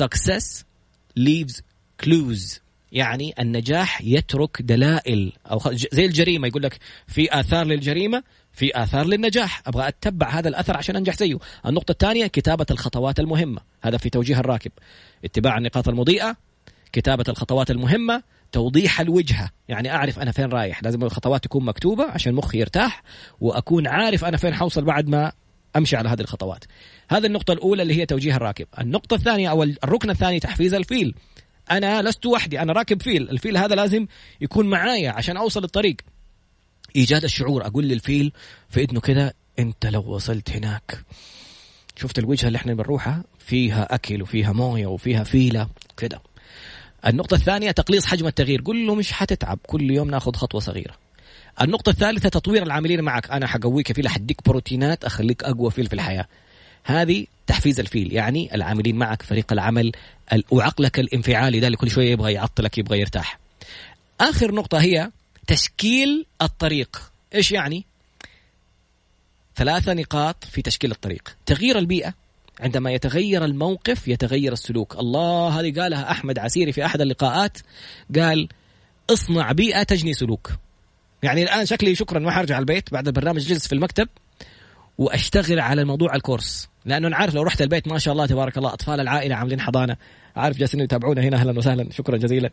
success 0.02 0.64
leaves 1.18 1.60
clues. 2.02 2.60
يعني 2.92 3.34
النجاح 3.38 4.02
يترك 4.02 4.62
دلائل. 4.62 5.32
أو 5.50 5.60
زي 5.72 6.06
الجريمة 6.06 6.48
يقول 6.48 6.62
لك 6.62 6.78
في 7.06 7.40
آثار 7.40 7.66
للجريمة 7.66 8.22
في 8.52 8.82
آثار 8.82 9.06
للنجاح. 9.06 9.62
أبغى 9.66 9.88
أتبع 9.88 10.28
هذا 10.28 10.48
الأثر 10.48 10.76
عشان 10.76 10.96
أنجح 10.96 11.16
زيه. 11.16 11.38
النقطة 11.66 11.92
الثانية 11.92 12.26
كتابة 12.26 12.66
الخطوات 12.70 13.20
المهمة. 13.20 13.60
هذا 13.82 13.96
في 13.96 14.10
توجيه 14.10 14.40
الراكب. 14.40 14.72
اتباع 15.24 15.58
النقاط 15.58 15.88
المضيئة 15.88 16.36
كتابة 16.92 17.24
الخطوات 17.28 17.70
المهمة 17.70 18.22
توضيح 18.52 19.00
الوجهة. 19.00 19.50
يعني 19.68 19.92
أعرف 19.92 20.18
أنا 20.18 20.32
فين 20.32 20.46
رايح. 20.46 20.82
لازم 20.82 21.02
الخطوات 21.02 21.44
تكون 21.44 21.64
مكتوبة 21.64 22.04
عشان 22.04 22.34
مخي 22.34 22.58
يرتاح 22.58 23.02
وأكون 23.40 23.86
عارف 23.86 24.24
أنا 24.24 24.36
فين 24.36 24.54
حوصل 24.54 24.84
بعد 24.84 25.08
ما 25.08 25.32
أمشي 25.76 25.96
على 25.96 26.08
هذه 26.08 26.20
الخطوات. 26.20 26.64
هذه 27.10 27.26
النقطة 27.26 27.52
الأولى 27.52 27.82
اللي 27.82 27.94
هي 27.94 28.06
توجيه 28.06 28.36
الراكب. 28.36 28.66
النقطة 28.80 29.14
الثانية 29.14 29.50
أو 29.50 29.62
الركن 29.62 30.10
الثاني 30.10 30.40
تحفيز 30.40 30.74
الفيل. 30.74 31.14
أنا 31.70 32.02
لست 32.02 32.26
وحدي 32.26 32.60
أنا 32.60 32.72
راكب 32.72 33.02
فيل. 33.02 33.30
الفيل 33.30 33.56
هذا 33.56 33.74
لازم 33.74 34.06
يكون 34.40 34.66
معايا 34.66 35.10
عشان 35.10 35.36
أوصل 35.36 35.64
الطريق 35.64 35.96
إيجاد 36.96 37.24
الشعور 37.24 37.66
أقول 37.66 37.84
للفيل 37.84 38.32
في 38.68 38.82
اذنه 38.82 39.00
كذا 39.00 39.32
أنت 39.58 39.86
لو 39.86 40.00
وصلت 40.00 40.50
هناك. 40.50 41.04
شفت 41.96 42.18
الوجهة 42.18 42.46
اللي 42.48 42.56
إحنا 42.56 42.74
بنروحها؟ 42.74 43.24
فيها 43.38 43.94
أكل 43.94 44.22
وفيها 44.22 44.52
موية 44.52 44.86
وفيها 44.86 45.24
فيلة 45.24 45.68
كذا 45.96 46.20
النقطة 47.06 47.34
الثانية 47.34 47.70
تقليص 47.70 48.06
حجم 48.06 48.26
التغيير. 48.26 48.62
قل 48.62 48.86
له 48.86 48.94
مش 48.94 49.12
حتتعب. 49.12 49.58
كل 49.66 49.90
يوم 49.90 50.10
ناخذ 50.10 50.32
خطوة 50.32 50.60
صغيرة. 50.60 50.94
النقطة 51.62 51.90
الثالثة 51.90 52.28
تطوير 52.28 52.62
العاملين 52.62 53.00
معك. 53.00 53.30
أنا 53.30 53.46
حقويك 53.46 53.92
فيل 53.92 54.08
حديك 54.08 54.44
بروتينات 54.46 55.04
أخليك 55.04 55.44
أقوى 55.44 55.70
فيل 55.70 55.86
في 55.86 55.92
الحياة. 55.92 56.26
هذه 56.84 57.26
تحفيز 57.46 57.80
الفيل 57.80 58.12
يعني 58.12 58.54
العاملين 58.54 58.96
معك 58.96 59.22
فريق 59.22 59.52
العمل 59.52 59.92
وعقلك 60.50 61.00
الانفعالي 61.00 61.60
ده 61.60 61.66
اللي 61.66 61.76
كل 61.76 61.90
شوية 61.90 62.10
يبغى 62.10 62.32
يعطلك 62.32 62.78
يبغى 62.78 63.00
يرتاح. 63.00 63.38
آخر 64.20 64.54
نقطة 64.54 64.78
هي 64.78 65.10
تشكيل 65.46 66.26
الطريق. 66.42 67.12
إيش 67.34 67.52
يعني؟ 67.52 67.84
ثلاثة 69.56 69.92
نقاط 69.92 70.44
في 70.44 70.62
تشكيل 70.62 70.90
الطريق. 70.90 71.36
تغيير 71.46 71.78
البيئة. 71.78 72.14
عندما 72.60 72.92
يتغير 72.92 73.44
الموقف 73.44 74.08
يتغير 74.08 74.52
السلوك. 74.52 74.98
الله 74.98 75.60
هذه 75.60 75.80
قالها 75.80 76.10
أحمد 76.10 76.38
عسيري 76.38 76.72
في 76.72 76.84
أحد 76.84 77.00
اللقاءات. 77.00 77.58
قال 78.16 78.48
اصنع 79.10 79.52
بيئة 79.52 79.82
تجني 79.82 80.14
سلوك. 80.14 80.50
يعني 81.22 81.42
الآن 81.42 81.66
شكلي 81.66 81.94
شكرا 81.94 82.18
ما 82.18 82.30
حرجع 82.30 82.58
البيت 82.58 82.92
بعد 82.92 83.06
البرنامج 83.06 83.40
جلس 83.40 83.66
في 83.66 83.74
المكتب 83.74 84.08
وأشتغل 84.98 85.60
على 85.60 85.84
موضوع 85.84 86.14
الكورس. 86.14 86.68
لأنه 86.84 87.08
أنا 87.08 87.16
عارف 87.16 87.34
لو 87.34 87.42
رحت 87.42 87.62
البيت 87.62 87.88
ما 87.88 87.98
شاء 87.98 88.12
الله 88.12 88.26
تبارك 88.26 88.58
الله 88.58 88.72
أطفال 88.72 89.00
العائلة 89.00 89.34
عاملين 89.34 89.60
حضانة. 89.60 89.96
عارف 90.36 90.56
جالسين 90.56 90.80
يتابعونا 90.80 91.22
هنا 91.22 91.36
أهلا 91.36 91.58
وسهلا. 91.58 91.92
شكرا 91.92 92.16
جزيلا. 92.16 92.50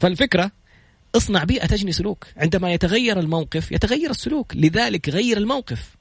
فالفكرة 0.00 0.50
اصنع 1.16 1.44
بيئة 1.44 1.66
تجني 1.66 1.92
سلوك. 1.92 2.26
عندما 2.36 2.72
يتغير 2.72 3.18
الموقف 3.18 3.72
يتغير 3.72 4.10
السلوك. 4.10 4.56
لذلك 4.56 5.08
غير 5.08 5.36
الموقف. 5.36 5.96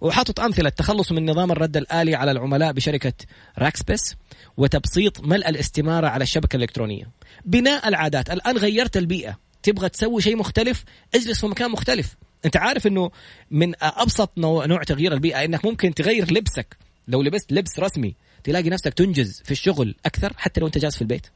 وحاطط 0.00 0.40
أمثلة 0.40 0.68
التخلص 0.68 1.12
من 1.12 1.30
نظام 1.30 1.52
الرد 1.52 1.76
الآلي 1.76 2.14
على 2.14 2.30
العملاء 2.30 2.72
بشركة 2.72 3.12
راكسبس 3.58 4.14
وتبسيط 4.56 5.20
ملء 5.20 5.48
الاستمارة 5.48 6.06
على 6.06 6.22
الشبكة 6.22 6.56
الإلكترونية. 6.56 7.10
بناء 7.44 7.88
العادات. 7.88 8.30
الآن 8.30 8.56
غيرت 8.56 8.96
البيئة. 8.96 9.38
تبغى 9.64 9.88
تسوي 9.88 10.22
شيء 10.22 10.36
مختلف 10.36 10.84
اجلس 11.14 11.40
في 11.40 11.46
مكان 11.46 11.70
مختلف. 11.70 12.16
انت 12.44 12.56
عارف 12.56 12.86
إنه 12.86 13.10
من 13.50 13.72
أبسط 13.82 14.30
نوع 14.38 14.82
تغيير 14.82 15.12
البيئة 15.12 15.44
إنك 15.44 15.64
ممكن 15.64 15.94
تغير 15.94 16.32
لبسك. 16.32 16.76
لو 17.08 17.22
لبست 17.22 17.52
لبس 17.52 17.78
رسمي 17.78 18.14
تلاقي 18.44 18.70
نفسك 18.70 18.94
تنجز 18.94 19.42
في 19.44 19.50
الشغل 19.50 19.94
أكثر 20.06 20.32
حتى 20.36 20.60
لو 20.60 20.66
أنت 20.66 20.78
جالس 20.78 20.96
في 20.96 21.02
البيت. 21.02 21.26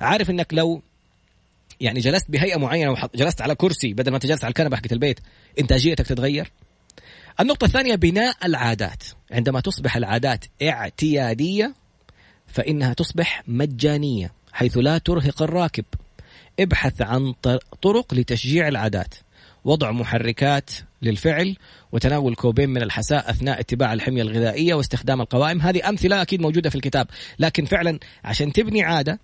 عارف 0.00 0.30
إنك 0.30 0.54
لو 0.54 0.82
يعني 1.80 2.00
جلست 2.00 2.30
بهيئة 2.30 2.56
معينة 2.56 2.90
وجلست 2.90 3.42
على 3.42 3.54
كرسي 3.54 3.92
بدل 3.94 4.10
ما 4.10 4.16
أنت 4.16 4.26
جالس 4.26 4.44
على 4.44 4.50
الكنبة 4.50 4.76
حقت 4.76 4.92
البيت 4.92 5.20
إنتاجيتك 5.60 6.06
تتغير؟ 6.06 6.52
النقطة 7.40 7.64
الثانية 7.64 7.94
بناء 7.94 8.36
العادات. 8.44 9.02
عندما 9.30 9.60
تصبح 9.60 9.96
العادات 9.96 10.44
اعتيادية 10.62 11.74
فإنها 12.46 12.92
تصبح 12.94 13.42
مجانية 13.48 14.32
حيث 14.52 14.78
لا 14.78 14.98
ترهق 14.98 15.42
الراكب. 15.42 15.84
ابحث 16.60 17.02
عن 17.02 17.34
طرق 17.82 18.14
لتشجيع 18.14 18.68
العادات. 18.68 19.14
وضع 19.64 19.90
محركات 19.90 20.70
للفعل 21.02 21.56
وتناول 21.92 22.34
كوبين 22.34 22.70
من 22.70 22.82
الحساء 22.82 23.30
أثناء 23.30 23.60
اتباع 23.60 23.92
الحمية 23.92 24.22
الغذائية 24.22 24.74
واستخدام 24.74 25.20
القوائم. 25.20 25.60
هذه 25.60 25.88
أمثلة 25.88 26.22
أكيد 26.22 26.40
موجودة 26.40 26.70
في 26.70 26.76
الكتاب. 26.76 27.06
لكن 27.38 27.64
فعلا 27.64 27.98
عشان 28.24 28.52
تبني 28.52 28.82
عادة 28.82 29.20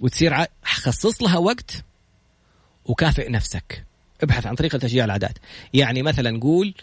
وتصير 0.00 0.34
ع... 0.34 0.46
خصص 0.62 1.22
لها 1.22 1.38
وقت 1.38 1.84
وكافئ 2.84 3.30
نفسك. 3.30 3.84
ابحث 4.22 4.46
عن 4.46 4.54
طريقة 4.54 4.78
تشجيع 4.78 5.04
العادات. 5.04 5.38
يعني 5.74 6.02
مثلا 6.02 6.40
قول 6.40 6.74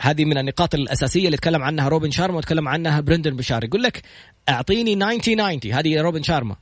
هذه 0.00 0.24
من 0.24 0.38
النقاط 0.38 0.74
الأساسية 0.74 1.26
اللي 1.26 1.36
تكلم 1.36 1.62
عنها 1.62 1.88
روبن 1.88 2.10
شارما 2.10 2.38
وتكلم 2.38 2.68
عنها 2.68 3.00
برندن 3.00 3.36
بشار. 3.36 3.64
يقول 3.64 3.82
لك 3.82 4.02
أعطيني 4.48 4.96
90 4.96 5.20
90 5.60 5.72
هذه 5.72 6.00
روبن 6.00 6.22
شارما. 6.22 6.56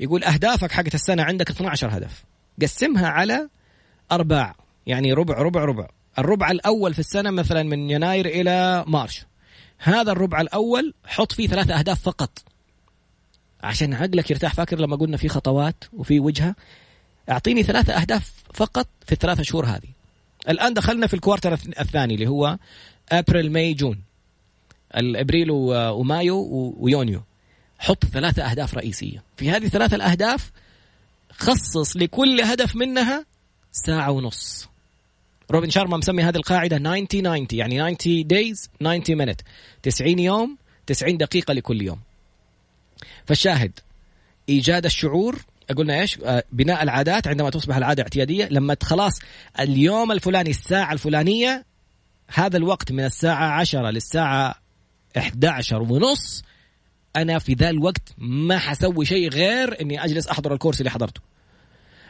يقول 0.00 0.24
أهدافك 0.24 0.72
حقت 0.72 0.94
السنة 0.94 1.22
عندك 1.22 1.50
12 1.50 1.96
هدف. 1.96 2.24
قسمها 2.62 3.08
على 3.08 3.48
أرباع. 4.12 4.54
يعني 4.86 5.12
ربع 5.12 5.34
ربع 5.34 5.64
ربع. 5.64 5.88
الربع 6.18 6.50
الأول 6.50 6.94
في 6.94 6.98
السنة 6.98 7.30
مثلا 7.30 7.62
من 7.62 7.90
يناير 7.90 8.26
إلى 8.26 8.84
March. 8.86 9.26
هذا 9.78 10.12
الربع 10.12 10.40
الأول 10.40 10.94
حط 11.06 11.32
فيه 11.32 11.48
ثلاثة 11.48 11.78
أهداف 11.78 12.00
فقط. 12.00 12.38
عشان 13.62 13.94
عقلك 13.94 14.30
يرتاح. 14.30 14.54
فاكر 14.54 14.78
لما 14.78 14.96
قلنا 14.96 15.16
في 15.16 15.28
خطوات 15.28 15.84
وفي 15.92 16.20
وجهة؟ 16.20 16.54
أعطيني 17.30 17.62
ثلاثة 17.62 17.92
أهداف 17.92 18.32
فقط 18.54 18.88
في 19.06 19.12
الثلاثة 19.12 19.42
شهور 19.42 19.66
هذه. 19.66 19.88
الآن 20.48 20.74
دخلنا 20.74 21.06
في 21.06 21.14
ال 21.14 21.19
quarter 21.19 21.52
الثاني 21.52 22.14
اللي 22.14 22.26
هو 22.26 22.58
April 23.12 23.52
May 23.52 23.74
June. 23.74 24.02
الإبريل 24.96 25.48
ومايو 25.50 26.74
ويونيو. 26.78 27.22
حط 27.82 28.04
ثلاثة 28.04 28.42
أهداف 28.42 28.74
رئيسية. 28.74 29.22
في 29.36 29.50
هذه 29.50 29.64
الثلاثة 29.64 29.96
الأهداف 29.96 30.50
خصص 31.32 31.96
لكل 31.96 32.40
هدف 32.40 32.76
منها 32.76 33.26
ساعة 33.72 34.10
ونص. 34.10 34.68
روبن 35.50 35.70
شارما 35.70 35.96
مسمي 35.96 36.22
هذه 36.22 36.36
القاعدة 36.36 36.78
90 36.78 37.08
90 37.08 37.46
يعني 37.52 37.94
90 37.94 38.26
days 38.26 38.70
90 38.80 39.02
minute. 39.08 39.40
90 39.82 40.18
يوم 40.18 40.56
90 40.86 41.16
دقيقة 41.16 41.54
لكل 41.54 41.82
يوم. 41.82 42.00
فالشاهد 43.26 43.78
إيجاد 44.48 44.84
الشعور 44.84 45.38
قلنا 45.76 46.00
إيش؟ 46.00 46.18
آه، 46.24 46.44
بناء 46.52 46.82
العادات 46.82 47.28
عندما 47.28 47.50
تصبح 47.50 47.76
العادة 47.76 48.02
اعتيادية. 48.02 48.48
لما 48.50 48.76
خلاص 48.82 49.12
اليوم 49.60 50.12
الفلاني 50.12 50.50
الساعة 50.50 50.92
الفلانية 50.92 51.64
هذا 52.28 52.56
الوقت 52.56 52.92
من 52.92 53.04
الساعة 53.04 53.46
10 53.60 53.90
للساعة 53.90 54.54
11 55.16 55.82
ونص 55.82 56.42
أنا 57.16 57.38
في 57.38 57.52
ذا 57.52 57.70
الوقت 57.70 58.14
ما 58.18 58.58
حسوي 58.58 59.04
شيء 59.04 59.28
غير 59.28 59.80
إني 59.80 60.04
أجلس 60.04 60.28
أحضر 60.28 60.54
الكورس 60.54 60.80
اللي 60.80 60.90
حضرته. 60.90 61.20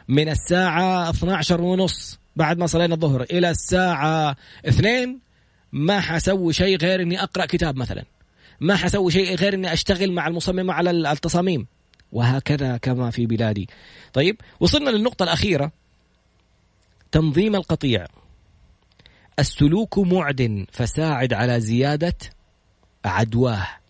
من 0.08 0.28
الساعة 0.28 1.10
12 1.10 1.60
ونص 1.60 2.18
بعد 2.36 2.58
ما 2.58 2.66
صلينا 2.66 2.94
الظهر 2.94 3.22
إلى 3.22 3.50
الساعة 3.50 4.36
2 4.66 5.18
ما 5.72 6.00
حسوي 6.00 6.52
شيء 6.52 6.76
غير 6.78 7.02
إني 7.02 7.22
أقرأ 7.22 7.46
كتاب 7.46 7.76
مثلا. 7.76 8.04
ما 8.60 8.76
حسوي 8.76 9.12
شيء 9.12 9.34
غير 9.34 9.54
إني 9.54 9.72
أشتغل 9.72 10.12
مع 10.12 10.26
المصممه 10.26 10.72
على 10.72 10.90
التصاميم. 10.90 11.66
وهكذا 12.12 12.76
كما 12.76 13.10
في 13.10 13.26
بلادي. 13.26 13.68
طيب 14.12 14.40
وصلنا 14.60 14.90
للنقطة 14.90 15.22
الأخيرة. 15.22 15.72
تنظيم 17.12 17.56
القطيع. 17.56 18.06
السلوك 19.38 19.98
معد 19.98 20.66
فساعد 20.72 21.32
على 21.32 21.60
زيادة 21.60 22.14
عدواه. 23.04 23.81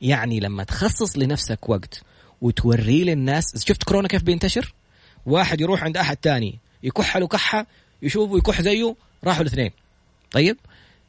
يعني 0.00 0.40
لما 0.40 0.64
تخصص 0.64 1.18
لنفسك 1.18 1.68
وقت 1.68 2.02
وتوريه 2.40 3.04
للناس 3.04 3.44
شفت 3.66 3.82
كورونا 3.82 4.08
كيف 4.08 4.22
بينتشر؟ 4.22 4.74
واحد 5.26 5.60
يروح 5.60 5.84
عند 5.84 5.96
أحد 5.96 6.16
تاني 6.16 6.58
يكح 6.82 7.16
له 7.16 7.26
كحة 7.26 7.66
يشوفوا 8.02 8.38
يكح 8.38 8.62
زيه 8.62 8.94
راحوا 9.24 9.42
الاثنين. 9.42 9.70
طيب؟ 10.30 10.56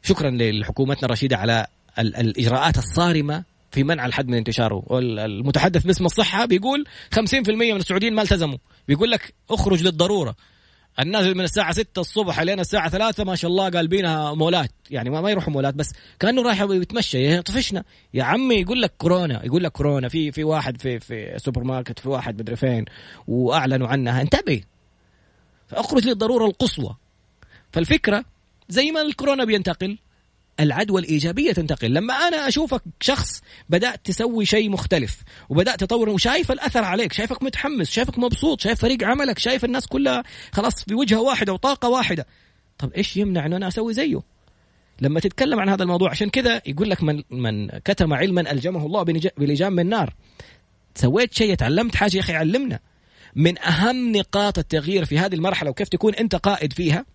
شكرا 0.04 0.30
لحكومتنا 0.32 1.06
الرشيدة 1.06 1.38
على 1.38 1.68
الإجراءات 2.00 2.78
الصارمة 2.78 3.44
في 3.72 3.84
منع 3.84 4.06
الحد 4.06 4.28
من 4.28 4.38
انتشاره. 4.38 4.84
والمتحدث 4.88 5.84
باسم 5.84 6.06
الصحة 6.06 6.46
بيقول 6.46 6.86
50% 7.16 7.50
من 7.50 7.76
السعوديين 7.76 8.14
ما 8.14 8.22
التزموا. 8.22 8.58
بيقول 8.88 9.12
لك 9.12 9.34
اخرج 9.50 9.84
للضرورة. 9.84 10.36
الناس 11.00 11.26
من 11.26 11.42
الساعة 11.42 11.72
6 11.72 12.00
الصبح 12.00 12.39
لين 12.39 12.60
الساعة 12.60 12.89
3 12.89 13.24
ما 13.24 13.36
شاء 13.36 13.52
الله 13.52 13.70
قالبينها 13.70 14.34
مولات. 14.34 14.72
يعني 14.89 15.10
ما, 15.10 15.32
يروحوا 15.32 15.54
مولات 15.54 15.74
بس 15.74 15.94
كأنه 16.20 16.42
رايح 16.42 16.62
يتمشى 16.62 17.42
طفشنا. 17.42 17.84
يا 18.14 18.24
عمي 18.24 18.56
يقول 18.56 18.82
لك 18.82 18.94
كورونا 18.98 19.46
يقول 19.46 19.64
لك 19.64 19.72
كورونا. 19.72 20.10
في 20.10 20.32
في 20.32 20.44
واحد 20.44 20.82
في 20.82 21.00
في 21.00 21.34
سوبر 21.38 21.64
ماركت 21.64 22.00
في 22.00 22.10
واحد 22.10 22.42
مدري 22.42 22.56
فين 22.56 22.86
وأعلنوا 23.28 23.88
عنها. 23.88 24.22
انتبه. 24.22 24.62
فاخرج 25.68 26.08
للضرورة 26.08 26.46
القصوى. 26.46 26.96
فالفكرة 27.72 28.26
زي 28.70 28.92
ما 28.92 29.02
الكورونا 29.02 29.46
بينتقل 29.46 29.98
العدوى 30.62 31.01
الإيجابية 31.01 31.51
تنتقل. 31.51 31.93
لما 31.93 32.14
أنا 32.14 32.47
أشوفك 32.47 32.82
شخص 32.99 33.41
بدأت 33.70 34.05
تسوي 34.05 34.45
شيء 34.45 34.70
مختلف 34.70 35.24
وبدأت 35.49 35.80
تطور 35.80 36.09
وشايف 36.09 36.51
الأثر 36.51 36.84
عليك 36.84 37.14
شايفك 37.14 37.43
متحمس 37.43 37.91
شايفك 37.91 38.20
مبسوط 38.20 38.62
شايف 38.62 38.80
فريق 38.80 39.03
عملك 39.03 39.39
شايف 39.39 39.66
الناس 39.66 39.88
كلها 39.88 40.24
خلاص 40.51 40.84
في 40.84 40.95
وجهة 40.95 41.22
واحدة 41.22 41.53
وطاقة 41.53 41.89
واحدة. 41.89 42.28
طب 42.78 42.93
إيش 42.93 43.18
يمنع 43.18 43.45
أنه 43.45 43.57
أنا 43.57 43.68
أسوي 43.68 43.93
زيه؟ 43.93 44.22
لما 45.01 45.20
تتكلم 45.20 45.59
عن 45.59 45.70
هذا 45.70 45.84
الموضوع 45.84 46.09
عشان 46.09 46.30
كذا 46.30 46.62
يقول 46.66 46.89
لك 46.89 47.03
من 47.03 47.24
من 47.30 47.68
كتم 47.68 48.14
علما 48.14 48.51
ألجمه 48.51 48.86
الله 48.86 49.03
بلجام 49.38 49.74
من 49.74 49.89
نار. 49.89 50.14
سويت 50.95 51.34
شيء 51.34 51.55
تعلمت 51.55 51.95
حاجة 51.95 52.16
يا 52.16 52.22
أخي 52.22 52.34
علمنا. 52.34 52.80
من 53.36 53.59
أهم 53.59 54.12
نقاط 54.12 54.57
التغيير 54.57 55.05
في 55.05 55.20
هذه 55.20 55.36
المرحلة 55.36 55.70
وكيف 55.70 55.89
تكون 55.89 56.16
أنت 56.16 56.36
قائد 56.36 56.74
فيها 56.74 57.05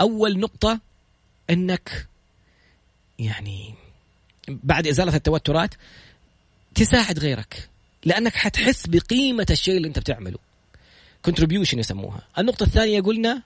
أول 0.00 0.38
نقطة 0.38 0.80
انك 1.50 2.06
يعني 3.18 3.74
بعد 4.48 4.86
ازاله 4.86 5.16
التوترات 5.16 5.74
تساعد 6.74 7.18
غيرك 7.18 7.68
لانك 8.04 8.34
حتحس 8.34 8.86
بقيمة 8.86 9.46
الشيء 9.50 9.76
اللي 9.76 9.88
انت 9.88 9.98
بتعمله. 9.98 10.38
contribution 11.22 11.78
يسموها. 11.78 12.22
النقطة 12.38 12.64
الثانية 12.64 13.00
قلنا 13.00 13.42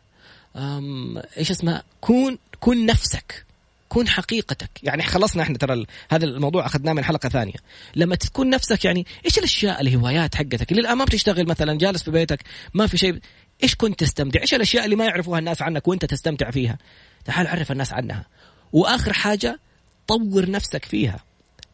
إيش 1.37 1.51
اسمها؟ 1.51 1.83
كون 2.01 2.39
كون 2.61 2.87
نفسك 2.87 3.45
كون 3.89 4.09
حقيقتك. 4.09 4.71
يعني 4.83 5.03
خلصنا 5.03 5.43
إحنا 5.43 5.59
ترى 5.59 5.87
هذا 6.11 6.25
الموضوع 6.25 6.67
أخذناه 6.67 6.93
من 6.93 7.05
حلقة 7.05 7.29
ثانية. 7.29 7.55
لما 7.97 8.17
تكون 8.17 8.51
نفسك 8.51 8.85
يعني 8.85 9.07
إيش 9.25 9.39
الأشياء 9.39 9.81
الهوايات 9.81 10.35
حقتك؟ 10.35 10.71
اللي 10.71 10.83
الان 10.83 10.99
ما 10.99 11.05
بتشتغل 11.05 11.47
مثلا 11.47 11.79
جالس 11.79 12.03
في 12.03 12.11
بيتك 12.11 12.41
ما 12.75 12.87
في 12.87 12.99
شيء. 12.99 13.19
إيش 13.63 13.75
كنت 13.75 14.01
تستمتع؟ 14.01 14.41
إيش 14.41 14.55
الأشياء 14.55 14.85
اللي 14.85 14.97
ما 14.97 15.05
يعرفوها 15.05 15.39
الناس 15.39 15.63
عنك 15.63 15.89
وأنت 15.89 16.05
تستمتع 16.05 16.51
فيها؟ 16.51 16.79
تعال 17.25 17.47
عرف 17.47 17.73
الناس 17.73 17.93
عنها. 17.93 18.27
وآخر 18.73 19.13
حاجة 19.13 19.61
طور 20.07 20.51
نفسك 20.51 20.85
فيها. 20.85 21.21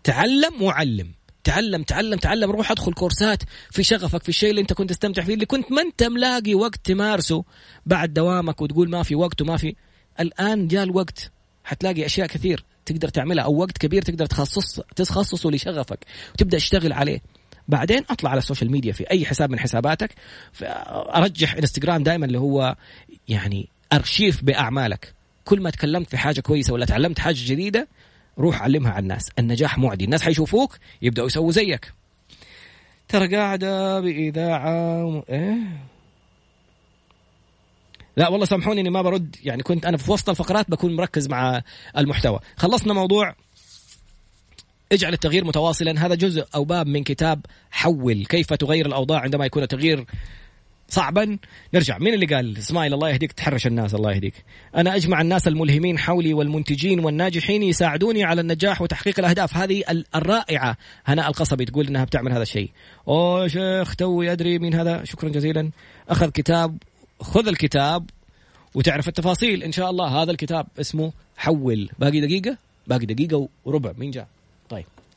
تعلم 0.04 0.62
وعلم. 0.62 1.12
تعلم 1.44 1.82
تعلم 1.82 2.18
تعلم. 2.18 2.50
روح 2.50 2.70
ادخل 2.70 2.92
كورسات 2.92 3.42
في 3.70 3.82
شغفك 3.82 4.22
في 4.22 4.28
الشيء 4.28 4.50
اللي 4.50 4.60
أنت 4.60 4.72
كنت 4.72 4.90
تستمتع 4.90 5.22
فيه 5.22 5.34
اللي 5.34 5.46
كنت 5.46 5.72
ما 5.72 5.82
أنت 5.82 6.02
ملاقي 6.02 6.54
وقت 6.54 6.80
تمارسه 6.84 7.44
بعد 7.86 8.14
دوامك 8.14 8.60
وتقول 8.60 8.90
ما 8.90 9.02
في 9.02 9.14
وقت 9.14 9.42
وما 9.42 9.56
في. 9.56 9.74
الآن 10.20 10.68
جاء 10.68 10.82
الوقت. 10.82 11.32
حتلاقي 11.64 12.06
أشياء 12.06 12.26
كثير 12.26 12.64
تقدر 12.86 13.08
تعملها 13.08 13.44
أو 13.44 13.56
وقت 13.56 13.78
كبير 13.78 14.02
تقدر 14.02 14.26
تخصص 14.26 14.80
تخصصه 14.96 15.50
لشغفك 15.50 15.98
وتبدأ 16.34 16.58
تشتغل 16.58 16.92
عليه. 16.92 17.22
بعدين 17.68 18.04
أطلع 18.10 18.30
على 18.30 18.38
ال 18.38 18.43
social 18.43 18.70
media 18.70 18.92
في 18.92 19.10
أي 19.10 19.26
حساب 19.26 19.50
من 19.50 19.58
حساباتك 19.58 20.10
ارجح 20.62 21.54
انستغرام 21.54 22.02
دائما 22.02 22.26
اللي 22.26 22.38
هو 22.38 22.76
يعني 23.28 23.68
أرشيف 23.92 24.44
بأعمالك. 24.44 25.14
كل 25.44 25.60
ما 25.60 25.70
تكلمت 25.70 26.10
في 26.10 26.16
حاجة 26.16 26.40
كويسة 26.40 26.72
ولا 26.72 26.86
تعلمت 26.86 27.18
حاجة 27.18 27.36
جديدة 27.38 27.88
روح 28.38 28.62
علمها 28.62 28.92
على 28.92 29.02
الناس. 29.02 29.30
النجاح 29.38 29.78
معدي. 29.78 30.04
الناس 30.04 30.22
حيشوفوك 30.22 30.78
يبدأوا 31.02 31.26
يسووا 31.26 31.52
زيك. 31.52 31.92
ترى 33.08 33.36
قاعدة 33.36 34.00
بإذاعة 34.00 35.24
إيه؟ 35.28 35.56
لا 38.16 38.28
والله 38.28 38.46
سامحوني 38.46 38.80
إني 38.80 38.90
ما 38.90 39.02
برد. 39.02 39.36
يعني 39.44 39.62
كنت 39.62 39.86
أنا 39.86 39.96
في 39.96 40.12
وسط 40.12 40.28
الفقرات 40.28 40.70
بكون 40.70 40.96
مركز 40.96 41.28
مع 41.28 41.62
المحتوى. 41.98 42.38
خلصنا 42.56 42.94
موضوع 42.94 43.34
اجعل 44.92 45.12
التغيير 45.12 45.44
متواصلا. 45.44 46.06
هذا 46.06 46.14
جزء 46.14 46.46
أو 46.54 46.64
باب 46.64 46.86
من 46.86 47.02
كتاب 47.02 47.40
حول 47.70 48.24
كيف 48.24 48.52
تغير 48.52 48.86
الأوضاع 48.86 49.20
عندما 49.20 49.46
يكون 49.46 49.62
التغيير 49.62 50.04
صعبا. 50.88 51.38
نرجع. 51.74 51.98
مين 51.98 52.14
اللي 52.14 52.26
قال؟ 52.26 52.58
إسماعيل 52.58 52.94
الله 52.94 53.10
يهديك. 53.10 53.32
تحرش 53.32 53.66
الناس 53.66 53.94
الله 53.94 54.12
يهديك. 54.12 54.34
أنا 54.76 54.96
أجمع 54.96 55.20
الناس 55.20 55.48
الملهمين 55.48 55.98
حولي 55.98 56.34
والمنتجين 56.34 57.00
والناجحين 57.00 57.62
يساعدوني 57.62 58.24
على 58.24 58.40
النجاح 58.40 58.82
وتحقيق 58.82 59.18
الأهداف. 59.18 59.56
هذه 59.56 59.84
الرائعة 60.14 60.76
هناء 61.06 61.28
القصبي 61.28 61.64
تقول 61.64 61.86
إنها 61.86 62.04
بتعمل 62.04 62.32
هذا 62.32 62.42
الشيء. 62.42 62.70
اوه 63.08 63.48
شيخ 63.48 63.96
توي 63.96 64.32
ادري 64.32 64.58
مين 64.58 64.74
هذا. 64.74 65.04
شكرا 65.04 65.28
جزيلا. 65.28 65.70
أخذ 66.08 66.30
كتاب 66.30 66.78
خذ 67.20 67.48
الكتاب 67.48 68.10
وتعرف 68.74 69.08
التفاصيل 69.08 69.62
إن 69.62 69.72
شاء 69.72 69.90
الله. 69.90 70.22
هذا 70.22 70.30
الكتاب 70.30 70.66
اسمه 70.80 71.12
حول. 71.36 71.88
باقي 71.98 72.20
دقيقة؟ 72.20 72.56
باقي 72.86 73.06
دقيقة 73.06 73.48
وربع. 73.64 73.92
مين 73.98 74.10
جاء؟ 74.10 74.28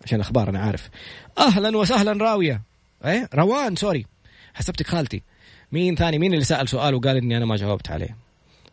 عشان 0.05 0.15
الاخبار 0.15 0.49
أنا 0.49 0.59
عارف. 0.59 0.89
أهلا 1.37 1.77
وسهلا 1.77 2.11
راوية. 2.11 2.61
إيه؟ 3.05 3.29
روان 3.33 3.75
سوري. 3.75 4.05
حسبتك 4.53 4.87
خالتي. 4.87 5.21
مين 5.71 5.95
ثاني؟ 5.95 6.19
مين 6.19 6.33
اللي 6.33 6.45
سأل 6.45 6.69
سؤال 6.69 6.95
وقال 6.95 7.17
إني 7.17 7.37
أنا 7.37 7.45
ما 7.45 7.55
جاوبت 7.55 7.91
عليه؟ 7.91 8.17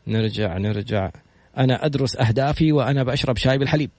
نرجع 0.07 0.59
نرجع. 0.59 1.11
أنا 1.59 1.87
أدرس 1.87 2.17
أهدافي 2.17 2.73
وأنا 2.73 3.03
بشرب 3.03 3.37
شاي 3.37 3.59
بالحليب. 3.59 3.91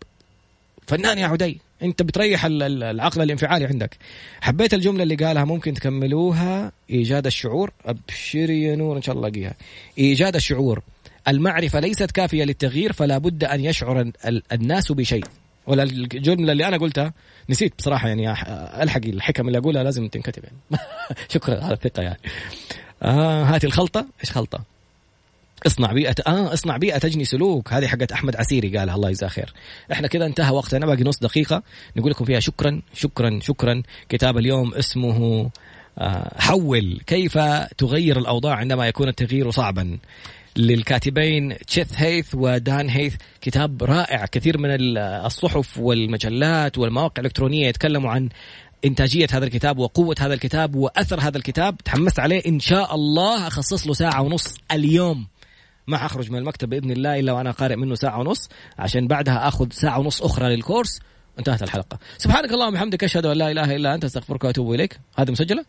فنان 0.87 1.17
يا 1.17 1.27
عدي. 1.27 1.61
أنت 1.83 2.01
بتريح 2.01 2.45
العقل 2.45 3.21
الانفعالي 3.21 3.65
عندك. 3.65 3.97
حبيت 4.41 4.73
الجملة 4.73 5.03
اللي 5.03 5.15
قالها 5.15 5.45
ممكن 5.45 5.73
تكملوها. 5.73 6.71
إيجاد 6.89 7.25
الشعور. 7.25 7.71
أبشري 7.85 8.63
يا 8.63 8.75
نور 8.75 8.97
إن 8.97 9.01
شاء 9.01 9.15
الله 9.15 9.27
ألاقيها. 9.27 9.53
إيجاد 9.97 10.35
الشعور. 10.35 10.81
المعرفة 11.27 11.79
ليست 11.79 12.11
كافية 12.11 12.43
للتغيير 12.43 12.93
فلا 12.93 13.17
بد 13.17 13.43
أن 13.43 13.65
يشعر 13.65 14.11
الناس 14.51 14.91
بشيء. 14.91 15.23
ولا 15.69 15.83
الجمله 15.83 16.51
اللي 16.51 16.67
أنا 16.67 16.77
قلتها 16.77 17.13
نسيت 17.49 17.73
بصراحة 17.77 18.07
يعني 18.07 18.31
ألحق 18.83 19.01
الحكم 19.05 19.47
اللي 19.47 19.57
اقولها 19.57 19.83
لازم 19.83 20.07
تنكتب 20.07 20.43
يعني. 20.43 20.83
شكرا 21.33 21.63
على 21.63 21.73
الثقة 21.73 22.03
يعني. 22.03 22.19
آه 23.03 23.43
هاتي 23.43 23.67
الخلطة. 23.67 24.05
إيش 24.23 24.31
خلطة؟ 24.31 24.63
اصنع 25.65 25.93
بيئة 25.93 26.15
آه 26.27 26.53
اصنع 26.53 26.77
بيئة 26.77 26.97
تجني 26.97 27.25
سلوك. 27.25 27.73
هذه 27.73 27.87
حقت 27.87 28.11
أحمد 28.11 28.35
عسيري 28.35 28.77
قالها 28.77 28.95
الله 28.95 29.09
يجزاه 29.09 29.27
خير. 29.27 29.53
إحنا 29.91 30.07
كذا 30.07 30.25
انتهى 30.25 30.51
وقتنا. 30.51 30.85
باقي 30.85 31.03
نص 31.03 31.19
دقيقة. 31.19 31.63
نقول 31.97 32.11
لكم 32.11 32.25
فيها 32.25 32.39
شكرا 32.39 32.81
شكرا 32.93 33.39
شكرا. 33.41 33.83
كتاب 34.09 34.37
اليوم 34.37 34.73
اسمه 34.73 35.49
آه 35.97 36.39
حول 36.39 37.01
كيف 37.07 37.37
تغير 37.77 38.19
الأوضاع 38.19 38.55
عندما 38.55 38.87
يكون 38.87 39.07
التغيير 39.07 39.51
صعبا. 39.51 39.97
للكاتبين 40.57 41.57
تشيث 41.67 41.93
هيث 41.95 42.35
ودان 42.35 42.89
هيث 42.89 43.15
كتاب 43.41 43.83
رائع 43.83 44.25
كثير 44.25 44.57
من 44.57 44.69
الصحف 44.97 45.77
والمجلات 45.77 46.77
والمواقع 46.77 47.19
الإلكترونية 47.19 47.67
يتكلموا 47.67 48.11
عن 48.11 48.29
إنتاجية 48.85 49.27
هذا 49.31 49.45
الكتاب 49.45 49.77
وقوة 49.77 50.15
هذا 50.19 50.33
الكتاب 50.33 50.75
وأثر 50.75 51.19
هذا 51.19 51.37
الكتاب. 51.37 51.77
تحمست 51.77 52.19
عليه 52.19 52.41
إن 52.47 52.59
شاء 52.59 52.95
الله 52.95 53.47
أخصص 53.47 53.87
له 53.87 53.93
ساعة 53.93 54.21
ونص 54.21 54.57
اليوم. 54.71 55.27
ما 55.87 56.05
أخرج 56.05 56.31
من 56.31 56.39
المكتب 56.39 56.69
بإذن 56.69 56.91
الله 56.91 57.19
إلا 57.19 57.31
وأنا 57.31 57.51
قارئ 57.51 57.75
منه 57.75 57.95
ساعة 57.95 58.19
ونص 58.19 58.49
عشان 58.79 59.07
بعدها 59.07 59.47
أخذ 59.47 59.71
ساعة 59.71 59.99
ونص 59.99 60.21
أخرى 60.21 60.55
للكورس. 60.55 60.99
انتهت 61.39 61.63
الحلقة. 61.63 61.99
سبحانك 62.17 62.51
اللهم 62.51 62.73
وبحمدك 62.73 63.03
أشهد 63.03 63.25
أن 63.25 63.37
لا 63.37 63.51
إله 63.51 63.75
إلا 63.75 63.95
أنت 63.95 64.03
أستغفرك 64.05 64.43
وأتوب 64.43 64.73
إليك. 64.73 64.99
هذه 65.17 65.31
مسجلة؟ 65.31 65.65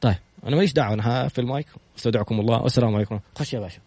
طيب 0.00 0.16
أنا 0.46 0.56
ماليش 0.56 0.72
دعوة 0.72 0.94
أنا 0.94 1.28
في 1.28 1.40
المايك. 1.40 1.66
أستودعكم 1.98 2.40
الله 2.40 2.62
والسلام 2.62 2.94
عليكم. 2.94 3.20
خش 3.38 3.52
يا 3.52 3.60
باشا. 3.60 3.85